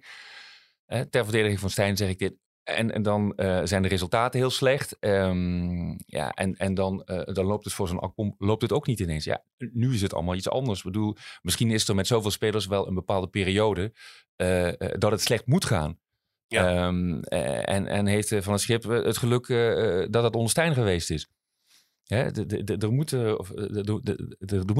Eh, 0.85 1.01
ter 1.01 1.23
verdediging 1.23 1.59
van 1.59 1.69
Stijn 1.69 1.97
zeg 1.97 2.09
ik 2.09 2.19
dit. 2.19 2.33
En, 2.65 2.91
en 2.91 3.01
dan 3.01 3.35
eh, 3.35 3.61
zijn 3.63 3.81
de 3.81 3.87
resultaten 3.87 4.39
heel 4.39 4.49
slecht. 4.49 4.99
Ehm, 4.99 5.89
ja, 6.05 6.31
en, 6.31 6.55
en 6.55 6.73
dan, 6.73 7.03
eh, 7.03 7.33
dan 7.33 7.45
loopt 7.45 7.63
het 7.63 7.73
voor 7.73 7.87
zo'n 7.87 8.35
loopt 8.37 8.61
het 8.61 8.71
ook 8.71 8.87
niet 8.87 8.99
ineens. 8.99 9.23
Ja, 9.23 9.43
nu 9.57 9.93
is 9.93 10.01
het 10.01 10.13
allemaal 10.13 10.35
iets 10.35 10.49
anders. 10.49 10.77
Ik 10.79 10.85
bedoel, 10.85 11.15
misschien 11.41 11.71
is 11.71 11.87
er 11.87 11.95
met 11.95 12.07
zoveel 12.07 12.31
spelers 12.31 12.65
wel 12.65 12.87
een 12.87 12.93
bepaalde 12.93 13.27
periode 13.27 13.93
eh, 14.35 14.69
dat 14.77 15.11
het 15.11 15.21
slecht 15.21 15.45
moet 15.45 15.65
gaan. 15.65 15.99
Ja. 16.47 16.69
Ehm, 16.69 17.19
eh, 17.19 17.69
en, 17.75 17.87
en 17.87 18.05
heeft 18.05 18.35
Van 18.39 18.53
het 18.53 18.61
Schip 18.61 18.83
het 18.83 19.17
geluk 19.17 19.47
dat 20.11 20.23
het 20.23 20.35
onder 20.35 20.49
Stijn 20.49 20.73
geweest 20.73 21.09
is. 21.09 21.29
Hè, 22.05 22.21
Er 22.77 22.91
moet, 22.91 23.11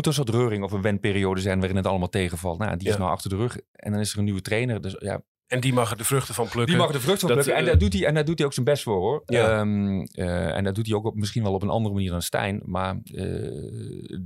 een 0.07 0.13
soort 0.13 0.29
reuring 0.29 0.63
of 0.63 0.71
een 0.71 0.81
wenperiode 0.81 1.41
zijn 1.41 1.57
waarin 1.59 1.77
het 1.77 1.87
allemaal 1.87 2.09
tegenvalt. 2.09 2.59
Nou, 2.59 2.77
die 2.77 2.87
is 2.87 2.93
Ja. 2.93 2.99
nou 2.99 3.11
achter 3.11 3.29
de 3.29 3.35
rug. 3.35 3.57
En 3.71 3.91
dan 3.91 3.99
is 4.01 4.11
er 4.11 4.17
een 4.17 4.23
nieuwe 4.23 4.41
trainer. 4.41 4.81
Dus 4.81 4.95
ja, 4.99 5.21
En 5.47 5.59
die 5.59 5.73
mag 5.73 5.91
er 5.91 5.97
de 5.97 6.03
vruchten 6.03 6.35
van 6.35 6.47
plukken. 6.47 6.75
die 6.75 6.83
mag 6.83 6.91
de 6.91 6.99
vrucht 6.99 7.19
van 7.19 7.29
Dat, 7.29 7.37
plukken. 7.37 7.55
En 7.55 7.63
eh, 7.63 7.69
daar, 7.69 7.79
doet 7.79 7.93
hij, 7.93 8.05
en 8.05 8.13
daar 8.13 8.25
doet 8.25 8.37
hij 8.37 8.47
ook 8.47 8.53
zijn 8.53 8.65
best 8.65 8.83
voor 8.83 8.99
hoor. 8.99 9.23
Ja. 9.25 9.59
Ehm, 9.59 10.01
eh, 10.01 10.55
en 10.55 10.63
dat 10.63 10.75
doet 10.75 10.87
hij 10.87 10.95
ook 10.95 11.05
op, 11.05 11.15
misschien 11.15 11.43
wel 11.43 11.53
op 11.53 11.61
een 11.61 11.69
andere 11.69 11.93
manier 11.93 12.11
dan 12.11 12.21
Stijn. 12.21 12.61
Maar 12.65 12.97
eh, 13.03 14.17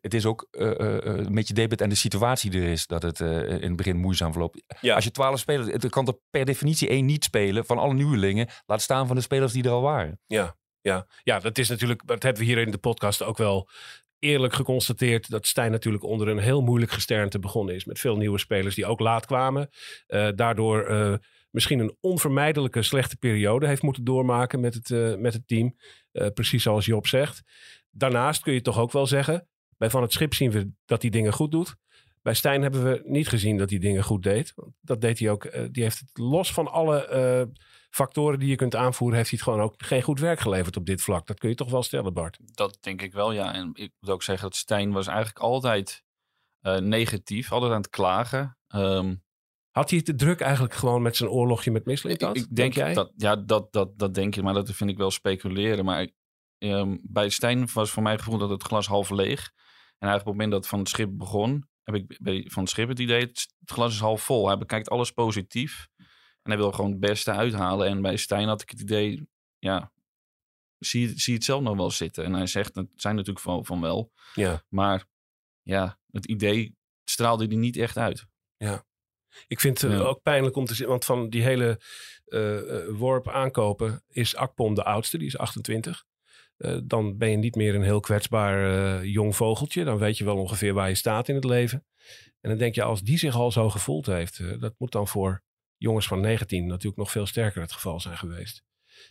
het 0.00 0.14
is 0.14 0.26
ook 0.26 0.46
een 0.50 1.34
beetje 1.34 1.54
debet 1.54 1.82
aan 1.82 1.88
de 1.88 1.94
situatie 1.94 2.52
er 2.52 2.70
is. 2.70 2.86
Dat 2.86 3.02
het 3.02 3.20
in 3.20 3.62
het 3.62 3.76
begin 3.76 3.96
moeizaam 3.96 4.32
verloopt. 4.32 4.62
Ja. 4.80 4.94
Als 4.94 5.04
je 5.04 5.10
twaalf 5.10 5.38
spelers, 5.38 5.68
het 5.68 5.88
kan 5.88 6.06
er 6.06 6.18
per 6.30 6.44
definitie 6.44 6.88
één 6.88 7.04
niet 7.04 7.24
spelen 7.24 7.64
van 7.66 7.78
alle 7.78 7.94
nieuwelingen. 7.94 8.48
Laat 8.66 8.82
staan 8.82 9.06
van 9.06 9.16
de 9.16 9.22
spelers 9.22 9.52
die 9.52 9.62
er 9.62 9.70
al 9.70 9.82
waren. 9.82 10.20
Ja, 10.26 10.56
ja. 10.80 11.06
ja, 11.22 11.38
dat 11.38 11.58
is 11.58 11.68
natuurlijk, 11.68 12.06
dat 12.06 12.22
hebben 12.22 12.42
we 12.42 12.48
hier 12.48 12.58
in 12.58 12.70
de 12.70 12.78
podcast 12.78 13.22
ook 13.22 13.38
wel 13.38 13.68
eerlijk 14.24 14.54
geconstateerd. 14.54 15.30
Dat 15.30 15.46
Stijn 15.46 15.70
natuurlijk 15.70 16.04
onder 16.04 16.28
een 16.28 16.38
heel 16.38 16.62
moeilijk 16.62 16.92
gesternte 16.92 17.38
begonnen 17.38 17.74
is. 17.74 17.84
Met 17.84 17.98
veel 17.98 18.16
nieuwe 18.16 18.38
spelers 18.38 18.74
die 18.74 18.86
ook 18.86 19.00
laat 19.00 19.26
kwamen. 19.26 19.68
Eh, 20.06 20.28
daardoor 20.34 20.84
eh, 20.84 21.14
misschien 21.50 21.78
een 21.78 21.96
onvermijdelijke 22.00 22.82
slechte 22.82 23.16
periode 23.16 23.66
heeft 23.66 23.82
moeten 23.82 24.04
doormaken 24.04 24.60
met 24.60 24.74
het, 24.74 24.90
eh, 24.90 25.14
met 25.14 25.32
het 25.32 25.48
team. 25.48 25.76
Precies 26.34 26.62
zoals 26.62 26.86
Job 26.86 27.06
zegt. 27.06 27.42
Daarnaast 27.90 28.42
kun 28.42 28.52
je 28.52 28.60
toch 28.60 28.78
ook 28.78 28.92
wel 28.92 29.06
zeggen. 29.06 29.48
Bij 29.76 29.90
Van 29.90 30.02
het 30.02 30.12
Schip 30.12 30.34
zien 30.34 30.50
we 30.50 30.70
dat 30.84 31.02
hij 31.02 31.10
dingen 31.10 31.32
goed 31.32 31.50
doet. 31.50 31.74
Bij 32.22 32.34
Stijn 32.34 32.62
hebben 32.62 32.84
we 32.84 33.02
niet 33.04 33.28
gezien 33.28 33.58
dat 33.58 33.70
hij 33.70 33.78
dingen 33.78 34.04
goed 34.04 34.22
deed. 34.22 34.54
Dat 34.80 35.00
deed 35.00 35.18
hij 35.18 35.30
ook. 35.30 35.50
die 35.72 35.82
heeft 35.82 35.98
het 35.98 36.18
los 36.18 36.52
van 36.52 36.72
alle 36.72 37.48
factoren 37.94 38.38
die 38.38 38.48
je 38.48 38.56
kunt 38.56 38.76
aanvoeren, 38.76 39.16
heeft 39.16 39.30
hij 39.30 39.38
het 39.38 39.48
gewoon 39.48 39.64
ook 39.64 39.74
geen 39.76 40.02
goed 40.02 40.20
werk 40.20 40.40
geleverd 40.40 40.76
op 40.76 40.86
dit 40.86 41.02
vlak. 41.02 41.26
Dat 41.26 41.38
kun 41.38 41.48
je 41.48 41.54
toch 41.54 41.70
wel 41.70 41.82
stellen, 41.82 42.14
Bart. 42.14 42.38
dat 42.42 42.78
denk 42.80 43.02
ik 43.02 43.12
wel, 43.12 43.32
ja. 43.32 43.54
En 43.54 43.70
ik 43.74 43.92
moet 44.00 44.10
ook 44.10 44.22
zeggen 44.22 44.48
dat 44.48 44.56
Stijn 44.56 44.92
was 44.92 45.06
eigenlijk 45.06 45.38
altijd 45.38 46.04
eh, 46.60 46.78
negatief. 46.78 47.52
Altijd 47.52 47.72
aan 47.72 47.80
het 47.80 47.90
klagen. 47.90 48.58
Ehm, 48.66 49.14
Had 49.70 49.88
hij 49.88 49.98
het 49.98 50.06
de 50.06 50.14
druk 50.14 50.40
eigenlijk 50.40 50.74
gewoon 50.74 51.02
met 51.02 51.16
zijn 51.16 51.30
oorlogje 51.30 51.70
met 51.70 51.84
Mislit? 51.84 52.22
Ik, 52.22 52.34
ik 52.36 52.56
denk 52.56 52.74
jij? 52.74 52.94
dat, 52.94 53.12
ja, 53.16 53.36
dat, 53.36 53.72
dat, 53.72 53.98
dat 53.98 54.14
denk 54.14 54.34
je, 54.34 54.42
maar 54.42 54.54
dat 54.54 54.70
vind 54.70 54.90
ik 54.90 54.96
wel 54.96 55.10
speculeren. 55.10 55.84
Maar 55.84 56.08
ehm, 56.58 56.96
bij 57.02 57.28
Stijn 57.28 57.68
was 57.72 57.90
voor 57.90 58.02
mij 58.02 58.12
het 58.12 58.22
gevoel 58.22 58.38
dat 58.38 58.50
het 58.50 58.62
glas 58.62 58.86
half 58.86 59.10
leeg. 59.10 59.52
En 59.98 60.08
eigenlijk 60.08 60.20
op 60.20 60.26
het 60.26 60.34
moment 60.34 60.50
dat 60.50 60.66
Van 60.66 60.78
het 60.78 60.88
Schip 60.88 61.10
begon, 61.12 61.68
heb 61.82 61.94
ik 61.94 62.18
bij 62.22 62.44
Van 62.48 62.62
het 62.62 62.72
Schip 62.72 62.88
het 62.88 62.98
idee, 62.98 63.20
het, 63.20 63.54
het 63.60 63.70
glas 63.70 63.92
is 63.94 64.00
half 64.00 64.22
vol. 64.22 64.46
Hij 64.46 64.58
bekijkt 64.58 64.90
alles 64.90 65.10
positief. 65.10 65.88
En 66.44 66.50
hij 66.50 66.56
wil 66.56 66.72
gewoon 66.72 66.90
het 66.90 67.00
beste 67.00 67.30
uithalen. 67.30 67.86
En 67.88 68.02
bij 68.02 68.16
Stijn 68.16 68.48
had 68.48 68.62
ik 68.62 68.70
het 68.70 68.80
idee, 68.80 69.28
ja, 69.58 69.92
zie, 70.78 71.20
zie 71.20 71.34
het 71.34 71.44
zelf 71.44 71.62
nog 71.62 71.76
wel 71.76 71.90
zitten. 71.90 72.24
En 72.24 72.32
hij 72.34 72.46
zegt, 72.46 72.74
het 72.74 72.88
zijn 72.96 73.14
natuurlijk 73.14 73.44
van, 73.44 73.64
van 73.64 73.80
wel. 73.80 74.12
Ja. 74.34 74.64
Maar 74.68 75.04
ja, 75.62 75.98
het 76.10 76.26
idee 76.26 76.76
straalde 77.04 77.46
hij 77.46 77.56
niet 77.56 77.76
echt 77.76 77.96
uit. 77.96 78.26
Ik 79.46 79.60
vind 79.60 79.80
het 79.80 79.90
eh, 79.90 79.96
Ja. 79.98 80.04
ook 80.04 80.22
pijnlijk 80.22 80.56
om 80.56 80.64
te 80.64 80.74
zien, 80.74 80.88
want 80.88 81.04
van 81.04 81.28
die 81.28 81.42
hele 81.42 81.80
eh, 82.24 82.58
worp 82.88 83.28
aankopen 83.28 84.04
is 84.08 84.36
Akpom 84.36 84.74
de 84.74 84.84
oudste, 84.84 85.18
die 85.18 85.26
is 85.26 85.38
28. 85.38 86.04
Eh, 86.56 86.78
dan 86.84 87.18
ben 87.18 87.30
je 87.30 87.36
niet 87.36 87.54
meer 87.54 87.74
een 87.74 87.82
heel 87.82 88.00
kwetsbaar 88.00 89.06
jong 89.06 89.36
vogeltje. 89.36 89.84
Dan 89.84 89.98
weet 89.98 90.18
je 90.18 90.24
wel 90.24 90.36
ongeveer 90.36 90.74
waar 90.74 90.88
je 90.88 90.94
staat 90.94 91.28
in 91.28 91.34
het 91.34 91.44
leven. 91.44 91.86
En 92.40 92.50
dan 92.50 92.58
denk 92.58 92.74
je, 92.74 92.82
als 92.82 93.00
die 93.00 93.18
zich 93.18 93.34
al 93.34 93.52
zo 93.52 93.70
gevoeld 93.70 94.06
heeft, 94.06 94.60
dat 94.60 94.74
moet 94.78 94.92
dan 94.92 95.08
voor 95.08 95.42
jongens 95.84 96.06
van 96.06 96.20
19 96.20 96.66
natuurlijk 96.66 96.96
nog 96.96 97.10
veel 97.10 97.26
sterker 97.26 97.60
het 97.60 97.72
geval 97.72 98.00
zijn 98.00 98.16
geweest. 98.16 98.62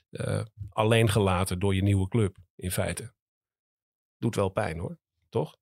Eh, 0.09 0.41
alleen 0.69 1.09
gelaten 1.09 1.59
door 1.59 1.75
je 1.75 1.83
nieuwe 1.83 2.07
club, 2.07 2.38
in 2.55 2.71
feite. 2.71 3.13
Doet 4.17 4.36
wel 4.36 4.49
pijn 4.49 4.79
hoor, 4.79 4.99
toch? 5.29 5.57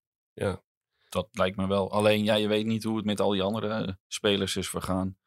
Dat 1.10 1.28
lijkt 1.32 1.58
me 1.58 1.68
wel. 1.68 1.92
Alleen, 1.92 2.24
ja, 2.24 2.36
je 2.36 2.48
weet 2.48 2.66
niet 2.66 2.84
hoe 2.84 2.96
het 2.96 3.06
met 3.06 3.20
al 3.20 3.32
die 3.32 3.42
andere 3.42 3.68
eh, 3.68 3.94
spelers 4.08 4.56
is 4.56 4.70
vergaan. 4.70 5.18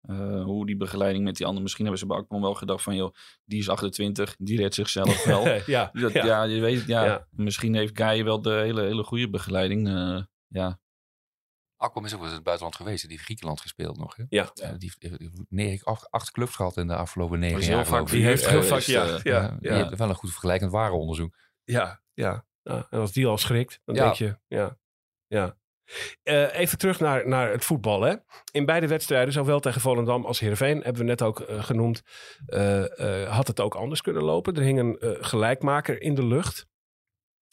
Eh, 0.00 0.42
hoe 0.44 0.66
die 0.66 0.76
begeleiding 0.76 1.24
met 1.24 1.36
die 1.36 1.44
anderen. 1.44 1.62
Misschien 1.62 1.84
hebben 1.84 2.02
ze 2.02 2.08
bij 2.08 2.16
Akpom 2.16 2.40
wel 2.40 2.54
gedacht 2.54 2.82
van... 2.82 2.96
joh, 2.96 3.14
die 3.44 3.58
is 3.58 3.68
28, 3.68 4.36
die 4.38 4.58
redt 4.58 4.74
zichzelf 4.74 5.24
wel. 5.24 5.48
ja, 5.66 5.90
Dat, 5.92 6.12
ja. 6.12 6.24
ja. 6.24 6.42
je 6.42 6.60
weet 6.60 6.78
het. 6.78 6.86
Ja. 6.86 7.04
Ja. 7.04 7.26
Misschien 7.30 7.74
heeft 7.74 7.96
Guy 7.96 8.24
wel 8.24 8.42
de 8.42 8.52
hele, 8.52 8.82
hele 8.82 9.04
goede 9.04 9.30
begeleiding. 9.30 9.88
ja. 10.48 10.80
Akkom 11.80 12.04
is 12.04 12.10
ook 12.12 12.18
wel 12.18 12.28
eens 12.28 12.28
in 12.30 12.34
het 12.34 12.44
buitenland 12.44 12.76
geweest. 12.76 13.00
Die 13.02 13.10
heeft 13.10 13.24
Griekenland 13.24 13.60
gespeeld 13.60 13.98
nog. 13.98 14.16
Hè? 14.16 14.24
Ja. 14.28 14.50
Eh, 14.54 14.70
die 14.78 14.92
heeft, 15.00 15.20
negen, 15.48 15.86
acht, 15.86 16.10
acht 16.10 16.30
clubs 16.30 16.54
gehad 16.56 16.76
in 16.76 16.86
de 16.86 16.96
afgelopen 16.96 17.38
negen 17.38 17.60
jaar. 17.62 17.86
vaak. 17.86 18.08
Die 18.10 18.24
heeft 18.24 18.44
Eh, 18.44 18.50
heel 18.50 18.62
vaak, 18.62 18.80
ja, 18.80 19.04
eh, 19.04 19.20
ja, 19.22 19.40
Ja, 19.42 19.56
die 19.60 19.70
ja. 19.70 19.96
wel 19.96 20.08
een 20.08 20.14
goed 20.14 20.30
vergelijkend 20.30 20.70
warenonderzoek. 20.72 21.36
Ja, 21.64 22.02
ja. 22.14 22.44
ja. 22.62 22.86
En 22.90 23.00
als 23.00 23.12
die 23.12 23.26
al 23.26 23.38
schrikt, 23.38 23.80
dan 23.84 23.94
Ja. 23.94 24.02
denk 24.04 24.14
je, 24.14 24.38
ja. 24.46 24.78
ja. 25.26 25.58
Eh, 26.22 26.58
even 26.58 26.78
terug 26.78 27.00
naar, 27.00 27.28
naar 27.28 27.50
het 27.50 27.64
voetbal. 27.64 28.02
Hè. 28.02 28.14
In 28.52 28.64
beide 28.64 28.86
wedstrijden, 28.86 29.32
zowel 29.32 29.60
tegen 29.60 29.80
Volendam 29.80 30.24
als 30.24 30.40
Heerenveen, 30.40 30.76
hebben 30.82 31.02
we 31.02 31.08
net 31.08 31.22
ook 31.22 31.40
eh, 31.40 31.64
genoemd, 31.64 32.02
eh, 32.46 33.22
eh, 33.22 33.30
had 33.34 33.46
het 33.46 33.60
ook 33.60 33.74
anders 33.74 34.00
kunnen 34.02 34.22
lopen. 34.22 34.56
Er 34.56 34.62
hing 34.62 34.78
een 34.78 34.98
eh, 34.98 35.10
gelijkmaker 35.20 36.02
in 36.02 36.14
de 36.14 36.24
lucht. 36.26 36.68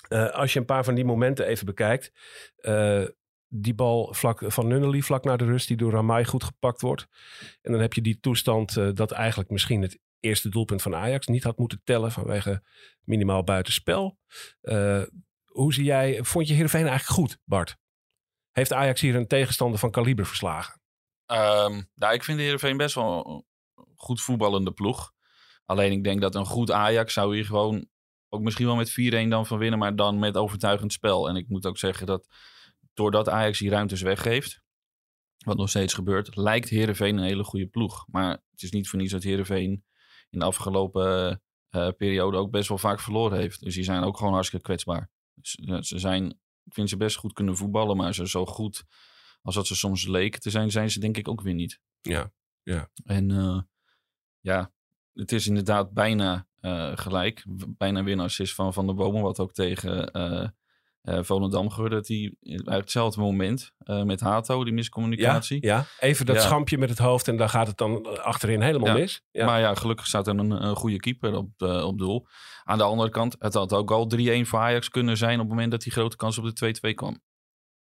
Eh, 0.08 0.30
als 0.30 0.54
je 0.54 0.60
een 0.60 0.66
paar 0.66 0.84
van 0.84 0.96
die 0.96 1.06
momenten 1.06 1.46
even 1.46 1.66
bekijkt. 1.66 2.12
Die 3.48 3.74
bal 3.74 4.14
vlak 4.14 4.44
van 4.46 4.68
Nunnely, 4.68 5.02
vlak 5.02 5.24
naar 5.24 5.38
de 5.38 5.46
rust, 5.46 5.68
die 5.68 5.78
door 5.78 5.92
Ramai 5.92 6.26
goed 6.26 6.44
gepakt 6.44 6.82
wordt. 6.82 7.08
En 7.62 7.72
dan 7.72 7.82
heb 7.82 7.94
je 7.94 8.02
die 8.02 8.20
toestand 8.20 8.78
eh, 8.78 8.90
dat 8.94 9.12
eigenlijk 9.12 9.50
misschien 9.50 9.82
het 9.82 10.00
eerste 10.20 10.50
doelpunt 10.50 10.82
van 10.82 10.96
Ajax 10.96 11.28
niet 11.28 11.44
had 11.44 11.58
moeten 11.58 11.82
tellen 11.84 12.12
vanwege 12.12 12.64
minimaal 13.04 13.44
buitenspel. 13.44 14.18
Eh 14.62 15.04
hoe 15.58 15.74
zie 15.74 15.84
jij, 15.84 16.24
vond 16.24 16.48
je 16.48 16.54
Heerenveen 16.54 16.88
eigenlijk 16.88 17.20
goed, 17.20 17.40
Bart? 17.44 17.78
Heeft 18.52 18.74
Ajax 18.74 19.02
hier 19.02 19.16
een 19.16 19.28
tegenstander 19.28 19.80
van 19.80 19.92
kaliber 19.92 20.26
verslagen? 20.26 20.82
Ehm, 21.26 21.82
nou, 21.96 22.14
ik 22.14 22.24
vind 22.24 22.40
Heerenveen 22.40 22.78
best 22.78 22.96
wel 22.96 23.28
een 23.28 23.46
goed 23.96 24.22
voetballende 24.22 24.72
ploeg. 24.72 25.12
Alleen 25.66 25.92
ik 25.92 26.04
denk 26.04 26.22
dat 26.22 26.36
een 26.36 26.46
goed 26.46 26.72
Ajax 26.72 27.14
zou 27.14 27.36
hier 27.36 27.46
gewoon 27.46 27.88
ook 28.30 28.42
misschien 28.42 28.66
wel 28.66 28.76
met 28.76 28.92
4-1 28.92 29.30
dan 29.30 29.46
van 29.46 29.58
winnen, 29.58 29.80
maar 29.80 29.96
dan 29.96 30.20
met 30.20 30.38
overtuigend 30.38 30.94
spel. 30.94 31.30
En 31.30 31.36
ik 31.36 31.48
moet 31.48 31.66
ook 31.66 31.78
zeggen 31.78 32.06
dat 32.06 32.28
doordat 32.98 33.30
Ajax 33.30 33.60
die 33.60 33.70
ruimtes 33.70 34.02
weggeeft, 34.02 34.62
wat 35.46 35.58
nog 35.58 35.70
steeds 35.70 35.94
gebeurt, 35.94 36.36
lijkt 36.36 36.70
Herenveen 36.70 37.18
een 37.18 37.24
hele 37.24 37.44
goede 37.44 37.68
ploeg. 37.68 38.06
Maar 38.08 38.32
het 38.32 38.62
is 38.62 38.72
niet 38.72 38.90
voor 38.90 39.00
niets 39.00 39.12
dat 39.12 39.24
Herenveen 39.24 39.86
in 40.30 40.40
de 40.40 40.46
afgelopen 40.46 41.42
eh, 41.70 41.90
periode 41.98 42.38
ook 42.38 42.52
best 42.52 42.70
wel 42.70 42.78
vaak 42.78 43.00
verloren 43.00 43.40
heeft. 43.40 43.64
Dus 43.64 43.76
die 43.76 43.84
zijn 43.84 44.04
ook 44.04 44.18
gewoon 44.18 44.34
hartstikke 44.34 44.66
kwetsbaar. 44.66 45.10
Eh, 45.42 45.82
ze 45.82 46.00
zijn, 46.00 46.30
ik 46.64 46.74
vind 46.74 46.90
ze 46.90 46.98
best 46.98 47.16
goed 47.16 47.34
kunnen 47.34 47.58
voetballen, 47.58 47.98
maar 47.98 48.14
ze 48.14 48.28
zo 48.28 48.46
goed 48.46 48.84
als 49.42 49.56
dat 49.56 49.68
ze 49.68 49.76
soms 49.76 50.08
leken 50.08 50.40
te 50.40 50.50
zijn, 50.50 50.72
zijn 50.72 50.90
ze 50.90 51.00
denk 51.00 51.18
ik 51.18 51.28
ook 51.28 51.42
weer 51.42 51.54
niet. 51.54 51.80
Ja, 52.02 52.32
ja. 52.64 52.90
En 53.04 53.32
eh, 53.32 53.62
ja, 54.40 54.72
het 55.14 55.32
is 55.32 55.48
inderdaad 55.48 55.94
bijna 55.94 56.46
gelijk. 56.96 57.46
Bijna 57.78 58.04
winnaars 58.04 58.40
is 58.40 58.56
van 58.56 58.74
Van 58.74 58.86
der 58.86 58.96
Bomen, 58.96 59.22
wat 59.22 59.40
ook 59.40 59.54
tegen 59.54 60.12
eh 61.08 61.18
eh, 61.18 61.24
Volendam 61.24 61.70
gebeurde. 61.70 61.96
Dat 61.96 62.08
hij 62.08 62.36
uit 62.66 62.82
hetzelfde 62.82 63.22
moment 63.22 63.72
eh, 63.78 64.04
met 64.04 64.20
Hato, 64.20 64.64
die 64.64 64.74
miscommunicatie. 64.74 65.66
ja, 65.66 65.86
even 66.00 66.26
dat 66.26 66.36
Ja. 66.36 66.42
schampje 66.42 66.78
met 66.78 66.90
het 66.90 66.98
hoofd 66.98 67.28
en 67.28 67.38
dan 67.38 67.50
gaat 67.50 67.68
het 67.68 67.78
dan 67.78 68.24
achterin 68.24 68.62
helemaal 68.62 68.88
Ja, 68.88 68.94
mis. 68.94 69.24
Ja. 69.32 69.46
Maar 69.46 69.60
ja, 69.60 69.76
gelukkig 69.76 70.08
staat 70.08 70.28
er 70.28 70.38
een, 70.38 70.64
een 70.64 70.76
goede 70.76 70.98
keeper 70.98 71.36
op, 71.36 71.50
de, 71.58 71.86
op 71.86 71.98
doel. 71.98 72.28
Aan 72.64 72.78
de 72.78 72.84
andere 72.84 73.10
kant, 73.10 73.36
het 73.40 73.54
had 73.54 73.74
ook 73.74 73.92
al 73.92 74.12
3-1 74.16 74.20
voor 74.42 74.60
Ajax 74.60 74.90
kunnen 74.90 75.18
zijn 75.18 75.34
op 75.34 75.40
het 75.40 75.50
moment 75.50 75.72
dat 75.72 75.82
die 75.82 75.92
grote 75.92 76.16
kans 76.16 76.38
op 76.38 76.56
de 76.56 76.76
2-2 76.92 76.94
kwam. 76.94 77.22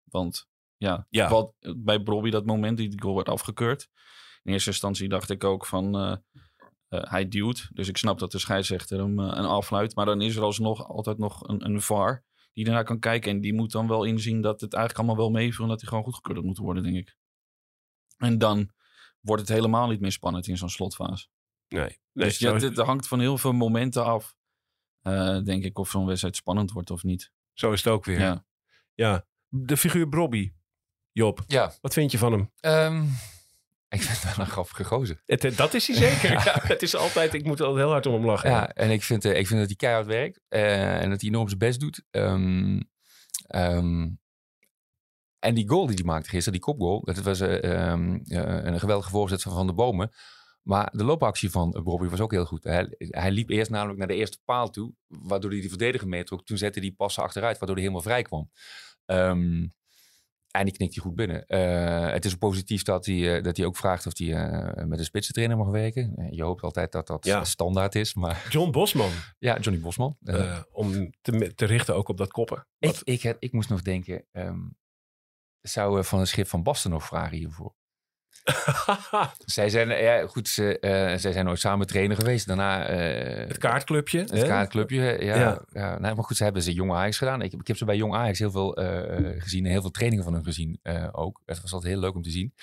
Want 0.05 0.49
ja. 0.77 1.29
Wat, 1.29 1.53
bij 1.77 2.03
Bobby 2.03 2.31
dat 2.31 2.47
moment 2.47 2.77
die 2.77 2.89
die 2.89 3.03
goal 3.03 3.15
werd 3.15 3.29
afgekeurd. 3.29 3.89
In 4.43 4.53
eerste 4.53 4.71
instantie 4.71 5.09
dacht 5.09 5.31
ik 5.31 5.45
ook 5.45 5.67
van 5.67 5.97
eh, 5.97 6.17
eh, 6.89 7.11
hij 7.11 7.29
duwt. 7.29 7.69
Dus 7.73 7.89
ik 7.89 7.97
snap 7.97 8.19
dat 8.19 8.33
de 8.33 8.39
scheidsrechter 8.39 8.99
hem 8.99 9.21
eh, 9.21 9.27
een 9.27 9.45
afluit. 9.45 9.95
Maar 9.95 10.07
dan 10.07 10.21
is 10.21 10.37
er 10.37 10.43
alsnog 10.43 10.89
altijd 10.89 11.19
nog 11.19 11.49
een, 11.49 11.65
een 11.65 11.81
VAR 11.81 12.25
die 12.55 12.64
daarna 12.64 12.83
kan 12.83 12.99
kijken. 12.99 13.31
En 13.31 13.40
die 13.40 13.55
moet 13.55 13.73
dan 13.73 13.88
wel 13.88 14.05
inzien 14.05 14.40
dat 14.40 14.61
het 14.61 14.73
eigenlijk 14.73 15.05
allemaal 15.05 15.25
wel 15.25 15.40
meeviel. 15.43 15.62
En 15.62 15.69
dat 15.71 15.81
hij 15.81 15.88
gewoon 15.88 16.05
goedgekeurd 16.05 16.45
moet 16.45 16.59
worden, 16.59 16.83
denk 16.83 16.97
ik. 16.97 17.17
En 18.17 18.38
dan 18.38 18.71
wordt 19.21 19.43
het 19.43 19.51
helemaal 19.51 19.88
niet 19.88 20.01
meer 20.01 20.12
spannend 20.12 20.47
in 20.47 20.57
zo'n 20.57 20.69
slotfase. 20.69 21.27
Nee, 21.69 21.83
nee 21.83 21.99
dus 22.12 22.38
ja, 22.38 22.55
het 22.55 22.77
hangt 22.77 23.09
van 23.09 23.21
heel 23.21 23.38
veel 23.38 23.53
momenten 23.53 24.05
af. 24.05 24.37
eh, 25.01 25.38
denk 25.43 25.64
ik 25.64 25.79
of 25.79 25.90
zo'n 25.90 26.07
wedstrijd 26.07 26.37
spannend 26.37 26.73
wordt 26.73 26.90
of 26.90 27.03
niet. 27.03 27.33
Zo 27.53 27.73
is 27.73 27.85
het 27.85 27.93
ook 27.93 28.05
weer. 28.05 28.19
Ja. 28.21 28.47
Ja. 28.95 29.27
De 29.49 29.77
figuur 29.77 30.09
Brobby. 30.09 30.53
Job, 31.12 31.43
Ja, 31.47 31.73
wat 31.81 31.93
vind 31.93 32.11
je 32.11 32.19
van 32.19 32.33
hem? 32.33 32.51
ehm, 32.61 33.05
ik 33.94 34.02
vind 34.02 34.22
het 34.22 34.37
wel 34.37 34.44
een 34.44 34.50
grappige 34.50 34.85
gozer. 34.85 35.22
Het, 35.26 35.44
eh, 35.44 35.57
dat 35.57 35.74
is 35.74 35.87
hij 35.87 35.96
zeker. 35.96 36.33
ja. 36.44 36.61
het 36.62 36.83
is 36.83 36.96
altijd, 36.96 37.35
ik 37.35 37.44
moet 37.44 37.59
er 37.59 37.66
altijd 37.66 37.85
heel 37.85 37.92
hard 37.92 38.07
om 38.07 38.12
hem 38.12 38.24
lachen. 38.26 38.50
Ja, 38.50 38.68
en 38.68 38.90
ik 38.90 39.02
vind, 39.02 39.24
eh, 39.24 39.38
ik 39.38 39.46
vind 39.46 39.59
dat 39.59 39.68
hij 39.68 39.76
keihard 39.76 40.07
werkt 40.07 40.40
eh, 40.48 41.02
en 41.02 41.11
dat 41.11 41.20
hij 41.20 41.30
enorm 41.30 41.46
zijn 41.48 41.59
best 41.59 41.80
doet. 41.80 42.02
Ehm, 42.11 42.80
ehm, 43.46 44.07
en 45.44 45.54
die 45.54 45.68
goal 45.68 45.87
die 45.87 45.94
hij 45.94 46.04
maakte 46.04 46.28
gisteren, 46.28 46.52
die 46.52 46.68
kopgoal, 46.68 47.04
dat 47.04 47.16
was 47.18 47.40
eh, 47.40 47.62
ehm, 47.64 48.14
eh, 48.14 48.64
een 48.64 48.80
geweldige 48.80 49.11
voorzet 49.11 49.42
van 49.42 49.52
Van 49.52 49.66
de 49.66 49.72
Bomen. 49.72 50.11
Maar 50.62 50.88
de 50.92 51.04
loopactie 51.04 51.50
van 51.50 51.80
Bobby 51.85 52.09
was 52.09 52.20
ook 52.20 52.30
heel 52.30 52.44
goed. 52.44 52.64
Hij, 52.64 52.94
hij 52.98 53.30
liep 53.30 53.50
eerst 53.50 53.70
namelijk 53.70 53.98
naar 53.98 54.09
de 54.09 54.14
eerste 54.14 54.38
paal 54.44 54.70
toe, 54.70 54.94
waardoor 55.07 55.50
hij 55.50 55.61
de 55.61 55.68
verdediger 55.68 56.09
meetrok. 56.09 56.44
Toen 56.44 56.57
zette 56.59 56.80
hij 56.80 56.92
passen 56.92 57.22
achteruit, 57.22 57.59
waardoor 57.59 57.76
hij 57.76 57.85
helemaal 57.85 58.07
vrij 58.07 58.22
kwam. 58.22 58.50
Ehm, 59.04 59.66
en 60.55 60.64
die 60.64 60.75
knikt 60.75 60.95
hij 60.95 61.03
goed 61.05 61.14
binnen. 61.14 61.47
Eh, 61.47 62.12
het 62.12 62.25
is 62.25 62.35
positief 62.35 62.83
dat 62.83 63.07
hij, 63.07 63.37
eh, 63.37 63.43
dat 63.43 63.57
hij 63.57 63.67
ook 63.67 63.77
vraagt 63.77 64.07
of 64.07 64.19
hij 64.19 64.35
eh, 64.35 64.85
met 64.85 64.99
een 64.99 65.05
spitsentrainer 65.05 65.57
mag 65.57 65.69
werken. 65.69 66.29
Je 66.31 66.43
hoopt 66.43 66.62
altijd 66.62 66.93
dat 66.93 67.07
dat 67.07 67.25
Ja. 67.25 67.45
standaard 67.45 67.95
is, 67.95 68.14
maar 68.14 68.47
John 68.51 68.71
Bosman, 68.71 69.11
ja, 69.38 69.59
Johnny 69.59 69.83
Bosman. 69.83 70.17
Om 70.73 71.11
te, 71.21 71.53
te 71.55 71.64
richten 71.64 71.95
ook 71.95 72.09
op 72.09 72.17
dat 72.17 72.31
koppen. 72.33 72.67
ik, 72.79 72.88
Wat- 72.90 73.01
ik, 73.05 73.23
had- 73.23 73.37
ik 73.38 73.53
moest 73.53 73.69
nog 73.69 73.83
denken, 73.83 74.25
ehm, 74.33 74.59
zou 75.61 75.99
eh, 75.99 76.05
Van 76.05 76.21
een 76.21 76.27
Schip 76.27 76.47
van 76.47 76.62
Basten 76.62 76.90
nog 76.90 77.05
vragen 77.05 77.37
hiervoor? 77.37 77.75
Zij 79.44 79.68
zijn, 79.70 79.88
ja, 79.88 80.27
goed, 80.27 80.49
ze, 80.49 80.79
eh, 80.79 80.90
zij 81.18 81.33
zijn 81.33 81.49
ooit 81.49 81.61
samen 81.61 81.87
trainer 81.87 82.16
geweest. 82.16 82.47
Daarna 82.47 82.87
eh, 82.87 83.49
het 83.49 83.59
kaartclubje. 83.59 84.18
het 84.20 84.31
hè? 84.31 84.47
kaartclubje. 84.47 85.25
Ja, 85.25 85.61
Ja. 85.73 85.99
maar 85.99 86.16
goed, 86.25 86.37
ze 86.37 86.44
hebben 86.44 86.62
ze 86.62 86.73
Jong 86.73 86.92
Ajax 86.92 87.18
gedaan. 87.18 87.42
Ik, 87.42 87.51
heb- 87.51 87.61
ik 87.61 87.66
heb 87.66 87.77
ze 87.77 87.85
bij 87.85 87.97
Jong 87.97 88.14
Ajax 88.14 88.38
heel 88.38 88.51
veel 88.51 88.77
eh, 88.77 89.42
gezien. 89.42 89.64
En 89.64 89.70
heel 89.70 89.81
veel 89.81 89.90
trainingen 89.90 90.25
van 90.25 90.35
hun 90.35 90.44
gezien 90.44 90.81
ook. 91.12 91.40
Het 91.47 91.61
was 91.61 91.73
altijd 91.73 91.92
heel 91.92 92.01
leuk 92.03 92.14
om 92.14 92.23
te 92.23 92.31
zien. 92.31 92.55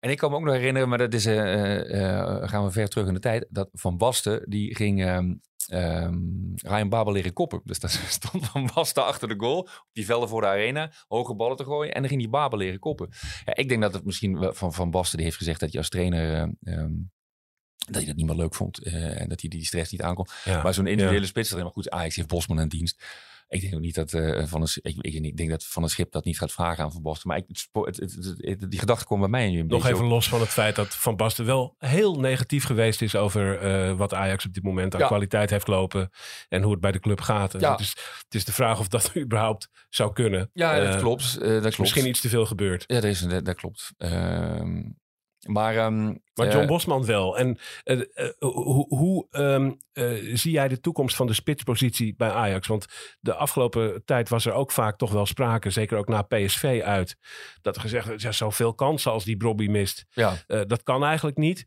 En 0.00 0.10
ik 0.10 0.18
kan 0.18 0.30
me 0.30 0.36
ook 0.36 0.44
nog 0.44 0.54
herinneren, 0.54 0.88
maar 0.88 0.98
dat 0.98 1.14
is, 1.14 1.26
eh, 1.26 1.38
eh, 1.38 2.02
eh, 2.02 2.48
gaan 2.48 2.64
we 2.64 2.70
ver 2.70 2.88
terug 2.88 3.06
in 3.06 3.14
de 3.14 3.20
tijd. 3.20 3.46
Dat 3.50 3.68
Van 3.72 3.96
Basten, 3.96 4.50
die 4.50 4.74
ging 4.76 5.04
ehm 5.04 5.34
ehm, 5.66 6.18
Ryan 6.54 6.88
Babel 6.88 7.12
leren 7.12 7.32
koppen. 7.32 7.60
Dus 7.64 7.78
daar 7.78 7.90
stond 8.20 8.46
Van 8.46 8.70
Basten 8.74 9.04
achter 9.04 9.28
de 9.28 9.34
goal. 9.36 9.58
Op 9.58 9.88
die 9.92 10.04
velden 10.04 10.28
voor 10.28 10.40
de 10.40 10.46
arena. 10.46 10.92
Hoge 11.08 11.34
ballen 11.34 11.56
te 11.56 11.64
gooien. 11.64 11.94
En 11.94 12.00
dan 12.00 12.08
ging 12.08 12.20
die 12.20 12.30
Babel 12.30 12.58
leren 12.58 12.78
koppen. 12.78 13.08
Ja, 13.44 13.54
ik 13.56 13.68
denk 13.68 13.82
dat 13.82 13.94
het 13.94 14.04
misschien 14.04 14.54
van 14.54 14.72
Van 14.72 14.90
Basten 14.90 15.16
die 15.16 15.26
heeft 15.26 15.38
gezegd 15.38 15.60
dat 15.60 15.70
hij 15.70 15.78
als 15.78 15.88
trainer... 15.88 16.34
eh, 16.34 16.74
ehm, 16.74 16.92
dat 17.76 17.96
hij 17.96 18.04
dat 18.04 18.16
niet 18.16 18.26
meer 18.26 18.36
leuk 18.36 18.54
vond. 18.54 18.82
en 18.82 19.28
dat 19.28 19.40
hij 19.40 19.50
die 19.50 19.64
stress 19.64 19.92
niet 19.92 20.02
aankon. 20.02 20.26
Ja. 20.44 20.62
Maar 20.62 20.74
zo'n 20.74 20.86
individuele 20.86 21.26
spits, 21.26 21.54
maar 21.54 21.70
goed, 21.70 21.90
Ajax 21.90 22.16
heeft 22.16 22.28
Bosman 22.28 22.60
in 22.60 22.68
dienst. 22.68 23.04
Ik 23.48 23.60
denk 23.60 23.74
ook 23.74 23.80
niet 23.80 23.94
dat 23.94 24.12
eh, 24.12 24.46
van 24.46 24.60
een, 24.62 24.68
ik, 24.82 24.96
ik, 25.00 25.14
ik 25.24 25.36
denk 25.36 25.50
dat 25.50 25.64
van 25.64 25.82
een 25.82 25.88
schip 25.88 26.12
dat 26.12 26.24
niet 26.24 26.38
gaat 26.38 26.52
vragen 26.52 26.84
aan 26.84 26.92
Van 26.92 27.02
Basten. 27.02 27.28
Maar 27.28 27.36
ik, 27.36 27.44
het, 27.72 27.96
het, 27.96 28.34
het- 28.38 28.70
die 28.70 28.78
gedachte 28.78 29.04
kwam 29.04 29.20
bij 29.20 29.28
mij 29.28 29.46
een 29.46 29.56
Nog 29.56 29.66
beetje 29.68 29.88
even 29.88 30.04
op. 30.04 30.10
los 30.10 30.28
van 30.28 30.40
het 30.40 30.48
feit 30.48 30.76
dat 30.76 30.94
Van 30.96 31.16
Basten 31.16 31.44
wel 31.44 31.74
heel 31.78 32.20
negatief 32.20 32.64
geweest 32.64 33.02
is 33.02 33.14
over 33.16 33.58
eh, 33.58 33.92
wat 33.96 34.14
Ajax 34.14 34.46
op 34.46 34.52
dit 34.54 34.62
moment 34.62 34.94
aan 34.94 35.00
Ja. 35.00 35.06
kwaliteit 35.06 35.50
heeft 35.50 35.66
lopen 35.66 36.10
en 36.48 36.62
hoe 36.62 36.72
het 36.72 36.80
bij 36.80 36.92
de 36.92 37.00
club 37.00 37.20
gaat. 37.20 37.52
Ja. 37.60 37.70
Het, 37.70 37.80
is, 37.80 37.88
het 38.24 38.34
is 38.34 38.44
de 38.44 38.52
vraag 38.52 38.78
of 38.78 38.88
dat 38.88 39.12
überhaupt 39.16 39.68
zou 39.88 40.12
kunnen. 40.12 40.50
Ja, 40.52 40.78
dat 40.80 40.94
Eh, 40.94 41.00
klopt. 41.00 41.40
dat 41.40 41.60
klopt. 41.60 41.78
Misschien 41.78 42.08
iets 42.08 42.20
te 42.20 42.28
veel 42.28 42.46
gebeurd. 42.46 42.84
Ja, 42.86 42.94
dat, 42.94 43.04
is, 43.04 43.20
dat, 43.20 43.44
dat 43.44 43.54
klopt. 43.56 43.90
Maar 45.46 45.76
ehm, 45.76 46.14
Maar 46.34 46.46
eh, 46.46 46.52
John 46.52 46.66
Bosman 46.66 47.04
wel. 47.04 47.38
En 47.38 47.58
eh, 47.84 48.00
eh, 48.00 48.30
hoe, 48.38 48.86
hoe 48.96 49.26
ehm, 49.30 49.72
eh, 49.92 50.36
zie 50.36 50.52
jij 50.52 50.68
de 50.68 50.80
toekomst 50.80 51.16
van 51.16 51.26
de 51.26 51.32
spitspositie 51.32 52.14
bij 52.16 52.30
Ajax? 52.30 52.66
Want 52.66 52.86
de 53.20 53.34
afgelopen 53.34 54.04
tijd 54.04 54.28
was 54.28 54.46
er 54.46 54.52
ook 54.52 54.72
vaak 54.72 54.98
toch 54.98 55.12
wel 55.12 55.26
sprake, 55.26 55.70
zeker 55.70 55.98
ook 55.98 56.08
na 56.08 56.22
PSV 56.22 56.80
uit, 56.84 57.16
dat 57.60 57.74
er 57.76 57.80
gezegd 57.80 58.06
werd, 58.06 58.22
ja, 58.22 58.32
zoveel 58.32 58.74
kansen 58.74 59.12
als 59.12 59.24
die 59.24 59.36
Brobby 59.36 59.66
mist. 59.66 60.04
ja, 60.10 60.36
dat 60.46 60.82
kan 60.82 61.04
eigenlijk 61.04 61.36
niet. 61.36 61.66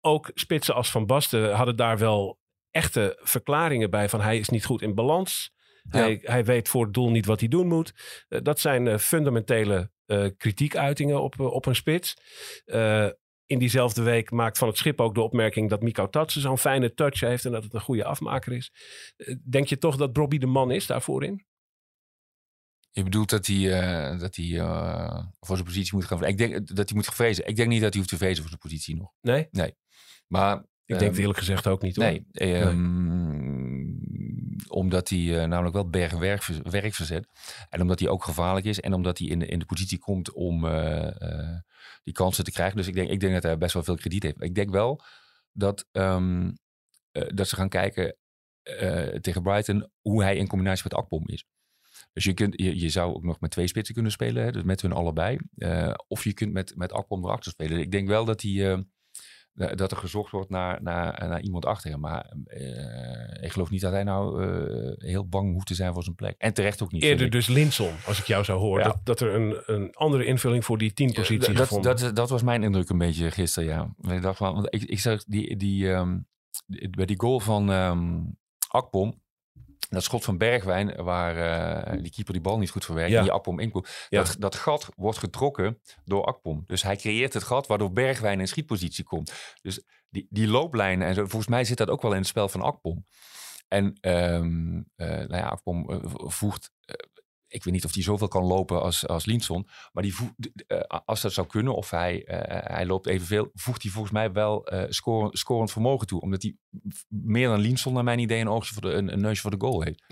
Ook 0.00 0.30
spitsen 0.34 0.74
als 0.74 0.90
Van 0.90 1.06
Basten 1.06 1.54
hadden 1.54 1.76
daar 1.76 1.98
wel 1.98 2.38
echte 2.70 3.18
verklaringen 3.22 3.90
bij 3.90 4.08
van 4.08 4.20
hij 4.20 4.38
is 4.38 4.48
niet 4.48 4.64
goed 4.64 4.82
in 4.82 4.94
balans. 4.94 5.52
Ja. 5.90 5.98
Hij, 5.98 6.18
hij 6.22 6.44
weet 6.44 6.68
voor 6.68 6.84
het 6.84 6.94
doel 6.94 7.10
niet 7.10 7.26
wat 7.26 7.40
hij 7.40 7.48
doen 7.48 7.66
moet. 7.66 7.94
Dat 8.28 8.60
zijn 8.60 8.98
fundamentele 8.98 9.90
kritiekuitingen 10.36 11.22
op, 11.22 11.40
eh, 11.40 11.46
op 11.46 11.66
een 11.66 11.74
spits. 11.74 12.16
Eh, 12.64 13.08
in 13.46 13.58
diezelfde 13.58 14.02
week 14.02 14.30
maakt 14.30 14.58
Van 14.58 14.68
het 14.68 14.76
Schip 14.76 15.00
ook 15.00 15.14
de 15.14 15.20
opmerking 15.20 15.70
dat 15.70 15.82
Miko 15.82 16.08
Tatsen 16.08 16.40
zo'n 16.40 16.58
fijne 16.58 16.94
touch 16.94 17.20
heeft 17.20 17.44
en 17.44 17.52
dat 17.52 17.64
het 17.64 17.74
een 17.74 17.80
goede 17.80 18.04
afmaker 18.04 18.52
is. 18.52 18.72
Eh, 19.16 19.36
denk 19.44 19.66
je 19.66 19.78
toch 19.78 19.96
dat 19.96 20.12
Brobby 20.12 20.38
de 20.38 20.46
man 20.46 20.70
is 20.70 20.86
daarvoor 20.86 21.24
in? 21.24 21.48
je 22.92 23.02
bedoelt 23.02 23.30
dat 23.30 23.46
hij, 23.46 23.80
eh, 23.80 24.18
dat 24.18 24.36
hij 24.36 24.58
eh, 24.58 25.24
voor 25.40 25.56
zijn 25.56 25.68
positie 25.68 25.94
moet 25.94 26.04
gaan. 26.04 26.24
Ik 26.24 26.38
denk 26.38 26.76
dat 26.76 26.88
hij 26.88 26.96
moet 26.96 27.06
vrezen. 27.06 27.46
Ik 27.46 27.56
denk 27.56 27.68
niet 27.68 27.80
dat 27.80 27.88
hij 27.88 27.98
hoeft 27.98 28.12
te 28.12 28.18
vrezen 28.18 28.38
voor 28.38 28.48
zijn 28.48 28.60
positie 28.60 28.96
nog. 28.96 29.12
Nee? 29.20 29.48
Maar 30.26 30.56
Ik 30.56 30.64
denk 30.84 31.00
het 31.00 31.10
ehm, 31.10 31.20
eerlijk 31.20 31.38
gezegd 31.38 31.66
ook 31.66 31.82
niet 31.82 31.96
hoor. 31.96 32.04
Nee, 32.04 32.26
ehm, 32.32 33.79
omdat 34.68 35.08
hij 35.08 35.18
eh, 35.42 35.48
namelijk 35.48 35.74
wel 35.74 35.88
bergen 35.90 36.18
werk, 36.18 36.94
verzet. 36.94 37.26
En 37.68 37.80
omdat 37.80 38.00
hij 38.00 38.08
ook 38.08 38.24
gevaarlijk 38.24 38.66
is. 38.66 38.80
En 38.80 38.92
omdat 38.92 39.18
hij 39.18 39.26
in 39.28 39.48
in 39.48 39.58
de 39.58 39.64
positie 39.64 39.98
komt 39.98 40.32
om 40.32 40.64
eh, 40.64 41.22
eh, 41.22 41.58
die 42.02 42.14
kansen 42.14 42.44
te 42.44 42.50
krijgen. 42.52 42.76
Dus 42.76 42.86
ik 42.86 42.94
denk, 42.94 43.10
ik 43.10 43.20
denk 43.20 43.32
dat 43.32 43.42
hij 43.42 43.58
best 43.58 43.74
wel 43.74 43.82
veel 43.82 43.94
krediet 43.96 44.22
heeft. 44.22 44.42
Ik 44.42 44.54
denk 44.54 44.70
wel 44.70 45.02
dat, 45.52 45.88
ehm, 45.92 46.50
eh, 47.12 47.28
dat 47.34 47.48
ze 47.48 47.56
gaan 47.56 47.68
kijken 47.68 48.14
tegen 49.20 49.42
Brighton 49.42 49.90
hoe 50.00 50.22
hij 50.22 50.36
in 50.36 50.46
combinatie 50.46 50.84
met 50.84 50.94
Akpom 50.94 51.28
is. 51.28 51.44
Dus 52.12 52.24
je, 52.24 52.34
kunt, 52.34 52.60
je, 52.60 52.80
je 52.80 52.88
zou 52.88 53.14
ook 53.14 53.22
nog 53.22 53.40
met 53.40 53.50
twee 53.50 53.66
spitsen 53.66 53.94
kunnen 53.94 54.12
spelen, 54.12 54.44
hè, 54.44 54.52
dus 54.52 54.62
met 54.62 54.82
hun 54.82 54.92
allebei. 54.92 55.38
Of 56.08 56.24
je 56.24 56.32
kunt 56.32 56.52
met, 56.52 56.76
met 56.76 56.92
Akpom 56.92 57.24
erachter 57.24 57.50
spelen. 57.50 57.78
Ik 57.78 57.90
denk 57.90 58.08
wel 58.08 58.24
dat 58.24 58.42
hij... 58.42 58.72
eh, 58.72 58.78
da- 58.78 58.99
dat 59.74 59.90
er 59.90 59.96
gezocht 59.96 60.30
wordt 60.30 60.50
naar, 60.50 60.82
naar, 60.82 61.28
naar 61.28 61.40
iemand 61.40 61.64
achter 61.66 61.90
hem. 61.90 62.00
Maar 62.00 62.32
eh, 62.46 63.42
ik 63.44 63.52
geloof 63.52 63.70
niet 63.70 63.80
dat 63.80 63.92
hij 63.92 64.02
nou 64.04 64.44
eh, 64.44 64.92
heel 65.10 65.28
bang 65.28 65.52
hoeft 65.52 65.66
te 65.66 65.74
zijn 65.74 65.92
voor 65.92 66.02
zijn 66.02 66.14
plek. 66.14 66.34
En 66.38 66.54
terecht 66.54 66.82
ook 66.82 66.92
niet. 66.92 67.02
Eerder 67.02 67.30
dus 67.30 67.46
Linson, 67.46 67.92
als 68.06 68.18
ik 68.18 68.24
jou 68.26 68.44
zou 68.44 68.58
horen. 68.58 68.82
Ja. 68.84 68.88
Dat, 68.88 69.00
dat 69.04 69.20
er 69.20 69.34
een, 69.34 69.62
een 69.66 69.94
andere 69.94 70.24
invulling 70.24 70.64
voor 70.64 70.78
die 70.78 70.92
teampositie 70.92 71.50
Ja, 71.52 71.58
dat, 71.58 71.66
gevonden 71.66 71.96
dat, 71.96 72.16
dat 72.16 72.30
was 72.30 72.42
mijn 72.42 72.62
indruk 72.62 72.88
een 72.88 72.98
beetje 72.98 73.30
gisteren, 73.30 73.68
ja. 73.68 74.12
Ik 74.14 74.22
dacht 74.22 74.36
van, 74.36 74.54
want 74.54 74.66
ik, 74.74 74.82
ik 74.82 75.00
zag 75.00 75.24
die, 75.24 75.56
die, 75.56 75.92
ehm, 75.92 76.18
die- 76.66 76.90
bij 76.90 77.06
die 77.06 77.20
goal 77.20 77.40
van 77.40 77.70
ehm 77.70 78.18
Akpom, 78.68 79.22
dat 79.90 80.02
schot 80.02 80.24
van 80.24 80.38
Bergwijn, 80.38 81.02
waar 81.02 81.36
eh, 81.86 82.02
die 82.02 82.10
keeper 82.12 82.32
die 82.32 82.42
bal 82.42 82.58
niet 82.58 82.70
goed 82.70 82.84
verwerkt 82.84 83.10
Ja. 83.10 83.18
en 83.18 83.22
die 83.22 83.32
Akpom 83.32 83.58
inkomt. 83.58 84.06
Ja. 84.08 84.22
Dat, 84.22 84.36
dat 84.38 84.54
gat 84.54 84.88
wordt 84.96 85.18
getrokken 85.18 85.80
door 86.04 86.24
Akpom. 86.24 86.64
Dus 86.66 86.82
hij 86.82 86.96
creëert 86.96 87.34
het 87.34 87.42
gat 87.42 87.66
waardoor 87.66 87.92
Bergwijn 87.92 88.40
in 88.40 88.48
schietpositie 88.48 89.04
komt. 89.04 89.32
Dus 89.62 89.82
die, 90.08 90.26
die 90.30 90.48
looplijnen 90.48 91.06
en 91.08 91.14
zo, 91.14 91.20
volgens 91.20 91.46
mij 91.50 91.64
zit 91.64 91.78
dat 91.78 91.88
ook 91.90 92.02
wel 92.02 92.12
in 92.12 92.18
het 92.18 92.26
spel 92.26 92.48
van 92.48 92.62
Akpom. 92.62 93.06
En 93.68 93.96
ehm, 94.00 94.82
eh, 94.96 95.08
nou 95.08 95.36
ja, 95.36 95.46
Akpom 95.46 95.90
eh, 95.90 95.98
voegt... 96.12 96.70
ik 97.50 97.64
weet 97.64 97.74
niet 97.74 97.84
of 97.84 97.94
hij 97.94 98.02
zoveel 98.02 98.28
kan 98.28 98.44
lopen 98.44 98.82
als, 98.82 99.06
als 99.06 99.24
Linson. 99.24 99.68
Maar 99.92 100.02
die 100.02 100.14
eh, 100.66 100.80
als 101.04 101.20
dat 101.20 101.32
zou 101.32 101.46
kunnen, 101.46 101.74
of 101.74 101.90
hij, 101.90 102.24
eh, 102.24 102.74
hij 102.74 102.86
loopt 102.86 103.06
evenveel, 103.06 103.50
voegt 103.54 103.82
hij 103.82 103.90
volgens 103.90 104.12
mij 104.12 104.32
wel 104.32 104.66
eh 104.66 104.84
scoren, 104.88 105.38
scorend 105.38 105.72
vermogen 105.72 106.06
toe. 106.06 106.20
Omdat 106.20 106.42
hij 106.42 106.56
meer 107.08 107.48
dan 107.48 107.60
Linson, 107.60 107.92
naar 107.92 108.04
mijn 108.04 108.18
idee, 108.18 108.40
een 108.40 108.48
oogje 108.48 108.72
voor 108.72 108.82
de, 108.82 108.92
een, 108.92 109.12
een 109.12 109.20
neusje 109.20 109.42
voor 109.42 109.50
de 109.50 109.66
goal 109.66 109.82
heeft. 109.82 110.04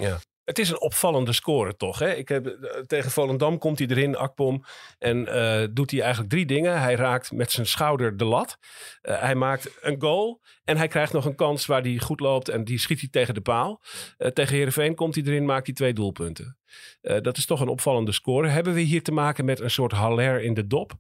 Het 0.49 0.59
is 0.59 0.71
een 0.71 0.81
opvallende 0.81 1.33
score 1.33 1.77
toch? 1.77 1.99
Hè? 1.99 2.15
Ik 2.15 2.29
heb, 2.29 2.47
eh, 2.47 2.81
tegen 2.81 3.11
Volendam 3.11 3.59
komt 3.59 3.79
hij 3.79 3.89
erin, 3.89 4.17
Akpom. 4.17 4.65
En 4.99 5.27
eh, 5.27 5.69
doet 5.71 5.91
hij 5.91 6.01
eigenlijk 6.01 6.31
drie 6.31 6.47
dingen. 6.47 6.81
Hij 6.81 6.95
raakt 6.95 7.33
met 7.33 7.51
zijn 7.51 7.67
schouder 7.67 8.17
de 8.17 8.25
lat. 8.25 8.59
Eh, 9.01 9.21
hij 9.21 9.35
maakt 9.35 9.77
een 9.81 10.01
goal. 10.01 10.41
En 10.65 10.77
hij 10.77 10.89
krijgt 10.89 11.13
nog 11.13 11.25
een 11.25 11.35
kans 11.35 11.67
waar 11.67 11.83
hij 11.83 11.99
goed 11.99 12.21
loopt. 12.21 12.49
En 12.49 12.65
die 12.65 12.79
schiet 12.79 13.01
hij 13.01 13.09
tegen 13.09 13.35
de 13.35 13.41
paal. 13.41 13.83
Eh, 14.17 14.31
tegen 14.31 14.55
Heerenveen 14.55 14.95
komt 14.95 15.15
hij 15.15 15.25
erin, 15.25 15.45
maakt 15.45 15.67
hij 15.67 15.75
twee 15.75 15.93
doelpunten. 15.93 16.59
Dat 17.01 17.37
is 17.37 17.47
toch 17.47 17.61
een 17.61 17.69
opvallende 17.69 18.13
score. 18.13 18.49
Hebben 18.49 18.75
we 18.75 18.81
hier 18.81 19.03
te 19.03 19.13
maken 19.13 19.45
met 19.45 19.61
een 19.61 19.71
soort 19.71 19.93
haller 19.93 20.43
in 20.43 20.55
de 20.55 20.67
dop? 20.67 20.93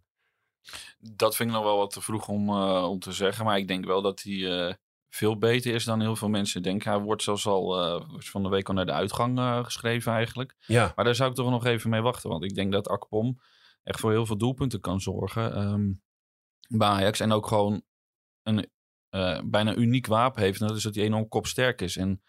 Dat 0.99 1.37
vind 1.37 1.49
ik 1.49 1.55
nog 1.55 1.65
wel 1.65 1.77
wat 1.77 1.91
te 1.91 2.01
vroeg 2.01 2.29
om, 2.29 2.51
om 2.65 2.99
te 2.99 3.13
zeggen. 3.13 3.45
Maar 3.45 3.59
ik 3.59 3.69
denk 3.69 3.85
wel 3.85 4.03
dat 4.03 4.23
hij 4.23 4.77
veel 5.09 5.39
beter 5.39 5.75
is 5.75 5.85
dan 5.85 6.01
heel 6.01 6.17
veel 6.17 6.29
mensen 6.29 6.63
denken. 6.63 6.91
Hij 6.91 7.01
wordt 7.01 7.23
zelfs 7.23 7.47
al 7.47 7.81
eh, 7.81 8.09
van 8.19 8.43
de 8.43 8.49
week 8.49 8.69
al 8.69 8.75
naar 8.75 8.87
de 8.87 8.93
uitgang 8.93 9.39
eh, 9.39 9.65
geschreven 9.65 10.13
eigenlijk. 10.13 10.57
Ja, 10.67 10.93
Maar 10.97 11.05
daar 11.05 11.15
zou 11.15 11.31
ik 11.31 11.37
toch 11.37 11.51
nog 11.51 11.65
even 11.65 11.91
mee 11.91 12.01
wachten. 12.01 12.31
Want 12.31 12.45
ik 12.45 12.55
denk 12.55 12.73
dat 12.73 12.89
Akpom 12.89 13.41
echt 13.83 14.01
voor 14.01 14.11
heel 14.11 14.27
veel 14.27 14.37
doelpunten 14.37 14.81
kan 14.81 15.01
zorgen 15.01 15.55
ehm, 15.55 15.93
bij 16.69 16.89
Ajax. 16.89 17.21
En 17.21 17.33
ook 17.33 17.47
gewoon 17.47 17.83
een 18.43 18.71
eh, 19.09 19.41
bijna 19.45 19.75
uniek 19.75 20.07
wapen 20.07 20.43
heeft. 20.43 20.61
En 20.61 20.67
dat 20.67 20.77
is 20.77 20.83
dat 20.83 20.95
hij 20.95 21.05
enorm 21.05 21.29
kopsterk 21.29 21.81
is. 21.81 21.97
En 21.97 22.23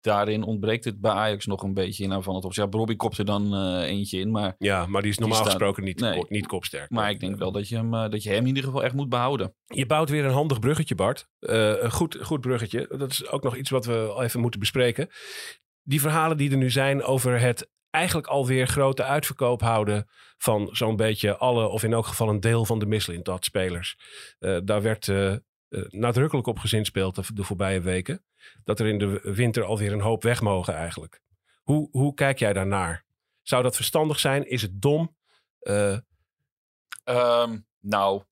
daarin 0.00 0.42
ontbreekt 0.42 0.84
het 0.84 1.00
bij 1.00 1.10
Ajax 1.10 1.46
nog 1.46 1.62
een 1.62 1.74
beetje 1.74 2.04
in 2.04 2.22
van 2.22 2.34
het 2.34 2.44
op. 2.44 2.52
Ja, 2.52 2.66
Robbie 2.70 2.96
kopt 2.96 3.18
er 3.18 3.24
dan 3.24 3.54
eh, 3.54 3.88
eentje 3.88 4.18
in. 4.18 4.30
Maar, 4.30 4.54
ja 4.58 4.86
maar 4.86 5.02
die 5.02 5.10
is 5.10 5.18
normaal 5.18 5.36
staat- 5.36 5.48
gesproken 5.48 5.84
niet, 5.84 6.00
Nee. 6.00 6.24
niet 6.28 6.46
kopsterk. 6.46 6.90
maar 6.90 7.10
ik 7.10 7.20
denk 7.20 7.36
wel 7.38 7.52
dat 7.52 7.68
je, 7.68 7.76
hem, 7.76 7.94
eh, 7.94 8.08
dat 8.10 8.22
je 8.22 8.28
hem 8.30 8.38
in 8.40 8.46
ieder 8.46 8.64
geval 8.64 8.84
echt 8.84 8.94
moet 8.94 9.08
behouden. 9.08 9.54
Je 9.66 9.86
bouwt 9.86 10.08
weer 10.08 10.24
een 10.24 10.32
handig 10.32 10.58
bruggetje, 10.58 10.94
Bart. 10.94 11.28
Eh, 11.38 11.82
een 11.82 11.92
goed, 11.92 12.18
goed 12.22 12.40
bruggetje. 12.40 12.94
Dat 12.98 13.10
is 13.10 13.28
ook 13.28 13.42
nog 13.42 13.56
iets 13.56 13.70
wat 13.70 13.84
we 13.84 14.14
even 14.18 14.40
moeten 14.40 14.60
bespreken. 14.60 15.08
Die 15.82 16.00
verhalen 16.00 16.36
die 16.36 16.50
er 16.50 16.56
nu 16.56 16.70
zijn 16.70 17.02
over 17.02 17.40
het 17.40 17.70
eigenlijk 17.90 18.26
alweer 18.26 18.66
grote 18.66 19.04
uitverkoop 19.04 19.60
houden 19.60 20.08
van 20.38 20.68
zo'n 20.72 20.96
beetje 20.96 21.36
alle, 21.36 21.68
of 21.68 21.82
in 21.82 21.92
elk 21.92 22.06
geval 22.06 22.28
een 22.28 22.40
deel 22.40 22.64
van 22.64 22.78
de 22.78 22.86
Mislintat 22.86 23.44
spelers. 23.44 23.96
Eh, 24.38 24.58
daar 24.64 24.82
werd 24.82 25.06
eh, 25.72 25.82
nadrukkelijk 25.88 26.46
op 26.46 26.58
gezinspeeld 26.58 27.14
de, 27.14 27.34
de 27.34 27.44
voorbije 27.44 27.80
weken. 27.80 28.24
Dat 28.64 28.80
er 28.80 28.86
in 28.86 28.98
de 28.98 29.20
winter 29.22 29.64
alweer 29.64 29.92
een 29.92 30.00
hoop 30.00 30.22
weg 30.22 30.40
mogen 30.40 30.74
eigenlijk. 30.74 31.20
Hoe, 31.62 31.88
hoe 31.90 32.14
kijk 32.14 32.38
jij 32.38 32.52
daarnaar? 32.52 33.04
Zou 33.42 33.62
dat 33.62 33.76
verstandig 33.76 34.18
zijn? 34.18 34.48
Is 34.48 34.62
het 34.62 34.82
dom? 34.82 35.16
Eh, 35.58 35.96
Ehm, 37.04 37.58
nou, 37.80 38.22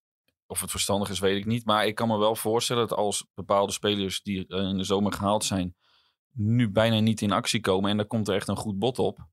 of 0.47 0.61
het 0.61 0.71
verstandig 0.71 1.11
is, 1.11 1.19
weet 1.19 1.37
ik 1.37 1.47
niet. 1.47 1.65
Maar 1.65 1.87
ik 1.87 1.95
kan 1.95 2.09
me 2.09 2.19
wel 2.19 2.37
voorstellen 2.37 2.89
dat 2.89 2.99
als 2.99 3.27
bepaalde 3.35 3.73
spelers 3.73 4.23
die 4.23 4.47
eh, 4.47 4.69
in 4.69 4.77
de 4.77 4.85
zomer 4.85 5.13
gehaald 5.13 5.45
zijn, 5.45 5.77
nu 6.33 6.71
bijna 6.71 6.99
niet 6.99 7.21
in 7.21 7.33
actie 7.33 7.61
komen 7.61 7.91
en 7.91 7.97
daar 7.97 8.07
komt 8.07 8.29
er 8.29 8.35
echt 8.35 8.49
een 8.49 8.57
goed 8.57 8.79
bod 8.79 8.99
op. 8.99 9.29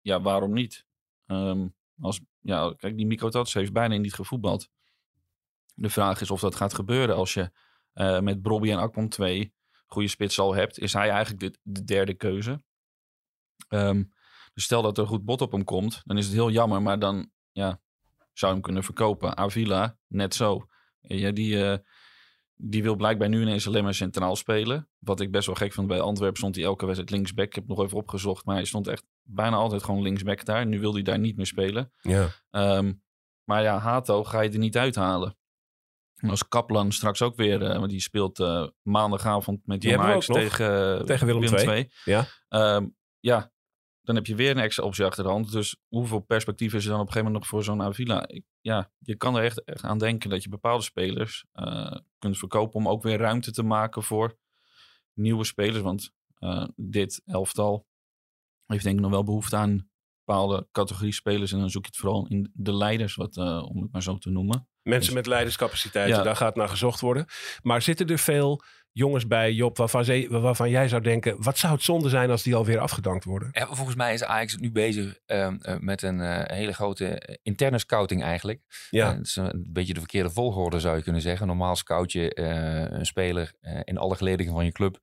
Ja, 0.00 0.20
waarom 0.20 0.52
niet? 0.52 0.86
Ehm, 1.26 1.68
als, 2.00 2.20
ja, 2.40 2.74
kijk, 2.76 2.96
die 2.96 3.06
Mikrotats 3.06 3.54
heeft 3.54 3.72
bijna 3.72 3.96
niet 3.96 4.14
gevoetbald. 4.14 4.68
De 5.80 5.90
vraag 5.90 6.20
is 6.20 6.30
of 6.30 6.40
dat 6.40 6.54
gaat 6.54 6.74
gebeuren 6.74 7.16
als 7.16 7.34
je 7.34 7.50
eh, 7.92 8.20
met 8.20 8.42
Brobby 8.42 8.70
en 8.70 8.78
Akpom 8.78 9.08
2 9.08 9.54
goede 9.86 10.08
spits 10.08 10.38
al 10.38 10.54
hebt. 10.54 10.78
Is 10.78 10.92
hij 10.92 11.10
eigenlijk 11.10 11.40
de, 11.40 11.58
de 11.62 11.84
derde 11.84 12.14
keuze? 12.14 12.62
Ehm, 13.68 14.02
dus 14.54 14.64
stel 14.64 14.82
dat 14.82 14.98
er 14.98 15.06
goed 15.06 15.24
bod 15.24 15.40
op 15.40 15.52
hem 15.52 15.64
komt, 15.64 16.00
dan 16.04 16.18
is 16.18 16.24
het 16.24 16.34
heel 16.34 16.50
jammer. 16.50 16.82
Maar 16.82 16.98
dan 16.98 17.30
ja, 17.52 17.80
zou 18.32 18.52
hem 18.52 18.62
kunnen 18.62 18.82
verkopen. 18.82 19.36
Avila, 19.36 19.98
net 20.06 20.34
zo. 20.34 20.66
Ja, 21.00 21.30
die, 21.30 21.64
eh, 21.64 21.78
die 22.54 22.82
wil 22.82 22.96
blijkbaar 22.96 23.28
nu 23.28 23.42
ineens 23.42 23.66
alleen 23.66 23.84
maar 23.84 23.94
centraal 23.94 24.36
spelen. 24.36 24.88
Wat 24.98 25.20
ik 25.20 25.30
best 25.30 25.46
wel 25.46 25.54
gek 25.54 25.72
vond. 25.72 25.86
Bij 25.86 26.00
Antwerpen 26.00 26.38
stond 26.38 26.54
hij 26.54 26.64
elke 26.64 26.84
wedstrijd 26.84 27.12
linksback. 27.12 27.46
Ik 27.46 27.54
heb 27.54 27.68
het 27.68 27.76
nog 27.76 27.86
even 27.86 27.98
opgezocht. 27.98 28.44
Maar 28.44 28.54
hij 28.54 28.64
stond 28.64 28.86
echt 28.86 29.04
bijna 29.22 29.56
altijd 29.56 29.82
gewoon 29.82 30.02
linksback 30.02 30.44
daar. 30.44 30.66
Nu 30.66 30.80
wil 30.80 30.92
hij 30.92 31.02
daar 31.02 31.18
niet 31.18 31.36
meer 31.36 31.46
spelen. 31.46 31.92
ja. 32.00 32.28
Ehm, 32.50 32.92
maar 33.44 33.62
ja, 33.62 33.78
Hato 33.78 34.24
ga 34.24 34.40
je 34.40 34.50
er 34.50 34.58
niet 34.58 34.76
uithalen. 34.76 35.38
En 36.20 36.30
als 36.30 36.48
Kaplan 36.48 36.92
straks 36.92 37.22
ook 37.22 37.36
weer, 37.36 37.62
eh, 37.62 37.78
want 37.78 37.90
die 37.90 38.00
speelt 38.00 38.38
eh, 38.40 38.66
maandagavond 38.82 39.66
met 39.66 39.80
Die 39.80 39.98
Ajax 39.98 40.30
ook 40.30 40.36
nog. 40.36 40.44
tegen, 40.44 41.06
Tegen 41.06 41.26
Willem 41.26 41.54
II. 41.54 41.90
Ja. 42.04 42.26
Ehm, 42.48 42.86
ja, 43.20 43.52
dan 44.02 44.14
heb 44.14 44.26
je 44.26 44.34
weer 44.34 44.50
een 44.50 44.62
extra 44.62 44.84
optie 44.84 45.04
achter 45.04 45.24
de 45.24 45.30
hand. 45.30 45.52
Dus 45.52 45.76
hoeveel 45.88 46.20
perspectief 46.20 46.74
is 46.74 46.84
er 46.84 46.90
dan 46.90 47.00
op 47.00 47.06
een 47.06 47.12
gegeven 47.12 47.32
moment 47.32 47.50
nog 47.50 47.50
voor 47.50 47.64
zo'n 47.64 47.82
Avila? 47.82 48.28
Ik, 48.28 48.44
ja, 48.60 48.92
je 48.98 49.16
kan 49.16 49.36
er 49.36 49.44
echt, 49.44 49.64
echt 49.64 49.84
aan 49.84 49.98
denken 49.98 50.30
dat 50.30 50.42
je 50.42 50.48
bepaalde 50.48 50.82
spelers 50.82 51.44
eh, 51.52 51.96
kunt 52.18 52.38
verkopen 52.38 52.74
om 52.74 52.88
ook 52.88 53.02
weer 53.02 53.18
ruimte 53.18 53.52
te 53.52 53.62
maken 53.62 54.02
voor 54.02 54.38
nieuwe 55.14 55.44
spelers. 55.44 55.82
Want 55.82 56.12
eh, 56.34 56.68
dit 56.76 57.22
elftal 57.24 57.86
heeft 58.66 58.84
denk 58.84 58.96
ik 58.96 59.02
nog 59.02 59.10
wel 59.10 59.24
behoefte 59.24 59.56
aan 59.56 59.90
bepaalde 60.24 60.68
categorie 60.72 61.12
spelers. 61.12 61.52
En 61.52 61.58
dan 61.58 61.70
zoek 61.70 61.82
je 61.84 61.90
het 61.90 62.00
vooral 62.00 62.26
in 62.26 62.50
de 62.54 62.74
leiders, 62.74 63.14
wat, 63.14 63.36
eh, 63.36 63.64
om 63.68 63.82
het 63.82 63.92
maar 63.92 64.02
zo 64.02 64.18
te 64.18 64.30
noemen. 64.30 64.68
Mensen 64.82 65.14
met 65.14 65.26
leiderscapaciteiten, 65.26 66.16
Ja. 66.16 66.22
daar 66.22 66.36
gaat 66.36 66.56
naar 66.56 66.68
gezocht 66.68 67.00
worden. 67.00 67.26
Maar 67.62 67.82
zitten 67.82 68.06
er 68.06 68.18
veel 68.18 68.62
jongens 68.92 69.26
bij, 69.26 69.52
Job, 69.52 69.76
waarvan, 69.76 70.04
ze- 70.04 70.26
waarvan 70.30 70.70
jij 70.70 70.88
zou 70.88 71.02
denken... 71.02 71.42
wat 71.42 71.58
zou 71.58 71.72
het 71.72 71.82
zonde 71.82 72.08
zijn 72.08 72.30
als 72.30 72.42
die 72.42 72.54
alweer 72.54 72.78
afgedankt 72.78 73.24
worden? 73.24 73.48
Ja, 73.52 73.66
volgens 73.66 73.96
mij 73.96 74.14
is 74.14 74.24
Ajax 74.24 74.56
nu 74.56 74.70
bezig 74.72 75.18
ehm, 75.26 75.56
eh, 75.60 75.76
met 75.78 76.02
een 76.02 76.20
eh, 76.20 76.56
hele 76.56 76.72
grote 76.72 77.06
eh, 77.06 77.34
interne 77.42 77.78
scouting 77.78 78.22
eigenlijk. 78.22 78.60
Ja, 78.90 79.16
het 79.16 79.26
is 79.26 79.36
een 79.36 79.64
beetje 79.68 79.92
de 79.94 80.00
verkeerde 80.00 80.30
volgorde 80.30 80.80
zou 80.80 80.96
je 80.96 81.02
kunnen 81.02 81.22
zeggen. 81.22 81.46
Normaal 81.46 81.76
scout 81.76 82.12
je 82.12 82.34
eh, 82.34 82.98
een 82.98 83.06
speler 83.06 83.52
eh, 83.60 83.80
in 83.84 83.98
alle 83.98 84.16
geledingen 84.16 84.52
van 84.52 84.64
je 84.64 84.72
club. 84.72 84.98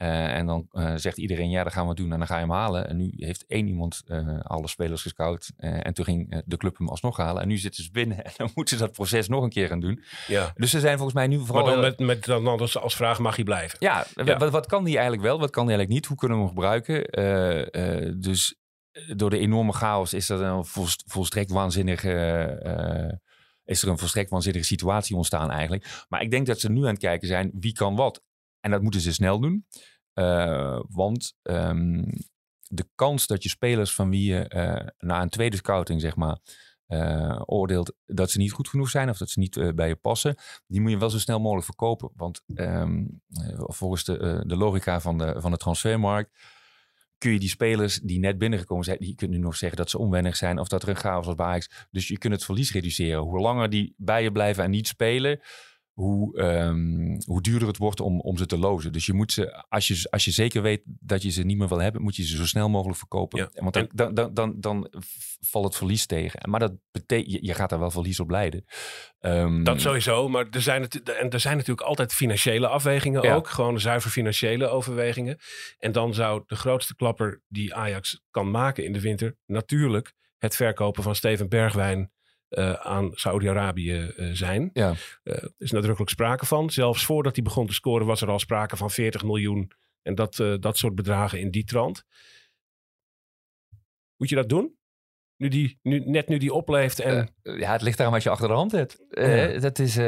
Eh, 0.00 0.36
en 0.36 0.46
dan 0.46 0.66
eh, 0.70 0.92
zegt 0.96 1.18
iedereen, 1.18 1.50
ja, 1.50 1.64
dat 1.64 1.72
gaan 1.72 1.88
we 1.88 1.94
doen 1.94 2.12
en 2.12 2.18
dan 2.18 2.26
ga 2.26 2.34
je 2.34 2.40
hem 2.40 2.50
halen. 2.50 2.88
En 2.88 2.96
nu 2.96 3.12
heeft 3.16 3.44
één 3.46 3.66
iemand 3.66 4.02
eh, 4.06 4.40
alle 4.42 4.68
spelers 4.68 5.02
gescout. 5.02 5.50
en 5.56 5.94
toen 5.94 6.04
ging 6.04 6.42
de 6.46 6.56
club 6.56 6.78
hem 6.78 6.88
alsnog 6.88 7.16
halen. 7.16 7.42
En 7.42 7.48
nu 7.48 7.56
zitten 7.56 7.84
ze 7.84 7.90
binnen 7.90 8.24
en 8.24 8.32
dan 8.36 8.50
moeten 8.54 8.76
ze 8.76 8.82
dat 8.82 8.92
proces 8.92 9.28
nog 9.28 9.42
een 9.42 9.50
keer 9.50 9.68
gaan 9.68 9.80
doen. 9.80 10.02
ja. 10.26 10.52
Dus 10.54 10.70
ze 10.70 10.80
zijn 10.80 10.94
volgens 10.94 11.16
mij 11.16 11.26
nu 11.26 11.38
vooral... 11.38 11.64
Maar 11.64 11.72
dan 11.72 11.82
met, 11.82 11.98
met 11.98 12.24
dan 12.24 12.46
anders 12.46 12.78
als 12.78 12.96
vraag 12.96 13.18
mag 13.18 13.34
hij 13.36 13.44
blijven. 13.44 13.76
ja, 13.80 14.06
Ja. 14.14 14.36
Wat, 14.38 14.50
wat 14.50 14.66
kan 14.66 14.84
die 14.84 14.94
eigenlijk 14.94 15.22
wel? 15.26 15.38
Wat 15.38 15.50
kan 15.50 15.66
die 15.66 15.76
eigenlijk 15.76 16.00
niet? 16.00 16.06
Hoe 16.06 16.16
kunnen 16.16 16.38
we 16.38 16.44
hem 16.44 16.52
gebruiken? 16.52 18.20
Dus 18.20 18.54
door 19.16 19.30
de 19.30 19.38
enorme 19.38 19.72
chaos 19.72 20.12
is 20.12 20.28
er 20.28 20.40
een 20.42 20.64
volst- 20.64 21.04
volstrekt 21.06 21.50
waanzinnige... 21.50 22.10
is 23.64 23.82
er 23.82 23.88
een 23.88 23.98
volstrekt 23.98 24.30
waanzinnige 24.30 24.64
situatie 24.64 25.16
ontstaan 25.16 25.50
eigenlijk. 25.50 26.04
Maar 26.08 26.22
ik 26.22 26.30
denk 26.30 26.46
dat 26.46 26.60
ze 26.60 26.70
nu 26.70 26.80
aan 26.80 26.86
het 26.90 26.98
kijken 26.98 27.28
zijn 27.28 27.50
wie 27.54 27.72
kan 27.72 27.96
wat. 27.96 28.22
En 28.60 28.70
dat 28.70 28.82
moeten 28.82 29.00
ze 29.00 29.12
snel 29.12 29.40
doen. 29.40 29.66
Eh, 30.12 30.80
want 30.88 31.34
ehm, 31.42 32.02
de 32.72 32.88
kans 32.94 33.26
dat 33.26 33.42
je 33.42 33.48
spelers 33.48 33.94
van 33.94 34.10
wie 34.10 34.32
je 34.32 34.48
eh, 34.48 34.86
na 34.98 35.22
een 35.22 35.28
tweede 35.28 35.56
scouting, 35.56 36.00
zeg 36.00 36.16
maar, 36.16 36.38
eh, 36.86 37.42
oordeelt 37.44 37.94
dat 38.06 38.30
ze 38.30 38.38
niet 38.38 38.52
goed 38.52 38.68
genoeg 38.68 38.90
zijn 38.90 39.08
of 39.08 39.18
dat 39.18 39.30
ze 39.30 39.38
niet 39.38 39.74
bij 39.74 39.88
je 39.88 39.96
passen, 39.96 40.36
die 40.66 40.80
moet 40.80 40.90
je 40.90 40.98
wel 40.98 41.10
zo 41.10 41.18
snel 41.18 41.40
mogelijk 41.40 41.64
verkopen. 41.64 42.10
Want 42.14 42.42
ehm, 42.54 43.04
eh, 43.28 43.62
volgens 43.66 44.04
de, 44.04 44.42
de 44.46 44.56
logica 44.56 45.00
van 45.00 45.18
de, 45.18 45.34
van 45.38 45.50
de 45.50 45.56
transfermarkt 45.56 46.38
kun 47.18 47.32
je 47.32 47.38
die 47.38 47.48
spelers 47.48 48.00
die 48.00 48.18
net 48.18 48.38
binnengekomen 48.38 48.84
zijn, 48.84 48.98
die 48.98 49.14
kunnen 49.14 49.36
nu 49.36 49.42
nog 49.42 49.56
zeggen 49.56 49.78
dat 49.78 49.90
ze 49.90 49.98
onwennig 49.98 50.36
zijn 50.36 50.58
of 50.58 50.68
dat 50.68 50.82
er 50.82 50.88
een 50.88 50.96
chaos 50.96 51.26
was 51.26 51.34
bij 51.34 51.46
Ajax. 51.46 51.86
Dus 51.90 52.08
je 52.08 52.18
kunt 52.18 52.32
het 52.32 52.44
verlies 52.44 52.72
reduceren. 52.72 53.20
Hoe 53.20 53.40
langer 53.40 53.70
die 53.70 53.94
bij 53.96 54.22
je 54.22 54.32
blijven 54.32 54.64
en 54.64 54.70
niet 54.70 54.88
spelen, 54.88 55.40
hoe, 55.92 56.38
ehm, 56.38 57.20
hoe 57.24 57.42
duurder 57.42 57.68
het 57.68 57.76
wordt 57.76 58.00
om, 58.00 58.20
om 58.20 58.36
ze 58.36 58.46
te 58.46 58.58
lozen. 58.58 58.92
Dus 58.92 59.06
je 59.06 59.12
moet 59.12 59.32
ze, 59.32 59.64
als 59.68 59.86
je, 59.88 60.06
als 60.10 60.24
je 60.24 60.30
zeker 60.30 60.62
weet 60.62 60.82
dat 60.84 61.22
je 61.22 61.30
ze 61.30 61.42
niet 61.42 61.56
meer 61.58 61.68
wil 61.68 61.80
hebben, 61.80 62.02
moet 62.02 62.16
je 62.16 62.24
ze 62.26 62.36
zo 62.36 62.46
snel 62.46 62.68
mogelijk 62.68 62.98
verkopen. 62.98 63.38
Ja. 63.38 63.62
Want 63.62 63.74
dan, 63.74 63.88
dan, 63.94 64.14
dan, 64.14 64.34
dan, 64.34 64.54
dan 64.60 64.92
valt 65.40 65.64
het 65.64 65.76
verlies 65.76 66.06
tegen. 66.06 66.50
Maar 66.50 66.60
dat 66.60 66.72
betekent, 66.90 67.32
je, 67.32 67.38
je 67.46 67.54
gaat 67.54 67.70
daar 67.70 67.78
wel 67.78 67.90
verlies 67.90 68.20
op 68.20 68.30
leiden. 68.30 68.64
Ehm, 69.18 69.62
Dat 69.62 69.80
sowieso, 69.80 70.28
maar 70.28 70.46
er 70.50 70.62
zijn, 70.62 70.82
het, 70.82 71.02
en 71.12 71.30
er 71.30 71.40
zijn 71.40 71.56
natuurlijk 71.56 71.86
altijd 71.86 72.12
financiële 72.12 72.68
afwegingen 72.68 73.22
Ja. 73.22 73.34
ook. 73.34 73.48
Gewoon 73.48 73.80
zuiver 73.80 74.10
financiële 74.10 74.68
overwegingen. 74.68 75.38
En 75.78 75.92
dan 75.92 76.14
zou 76.14 76.42
de 76.46 76.56
grootste 76.56 76.94
klapper 76.96 77.42
die 77.48 77.74
Ajax 77.74 78.22
kan 78.30 78.50
maken 78.50 78.84
in 78.84 78.92
de 78.92 79.00
winter... 79.00 79.36
natuurlijk 79.46 80.14
het 80.38 80.56
verkopen 80.56 81.02
van 81.02 81.14
Steven 81.14 81.48
Bergwijn 81.48 82.12
eh, 82.50 82.72
aan 82.72 83.10
Saudi-Arabië 83.12 84.12
eh, 84.16 84.28
zijn. 84.32 84.70
Ja. 84.72 84.94
Eh, 85.22 85.34
er 85.42 85.52
is 85.58 85.70
nadrukkelijk 85.70 86.10
sprake 86.10 86.46
van. 86.46 86.70
Zelfs 86.70 87.04
voordat 87.04 87.34
hij 87.34 87.44
begon 87.44 87.66
te 87.66 87.72
scoren 87.72 88.06
was 88.06 88.20
er 88.20 88.28
al 88.28 88.38
sprake 88.38 88.76
van 88.76 88.90
40 88.90 89.24
miljoen. 89.24 89.72
En 90.02 90.14
dat, 90.14 90.36
dat 90.60 90.76
soort 90.76 90.94
bedragen 90.94 91.40
in 91.40 91.50
die 91.50 91.64
trant. 91.64 92.04
Moet 94.16 94.28
je 94.28 94.34
dat 94.34 94.48
doen? 94.48 94.78
Nu 95.36 95.48
die, 95.48 95.78
nu, 95.82 95.98
net 95.98 96.28
nu 96.28 96.38
die 96.38 96.52
opleeft 96.52 97.00
en... 97.00 97.34
Ja, 97.42 97.72
het 97.72 97.82
ligt 97.82 97.96
daarom 97.96 98.14
wat 98.14 98.24
je 98.24 98.30
achter 98.30 98.48
de 98.48 98.54
hand 98.54 98.72
hebt. 98.72 99.04
Ja. 99.10 99.58
Dat 99.58 99.78
is 99.78 99.98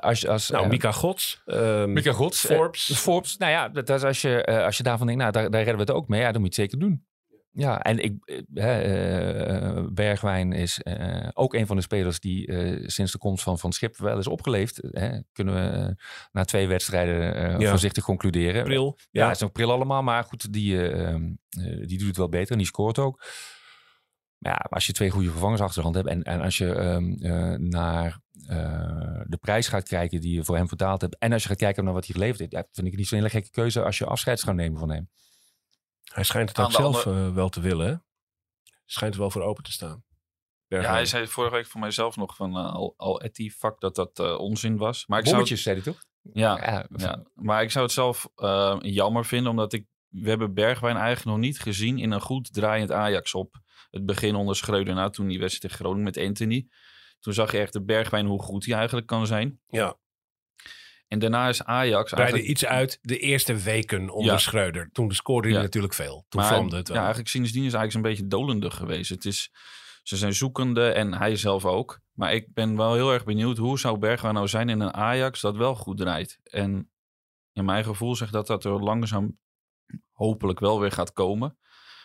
als, 0.00 0.26
als 0.26 0.50
nou, 0.50 0.68
Mika 0.68 0.92
Gods. 0.92 1.42
ehm, 1.44 1.92
Mika 1.92 2.12
Gods, 2.12 2.40
Forbes. 2.40 2.92
Forbes. 2.94 3.36
Nou 3.36 3.52
ja, 3.52 3.68
dat 3.68 3.88
is 3.90 4.02
als 4.02 4.20
je, 4.20 4.44
als 4.64 4.76
je 4.76 4.82
daarvan 4.82 5.06
denkt, 5.06 5.22
nou, 5.22 5.32
daar, 5.32 5.50
daar 5.50 5.62
redden 5.62 5.86
we 5.86 5.92
het 5.92 6.00
ook 6.00 6.08
mee. 6.08 6.20
Ja, 6.20 6.32
dan 6.32 6.40
moet 6.40 6.54
je 6.54 6.62
het 6.62 6.70
zeker 6.70 6.88
doen. 6.88 7.06
Ja, 7.50 7.82
en 7.82 7.98
ik, 7.98 8.44
eh, 8.54 9.76
eh, 9.76 9.86
Bergwijn 9.92 10.52
is 10.52 10.82
eh, 10.82 11.28
ook 11.32 11.54
een 11.54 11.66
van 11.66 11.76
de 11.76 11.82
spelers 11.82 12.20
die 12.20 12.46
eh, 12.46 12.84
sinds 12.86 13.12
de 13.12 13.18
komst 13.18 13.42
van 13.42 13.58
Van 13.58 13.72
Schip 13.72 13.96
wel 13.96 14.18
is 14.18 14.26
opgeleefd. 14.26 14.80
Kunnen 15.32 15.54
we 15.54 15.60
eh, 15.86 15.94
na 16.32 16.44
twee 16.44 16.68
wedstrijden 16.68 17.34
eh, 17.34 17.60
Ja. 17.60 17.70
voorzichtig 17.70 18.04
concluderen. 18.04 18.64
Pril. 18.64 18.98
Ja, 19.10 19.30
is 19.30 19.38
nog 19.38 19.52
pril 19.52 19.72
allemaal, 19.72 20.02
maar 20.02 20.24
goed, 20.24 20.52
die, 20.52 20.76
eh, 20.90 21.08
ehm, 21.08 21.24
eh, 21.50 21.86
die 21.86 21.98
doet 21.98 22.06
het 22.08 22.16
wel 22.16 22.28
beter 22.28 22.52
en 22.52 22.58
die 22.58 22.66
scoort 22.66 22.98
ook. 22.98 23.24
Maar 24.38 24.52
ja, 24.52 24.66
als 24.70 24.86
je 24.86 24.92
twee 24.92 25.10
goede 25.10 25.30
vervangers 25.30 25.60
achter 25.60 25.76
de 25.76 25.82
hand 25.82 25.94
hebt 25.94 26.08
en, 26.08 26.22
en 26.22 26.40
als 26.40 26.58
je 26.58 26.72
ehm, 26.74 27.12
eh, 27.12 27.54
naar 27.58 28.20
de 29.26 29.38
prijs 29.40 29.68
gaat 29.68 29.88
kijken 29.88 30.20
die 30.20 30.34
je 30.34 30.44
voor 30.44 30.56
hem 30.56 30.66
betaald 30.66 31.00
hebt 31.00 31.16
en 31.18 31.32
als 31.32 31.42
je 31.42 31.48
gaat 31.48 31.58
kijken 31.58 31.84
naar 31.84 31.92
wat 31.92 32.04
hij 32.06 32.14
geleverd 32.14 32.38
heeft, 32.38 32.52
ja, 32.52 32.64
vind 32.72 32.86
ik 32.86 32.92
het 32.92 33.00
niet 33.00 33.08
zo'n 33.08 33.18
hele 33.18 33.30
gekke 33.30 33.50
keuze 33.50 33.82
als 33.82 33.98
je 33.98 34.04
afscheid 34.04 34.42
gaat 34.42 34.54
nemen 34.54 34.78
van 34.78 34.90
hem. 34.90 35.08
Hij 36.18 36.26
schijnt 36.26 36.48
het 36.48 36.58
ook 36.58 36.72
zelf 36.72 37.06
andere- 37.06 37.26
eh, 37.28 37.34
wel 37.34 37.48
te 37.48 37.60
willen, 37.60 37.86
hè? 37.86 37.94
Schijnt 38.84 39.14
er 39.14 39.20
wel 39.20 39.30
voor 39.30 39.42
open 39.42 39.62
te 39.64 39.72
staan. 39.72 40.04
Ja, 40.66 40.80
hij 40.80 41.06
zei 41.06 41.26
vorige 41.26 41.54
week 41.54 41.66
voor 41.66 41.80
mijzelf 41.80 42.16
nog 42.16 42.36
van 42.36 42.56
eh, 42.56 42.72
al, 42.74 42.94
al 42.96 43.20
Etty, 43.20 43.50
fuck 43.50 43.80
dat 43.80 43.94
dat 43.94 44.18
eh, 44.18 44.38
onzin 44.38 44.76
was. 44.76 45.06
Maar 45.06 45.18
ik 45.18 45.24
zou, 45.24 45.36
Bommetjes, 45.36 45.62
zei 45.62 45.74
hij 45.74 45.84
toch? 45.84 46.02
ja, 46.32 46.56
Ja, 46.56 46.86
ja, 46.96 47.24
maar 47.34 47.62
ik 47.62 47.70
zou 47.70 47.84
het 47.84 47.94
zelf 47.94 48.28
eh, 48.34 48.76
jammer 48.80 49.24
vinden, 49.24 49.50
omdat 49.50 49.72
ik, 49.72 49.86
we 50.08 50.28
hebben 50.28 50.54
Bergwijn 50.54 50.96
eigenlijk 50.96 51.36
nog 51.36 51.46
niet 51.46 51.60
gezien 51.60 51.98
in 51.98 52.10
een 52.10 52.20
goed 52.20 52.52
draaiend 52.52 52.92
Ajax 52.92 53.34
op 53.34 53.60
het 53.90 54.06
begin 54.06 54.34
onder 54.34 54.56
Schreuder. 54.56 54.94
Nou, 54.94 55.10
toen 55.10 55.28
die 55.28 55.38
wedstrijd 55.38 55.62
tegen 55.72 55.84
Groningen 55.84 56.04
met 56.04 56.26
Anthony. 56.26 56.68
Toen 57.20 57.32
zag 57.32 57.52
je 57.52 57.58
echt 57.58 57.72
de 57.72 57.84
Bergwijn 57.84 58.26
hoe 58.26 58.42
goed 58.42 58.64
hij 58.64 58.74
eigenlijk 58.74 59.06
kan 59.06 59.26
zijn. 59.26 59.60
Ja, 59.68 59.96
En 61.08 61.18
daarna 61.18 61.48
is 61.48 61.64
Ajax 61.64 62.12
eigenlijk... 62.12 62.46
iets 62.48 62.64
uit 62.64 62.98
de 63.02 63.18
eerste 63.18 63.56
weken 63.56 64.10
onder 64.10 64.32
Ja. 64.32 64.38
Schreuder. 64.38 64.88
Toen 64.92 65.12
scoorde 65.12 65.48
hij 65.48 65.56
Ja. 65.56 65.62
natuurlijk 65.62 65.94
veel. 65.94 66.24
Toen 66.28 66.40
Maar 66.40 66.50
vlamde 66.52 66.76
het 66.76 66.86
wel. 66.88 66.96
Ja, 66.96 67.02
eigenlijk 67.02 67.30
sindsdien 67.30 67.64
is 67.64 67.74
Ajax 67.74 67.94
een 67.94 68.02
beetje 68.02 68.26
dolender 68.26 68.70
geweest. 68.70 69.10
Het 69.10 69.24
is, 69.24 69.50
ze 70.02 70.16
zijn 70.16 70.34
zoekende 70.34 70.90
en 70.90 71.14
hij 71.14 71.36
zelf 71.36 71.64
ook. 71.64 72.00
Maar 72.12 72.34
ik 72.34 72.54
ben 72.54 72.76
wel 72.76 72.94
heel 72.94 73.12
erg 73.12 73.24
benieuwd 73.24 73.56
hoe 73.56 73.78
zou 73.78 73.98
Bergwijn 73.98 74.34
nou 74.34 74.48
zijn 74.48 74.68
in 74.68 74.80
een 74.80 74.94
Ajax 74.94 75.40
dat 75.40 75.56
wel 75.56 75.74
goed 75.74 75.96
draait. 75.96 76.38
En 76.42 76.90
in 77.52 77.64
mijn 77.64 77.84
gevoel 77.84 78.16
zegt 78.16 78.32
dat 78.32 78.46
dat 78.46 78.64
er 78.64 78.82
langzaam 78.82 79.38
hopelijk 80.12 80.60
wel 80.60 80.80
weer 80.80 80.92
gaat 80.92 81.12
komen. 81.12 81.58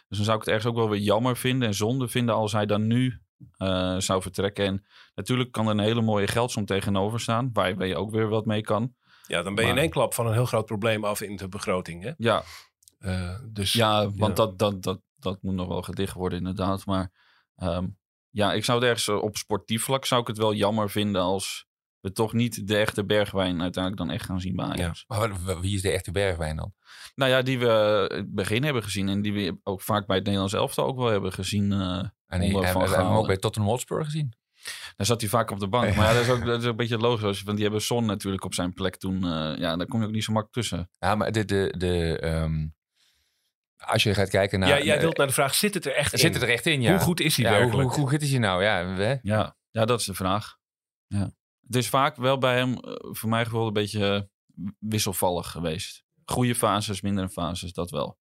Dus 0.07 0.17
dan 0.17 0.25
zou 0.25 0.37
ik 0.37 0.43
het 0.43 0.53
ergens 0.53 0.71
ook 0.71 0.79
wel 0.79 0.89
weer 0.89 0.99
jammer 1.01 1.37
vinden 1.37 1.67
en 1.67 1.73
zonde 1.73 2.07
vinden 2.07 2.35
als 2.35 2.51
hij 2.51 2.65
dan 2.65 2.87
nu 2.87 3.21
eh, 3.57 3.95
zou 3.97 4.21
vertrekken. 4.21 4.65
En 4.65 4.85
natuurlijk 5.15 5.51
kan 5.51 5.65
er 5.65 5.71
een 5.71 5.79
hele 5.79 6.01
mooie 6.01 6.27
geldsom 6.27 6.65
tegenover 6.65 7.19
staan, 7.19 7.49
waar 7.53 7.69
je- 7.77 7.85
je 7.87 7.95
ook 7.95 8.11
weer 8.11 8.27
wat 8.29 8.45
mee 8.45 8.61
kan. 8.61 8.93
Ja, 9.27 9.41
dan 9.41 9.55
ben 9.55 9.65
je 9.65 9.71
in 9.71 9.77
één 9.77 9.89
klap 9.89 10.13
van 10.13 10.27
een 10.27 10.33
heel 10.33 10.45
groot 10.45 10.65
probleem 10.65 11.03
af 11.05 11.21
in 11.21 11.35
de 11.35 11.47
begroting. 11.49 12.03
Hè? 12.03 12.11
Ja, 12.17 12.43
Eh, 12.99 13.35
dus 13.51 13.73
Ja, 13.73 14.03
want 14.11 14.37
Ja. 14.37 14.45
Dat, 14.45 14.59
dat, 14.59 14.83
dat, 14.83 15.01
dat 15.15 15.37
moet 15.41 15.53
nog 15.53 15.67
wel 15.67 15.81
gedicht 15.81 16.13
worden 16.13 16.37
inderdaad. 16.37 16.85
Maar 16.85 17.11
ehm, 17.55 17.87
ja, 18.29 18.53
ik 18.53 18.65
zou 18.65 18.79
het 18.79 18.87
ergens 18.87 19.07
eh, 19.07 19.21
op 19.23 19.37
sportief 19.37 19.83
vlak 19.83 20.05
zou 20.05 20.21
ik 20.21 20.27
het 20.27 20.37
wel 20.37 20.53
jammer 20.53 20.89
vinden 20.89 21.21
als 21.21 21.65
we 21.99 22.11
toch 22.11 22.33
niet 22.33 22.67
de 22.67 22.77
echte 22.77 23.05
Bergwijn 23.05 23.61
uiteindelijk 23.61 24.03
dan 24.03 24.11
echt 24.15 24.25
gaan 24.25 24.39
zien 24.41 24.55
bij 24.55 24.65
Ajax. 24.65 25.03
Maar 25.07 25.59
wie 25.61 25.75
is 25.75 25.81
de 25.81 25.91
echte 25.91 26.11
Bergwijn 26.11 26.55
dan? 26.55 26.73
Nou 27.15 27.31
ja, 27.31 27.41
die 27.41 27.59
we 27.59 28.05
in 28.11 28.17
het 28.17 28.33
begin 28.33 28.63
hebben 28.63 28.83
gezien 28.83 29.09
en 29.09 29.21
die 29.21 29.33
we 29.33 29.57
ook 29.63 29.81
vaak 29.81 30.05
bij 30.07 30.15
het 30.15 30.25
Nederlands 30.25 30.53
elftal 30.55 30.85
ook 30.85 30.97
wel 30.97 31.07
hebben 31.07 31.31
gezien. 31.33 31.71
eh 31.71 32.03
En 32.33 32.39
die 32.39 32.59
hebben 32.59 32.89
we 32.89 32.95
hem 32.95 33.05
ook 33.05 33.27
bij 33.27 33.37
Tottenham 33.37 33.71
Hotspur 33.71 34.03
gezien. 34.05 34.33
Daar 34.95 35.05
zat 35.05 35.21
hij 35.21 35.29
vaak 35.29 35.51
op 35.51 35.59
de 35.59 35.67
bank. 35.67 35.83
Maar 35.95 36.07
ja, 36.07 36.13
dat 36.13 36.21
is 36.23 36.29
ook, 36.29 36.45
dat 36.45 36.59
is 36.59 36.63
ook 36.65 36.71
een 36.71 36.75
beetje 36.77 36.97
logisch. 36.97 37.43
Want 37.43 37.55
die 37.57 37.65
hebben 37.65 37.81
Son 37.83 38.05
natuurlijk 38.05 38.43
op 38.43 38.53
zijn 38.53 38.73
plek 38.73 38.95
toen. 38.95 39.15
eh, 39.15 39.57
ja, 39.57 39.75
daar 39.75 39.87
kom 39.87 39.99
je 40.01 40.07
ook 40.07 40.13
niet 40.13 40.23
zo 40.23 40.31
makkelijk 40.33 40.67
tussen. 40.67 40.89
Ja, 40.99 41.15
maar 41.15 41.31
de, 41.31 41.45
de, 41.45 41.73
de, 41.77 42.19
ehm, 42.19 42.67
als 43.77 44.03
je 44.03 44.13
gaat 44.13 44.29
kijken 44.29 44.59
naar... 44.59 44.69
ja, 44.69 44.83
jij 44.83 44.95
eh, 44.95 45.01
wilt 45.01 45.17
naar 45.17 45.27
de 45.27 45.33
vraag, 45.33 45.55
zit 45.55 45.73
het 45.73 45.85
er 45.85 45.95
echt 45.95 46.13
in? 46.13 46.19
Zit 46.19 46.33
het 46.33 46.43
er 46.43 46.49
echt 46.49 46.65
in, 46.65 46.81
ja. 46.81 46.91
Hoe 46.91 46.99
goed 46.99 47.19
is 47.19 47.37
hij 47.37 47.45
ja, 47.45 47.51
hoe, 47.51 47.59
werkelijk? 47.59 47.89
hoe, 47.89 47.99
hoe 47.99 48.09
goed 48.09 48.21
is 48.21 48.29
hij 48.29 48.39
nou? 48.39 48.63
Ja? 48.63 49.19
Ja, 49.21 49.55
ja, 49.71 49.85
dat 49.85 49.99
is 49.99 50.05
de 50.05 50.13
vraag. 50.13 50.57
Ja. 51.07 51.31
Het 51.65 51.75
is 51.75 51.89
vaak 51.89 52.15
wel 52.15 52.37
bij 52.37 52.57
hem, 52.57 52.77
eh, 52.77 52.93
voor 53.11 53.29
mijn 53.29 53.45
gevoel, 53.45 53.67
een 53.67 53.73
beetje 53.73 54.29
wisselvallig 54.79 55.51
geweest. 55.51 56.03
Goede 56.25 56.55
fases, 56.55 57.01
mindere 57.01 57.29
fases, 57.29 57.73
dat 57.73 57.89
wel. 57.91 58.17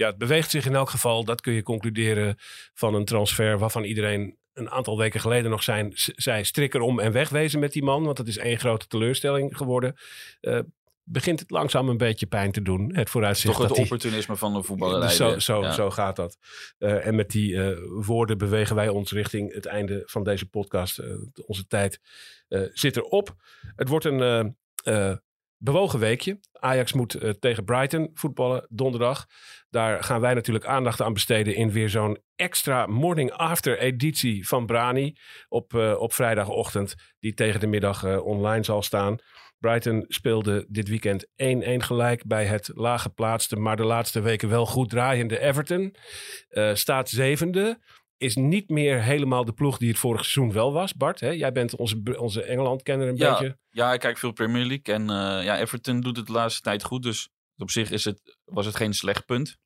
Ja, 0.00 0.06
het 0.06 0.18
beweegt 0.18 0.50
zich 0.50 0.66
in 0.66 0.74
elk 0.74 0.90
geval. 0.90 1.24
Dat 1.24 1.40
kun 1.40 1.52
je 1.52 1.62
concluderen 1.62 2.36
van 2.74 2.94
een 2.94 3.04
transfer 3.04 3.58
waarvan 3.58 3.84
iedereen 3.84 4.36
een 4.52 4.70
aantal 4.70 4.98
weken 4.98 5.20
geleden 5.20 5.50
nog 5.50 5.62
zijn, 5.62 5.92
zei 5.94 6.44
strik 6.44 6.74
erom 6.74 7.00
en 7.00 7.12
wegwezen 7.12 7.60
met 7.60 7.72
die 7.72 7.82
man. 7.82 8.04
Want 8.04 8.16
dat 8.16 8.26
is 8.26 8.38
één 8.38 8.58
grote 8.58 8.86
teleurstelling 8.86 9.56
geworden. 9.56 9.94
Eh, 10.40 10.58
begint 11.04 11.40
het 11.40 11.50
langzaam 11.50 11.88
een 11.88 11.96
beetje 11.96 12.26
pijn 12.26 12.52
te 12.52 12.62
doen. 12.62 12.94
Het 12.94 13.10
vooruitzicht 13.10 13.52
Toch 13.54 13.58
het 13.58 13.68
dat 13.68 13.76
die- 13.76 13.84
opportunisme 13.86 14.36
van 14.36 14.54
de 14.54 14.62
voetballerij. 14.62 15.06
Dus 15.06 15.16
zo, 15.16 15.38
zo, 15.38 15.60
Ja. 15.62 15.72
zo 15.72 15.90
gaat 15.90 16.16
dat. 16.16 16.36
Eh, 16.78 17.06
en 17.06 17.14
met 17.14 17.30
die 17.30 17.62
eh, 17.62 17.78
woorden 18.06 18.38
bewegen 18.38 18.76
wij 18.76 18.88
ons 18.88 19.12
richting 19.12 19.52
het 19.54 19.66
einde 19.66 20.02
van 20.06 20.24
deze 20.24 20.46
podcast. 20.46 21.02
Onze 21.46 21.66
tijd 21.66 22.00
zit 22.72 22.96
erop. 22.96 23.34
Het 23.76 23.88
wordt 23.88 24.04
een 24.04 24.56
bewogen 25.62 25.98
weekje. 25.98 26.40
Ajax 26.52 26.92
moet 26.92 27.14
eh, 27.14 27.30
tegen 27.30 27.64
Brighton 27.64 28.10
voetballen 28.14 28.66
donderdag. 28.68 29.26
Daar 29.70 30.04
gaan 30.04 30.20
wij 30.20 30.34
natuurlijk 30.34 30.64
aandacht 30.64 31.00
aan 31.00 31.12
besteden 31.12 31.54
in 31.54 31.70
weer 31.70 31.88
zo'n 31.88 32.18
extra 32.36 32.86
morning 32.86 33.32
after 33.32 33.78
editie 33.78 34.48
van 34.48 34.66
Brani 34.66 35.16
op, 35.48 35.74
eh, 35.74 35.94
op 35.98 36.12
vrijdagochtend. 36.12 36.94
Die 37.18 37.34
tegen 37.34 37.60
de 37.60 37.66
middag 37.66 38.04
eh, 38.04 38.26
online 38.26 38.64
zal 38.64 38.82
staan. 38.82 39.18
Brighton 39.58 40.04
speelde 40.08 40.66
dit 40.68 40.88
weekend 40.88 41.26
1-1 41.36 41.82
gelijk 41.82 42.26
bij 42.26 42.44
het 42.44 42.70
laag 42.74 43.02
geplaatste, 43.02 43.56
maar 43.56 43.76
de 43.76 43.84
laatste 43.84 44.20
weken 44.20 44.48
wel 44.48 44.66
goed 44.66 44.90
draaiende 44.90 45.38
Everton. 45.38 45.94
Staat 46.72 47.08
zevende. 47.08 47.78
Is 48.20 48.36
niet 48.36 48.68
meer 48.68 49.02
helemaal 49.02 49.44
de 49.44 49.52
ploeg 49.52 49.78
die 49.78 49.88
het 49.88 49.98
vorig 49.98 50.24
seizoen 50.24 50.52
wel 50.54 50.72
was. 50.72 50.94
Bart, 50.94 51.20
hè? 51.20 51.28
jij 51.28 51.52
bent 51.52 51.76
onze, 51.76 52.16
onze 52.18 52.42
Engeland-kenner 52.42 53.08
een 53.08 53.16
Ja. 53.16 53.30
beetje. 53.30 53.58
ja, 53.70 53.92
ik 53.92 54.00
kijk 54.00 54.18
veel 54.18 54.32
Premier 54.32 54.64
League. 54.64 54.94
En 54.94 55.02
eh, 55.10 55.44
ja, 55.44 55.58
Everton 55.58 56.00
doet 56.00 56.16
het 56.16 56.26
de 56.26 56.32
laatste 56.32 56.60
tijd 56.60 56.82
goed. 56.84 57.02
Dus 57.02 57.28
op 57.56 57.70
zich 57.70 57.90
is 57.90 58.04
het, 58.04 58.38
was 58.44 58.66
het 58.66 58.76
geen 58.76 58.94
slecht 58.94 59.24
punt. 59.26 59.56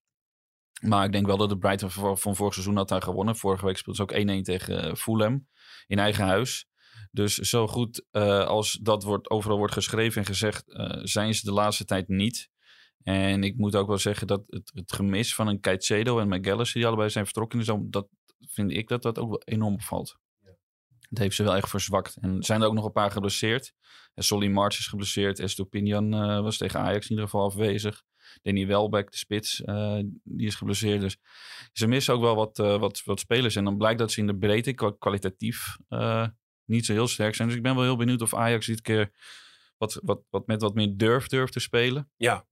Maar 0.80 1.04
ik 1.04 1.12
denk 1.12 1.26
wel 1.26 1.36
dat 1.36 1.48
de 1.48 1.58
Brighton 1.58 1.90
van, 1.90 2.18
van 2.18 2.36
vorig 2.36 2.52
seizoen 2.52 2.76
had 2.76 2.88
daar 2.88 3.02
gewonnen. 3.02 3.36
Vorige 3.36 3.64
week 3.66 3.76
speelde 3.76 3.98
ze 3.98 4.30
ook 4.30 4.38
1-1 4.38 4.42
tegen 4.42 4.82
eh, 4.82 4.94
Fulham 4.94 5.48
in 5.86 5.98
eigen 5.98 6.24
huis. 6.24 6.66
Dus 7.10 7.34
zo 7.34 7.66
goed 7.66 8.06
eh, 8.10 8.46
als 8.46 8.78
dat 8.82 9.02
wordt, 9.02 9.30
overal 9.30 9.58
wordt 9.58 9.72
geschreven 9.72 10.20
en 10.20 10.26
gezegd, 10.26 10.62
zijn 11.02 11.34
ze 11.34 11.44
de 11.44 11.52
laatste 11.52 11.84
tijd 11.84 12.08
niet. 12.08 12.48
En 13.02 13.42
ik 13.42 13.56
moet 13.56 13.76
ook 13.76 13.88
wel 13.88 13.98
zeggen 13.98 14.26
dat 14.26 14.42
het, 14.46 14.70
het 14.74 14.92
gemis 14.92 15.34
van 15.34 15.46
een 15.48 15.60
Caicedo 15.60 16.18
en 16.18 16.28
McGallis, 16.28 16.72
die 16.72 16.86
allebei 16.86 17.10
zijn 17.10 17.24
vertrokken, 17.24 17.60
is 17.60 17.70
dat 17.80 18.08
vind 18.48 18.70
ik 18.70 18.88
dat 18.88 19.02
dat 19.02 19.18
ook 19.18 19.28
wel 19.28 19.42
enorm 19.44 19.74
opvalt. 19.74 20.16
Het 21.08 21.18
heeft 21.18 21.36
ze 21.36 21.42
wel 21.42 21.56
echt 21.56 21.68
verzwakt. 21.68 22.16
En 22.20 22.42
zijn 22.42 22.60
er 22.60 22.66
ook 22.66 22.74
nog 22.74 22.84
een 22.84 22.92
paar 22.92 23.10
geblesseerd. 23.10 23.72
En 24.14 24.22
Solly 24.22 24.48
March 24.48 24.78
is 24.78 24.86
geblesseerd. 24.86 25.38
Estopinian 25.38 26.14
eh 26.14 26.40
was 26.40 26.56
tegen 26.56 26.80
Ajax 26.80 27.04
in 27.04 27.10
ieder 27.10 27.24
geval 27.24 27.44
afwezig. 27.46 28.02
Danny 28.42 28.66
Welbeck, 28.66 29.10
de 29.10 29.16
spits, 29.16 29.62
eh, 29.62 29.98
die 30.24 30.46
is 30.46 30.54
geblesseerd. 30.54 31.00
Dus 31.00 31.16
ze 31.72 31.86
missen 31.86 32.14
ook 32.14 32.20
wel 32.20 32.34
wat, 32.34 32.58
eh, 32.58 32.78
wat, 32.78 33.02
wat 33.04 33.20
spelers. 33.20 33.56
En 33.56 33.64
dan 33.64 33.76
blijkt 33.76 33.98
dat 33.98 34.12
ze 34.12 34.20
in 34.20 34.26
de 34.26 34.36
breedte 34.36 34.72
kwa- 34.72 34.96
kwalitatief 34.98 35.76
eh, 35.88 36.26
niet 36.64 36.86
zo 36.86 36.92
heel 36.92 37.08
sterk 37.08 37.34
zijn. 37.34 37.48
Dus 37.48 37.56
ik 37.56 37.62
ben 37.62 37.74
wel 37.74 37.84
heel 37.84 37.96
benieuwd 37.96 38.22
of 38.22 38.34
Ajax 38.34 38.66
dit 38.66 38.80
keer 38.80 39.12
wat, 39.76 40.00
wat, 40.02 40.22
wat 40.30 40.46
met 40.46 40.62
wat 40.62 40.74
meer 40.74 40.96
durf 40.96 41.28
durft 41.28 41.52
te 41.52 41.60
spelen. 41.60 42.10
Ja. 42.16 42.46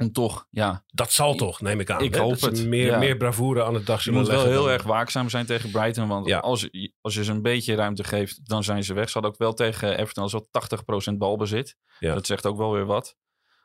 Om 0.00 0.12
toch, 0.12 0.46
ja, 0.50 0.84
Dat 0.86 1.12
zal 1.12 1.34
toch, 1.34 1.60
neem 1.60 1.80
ik 1.80 1.90
aan. 1.90 2.00
Ik 2.00 2.14
hè? 2.14 2.20
hoop 2.20 2.40
het, 2.40 2.66
Meer, 2.66 2.86
ja. 2.86 2.98
meer 2.98 3.16
bravoure 3.16 3.64
aan 3.64 3.74
het 3.74 3.86
dag 3.86 4.04
Je 4.04 4.10
moet 4.10 4.26
wel 4.28 4.44
heel 4.44 4.62
dan- 4.62 4.72
erg 4.72 4.82
waakzaam 4.82 5.28
zijn 5.28 5.46
tegen 5.46 5.70
Brighton. 5.70 6.08
Want 6.08 6.26
Ja. 6.26 6.38
als, 6.38 6.66
je- 6.70 6.92
als 7.00 7.14
je 7.14 7.24
ze 7.24 7.30
een 7.32 7.42
beetje 7.42 7.74
ruimte 7.74 8.04
geeft, 8.04 8.48
dan 8.48 8.64
zijn 8.64 8.84
ze 8.84 8.94
weg. 8.94 9.06
Ze 9.06 9.12
hadden 9.12 9.30
ook 9.30 9.38
wel 9.38 9.54
tegen 9.54 9.98
Everton 9.98 10.22
als 10.22 10.32
wel 10.32 10.48
80% 10.50 11.18
balbezit. 11.18 11.76
Ja. 11.98 12.14
Dat 12.14 12.26
zegt 12.26 12.46
ook 12.46 12.56
wel 12.56 12.72
weer 12.72 12.84
wat. 12.86 13.16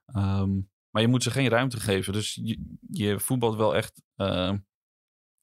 Ehm, 0.05 0.49
maar 0.89 1.01
je 1.01 1.07
moet 1.07 1.23
ze 1.23 1.31
geen 1.31 1.49
ruimte 1.49 1.79
geven. 1.79 2.13
Dus 2.13 2.39
je, 2.43 2.75
je 2.89 3.19
voetbalt 3.19 3.55
wel 3.55 3.75
echt... 3.75 4.01
ehm, 4.15 4.57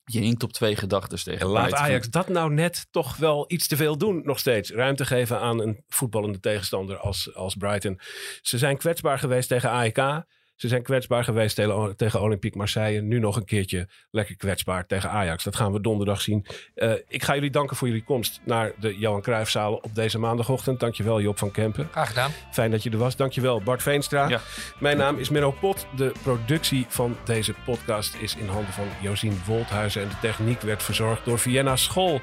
je 0.05 0.21
hinkt 0.21 0.43
op 0.43 0.53
twee 0.53 0.77
gedachten 0.77 1.23
tegen 1.25 1.41
En 1.41 1.47
laat. 1.47 1.73
Ajax 1.73 2.09
dat 2.11 2.29
nou 2.29 2.53
net 2.53 2.87
toch 2.91 3.17
wel 3.17 3.45
iets 3.49 3.67
te 3.69 3.77
veel 3.77 3.99
doen, 3.99 4.21
nog 4.25 4.39
steeds. 4.39 4.71
Ruimte 4.71 5.05
geven 5.07 5.41
aan 5.41 5.61
een 5.61 5.85
voetballende 5.89 6.41
tegenstander 6.41 6.97
als, 6.99 7.35
als 7.35 7.55
Brighton. 7.55 8.01
Ze 8.43 8.59
zijn 8.59 8.77
kwetsbaar 8.77 9.19
geweest 9.19 9.49
tegen 9.49 9.71
AEK. 9.71 10.25
Ze 10.61 10.69
zijn 10.69 10.83
kwetsbaar 10.83 11.25
geweest 11.25 11.57
tegen, 11.57 11.97
tegen 11.97 12.21
Olympique 12.21 12.59
Marseille. 12.59 13.01
Nu 13.01 13.19
nog 13.19 13.37
een 13.37 13.45
keertje 13.45 13.89
lekker 14.11 14.37
kwetsbaar 14.37 14.87
tegen 14.87 15.11
Ajax. 15.11 15.45
Dat 15.45 15.57
gaan 15.57 15.73
we 15.73 15.81
donderdag 15.81 16.21
zien. 16.21 16.47
Eh, 16.75 16.93
ik 17.09 17.23
ga 17.23 17.35
jullie 17.35 17.51
danken 17.51 17.77
voor 17.77 17.89
jullie 17.89 18.03
komst 18.03 18.41
naar 18.45 18.73
de 18.81 18.99
Johan 18.99 19.23
Cruijffzaal 19.23 19.75
op 19.75 19.95
deze 19.95 20.19
maandagochtend. 20.19 20.81
Dankjewel 20.81 21.21
Job 21.21 21.39
van 21.39 21.51
Kempen. 21.51 21.89
Graag 21.91 22.09
gedaan. 22.09 22.31
Fijn 22.53 22.71
dat 22.71 22.83
je 22.83 22.91
er 22.91 22.99
was. 22.99 23.17
Dankjewel 23.17 23.63
Bart 23.63 23.83
Veenstra. 23.83 24.29
Ja. 24.29 24.41
Mijn 24.79 24.97
naam 24.97 25.19
is 25.19 25.29
Menno 25.29 25.51
Pot. 25.51 25.87
De 25.97 26.13
productie 26.23 26.85
van 26.89 27.17
deze 27.25 27.55
podcast 27.65 28.15
is 28.15 28.37
in 28.37 28.47
handen 28.47 28.73
van 28.73 28.89
Josien 29.01 29.41
Wolthuizen. 29.47 30.03
En 30.03 30.09
de 30.09 30.19
techniek 30.21 30.61
werd 30.61 30.83
verzorgd 30.83 31.25
door 31.25 31.39
Vienna 31.39 31.77
School. 31.77 32.21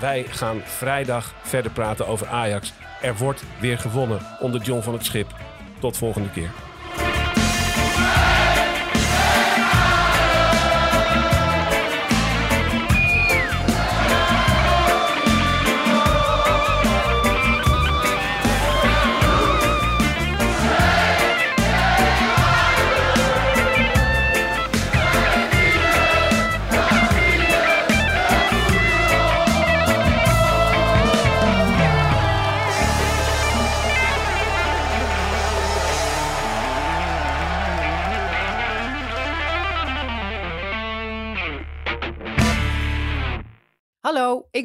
Wij 0.00 0.24
gaan 0.24 0.60
vrijdag 0.64 1.34
verder 1.42 1.70
praten 1.70 2.06
over 2.06 2.26
Ajax. 2.26 2.72
Er 3.02 3.16
wordt 3.16 3.42
weer 3.60 3.78
gewonnen 3.78 4.20
onder 4.38 4.60
John 4.60 4.82
van 4.82 4.92
het 4.92 5.04
Schip. 5.04 5.34
Tot 5.78 5.96
volgende 5.96 6.30
keer. 6.30 6.50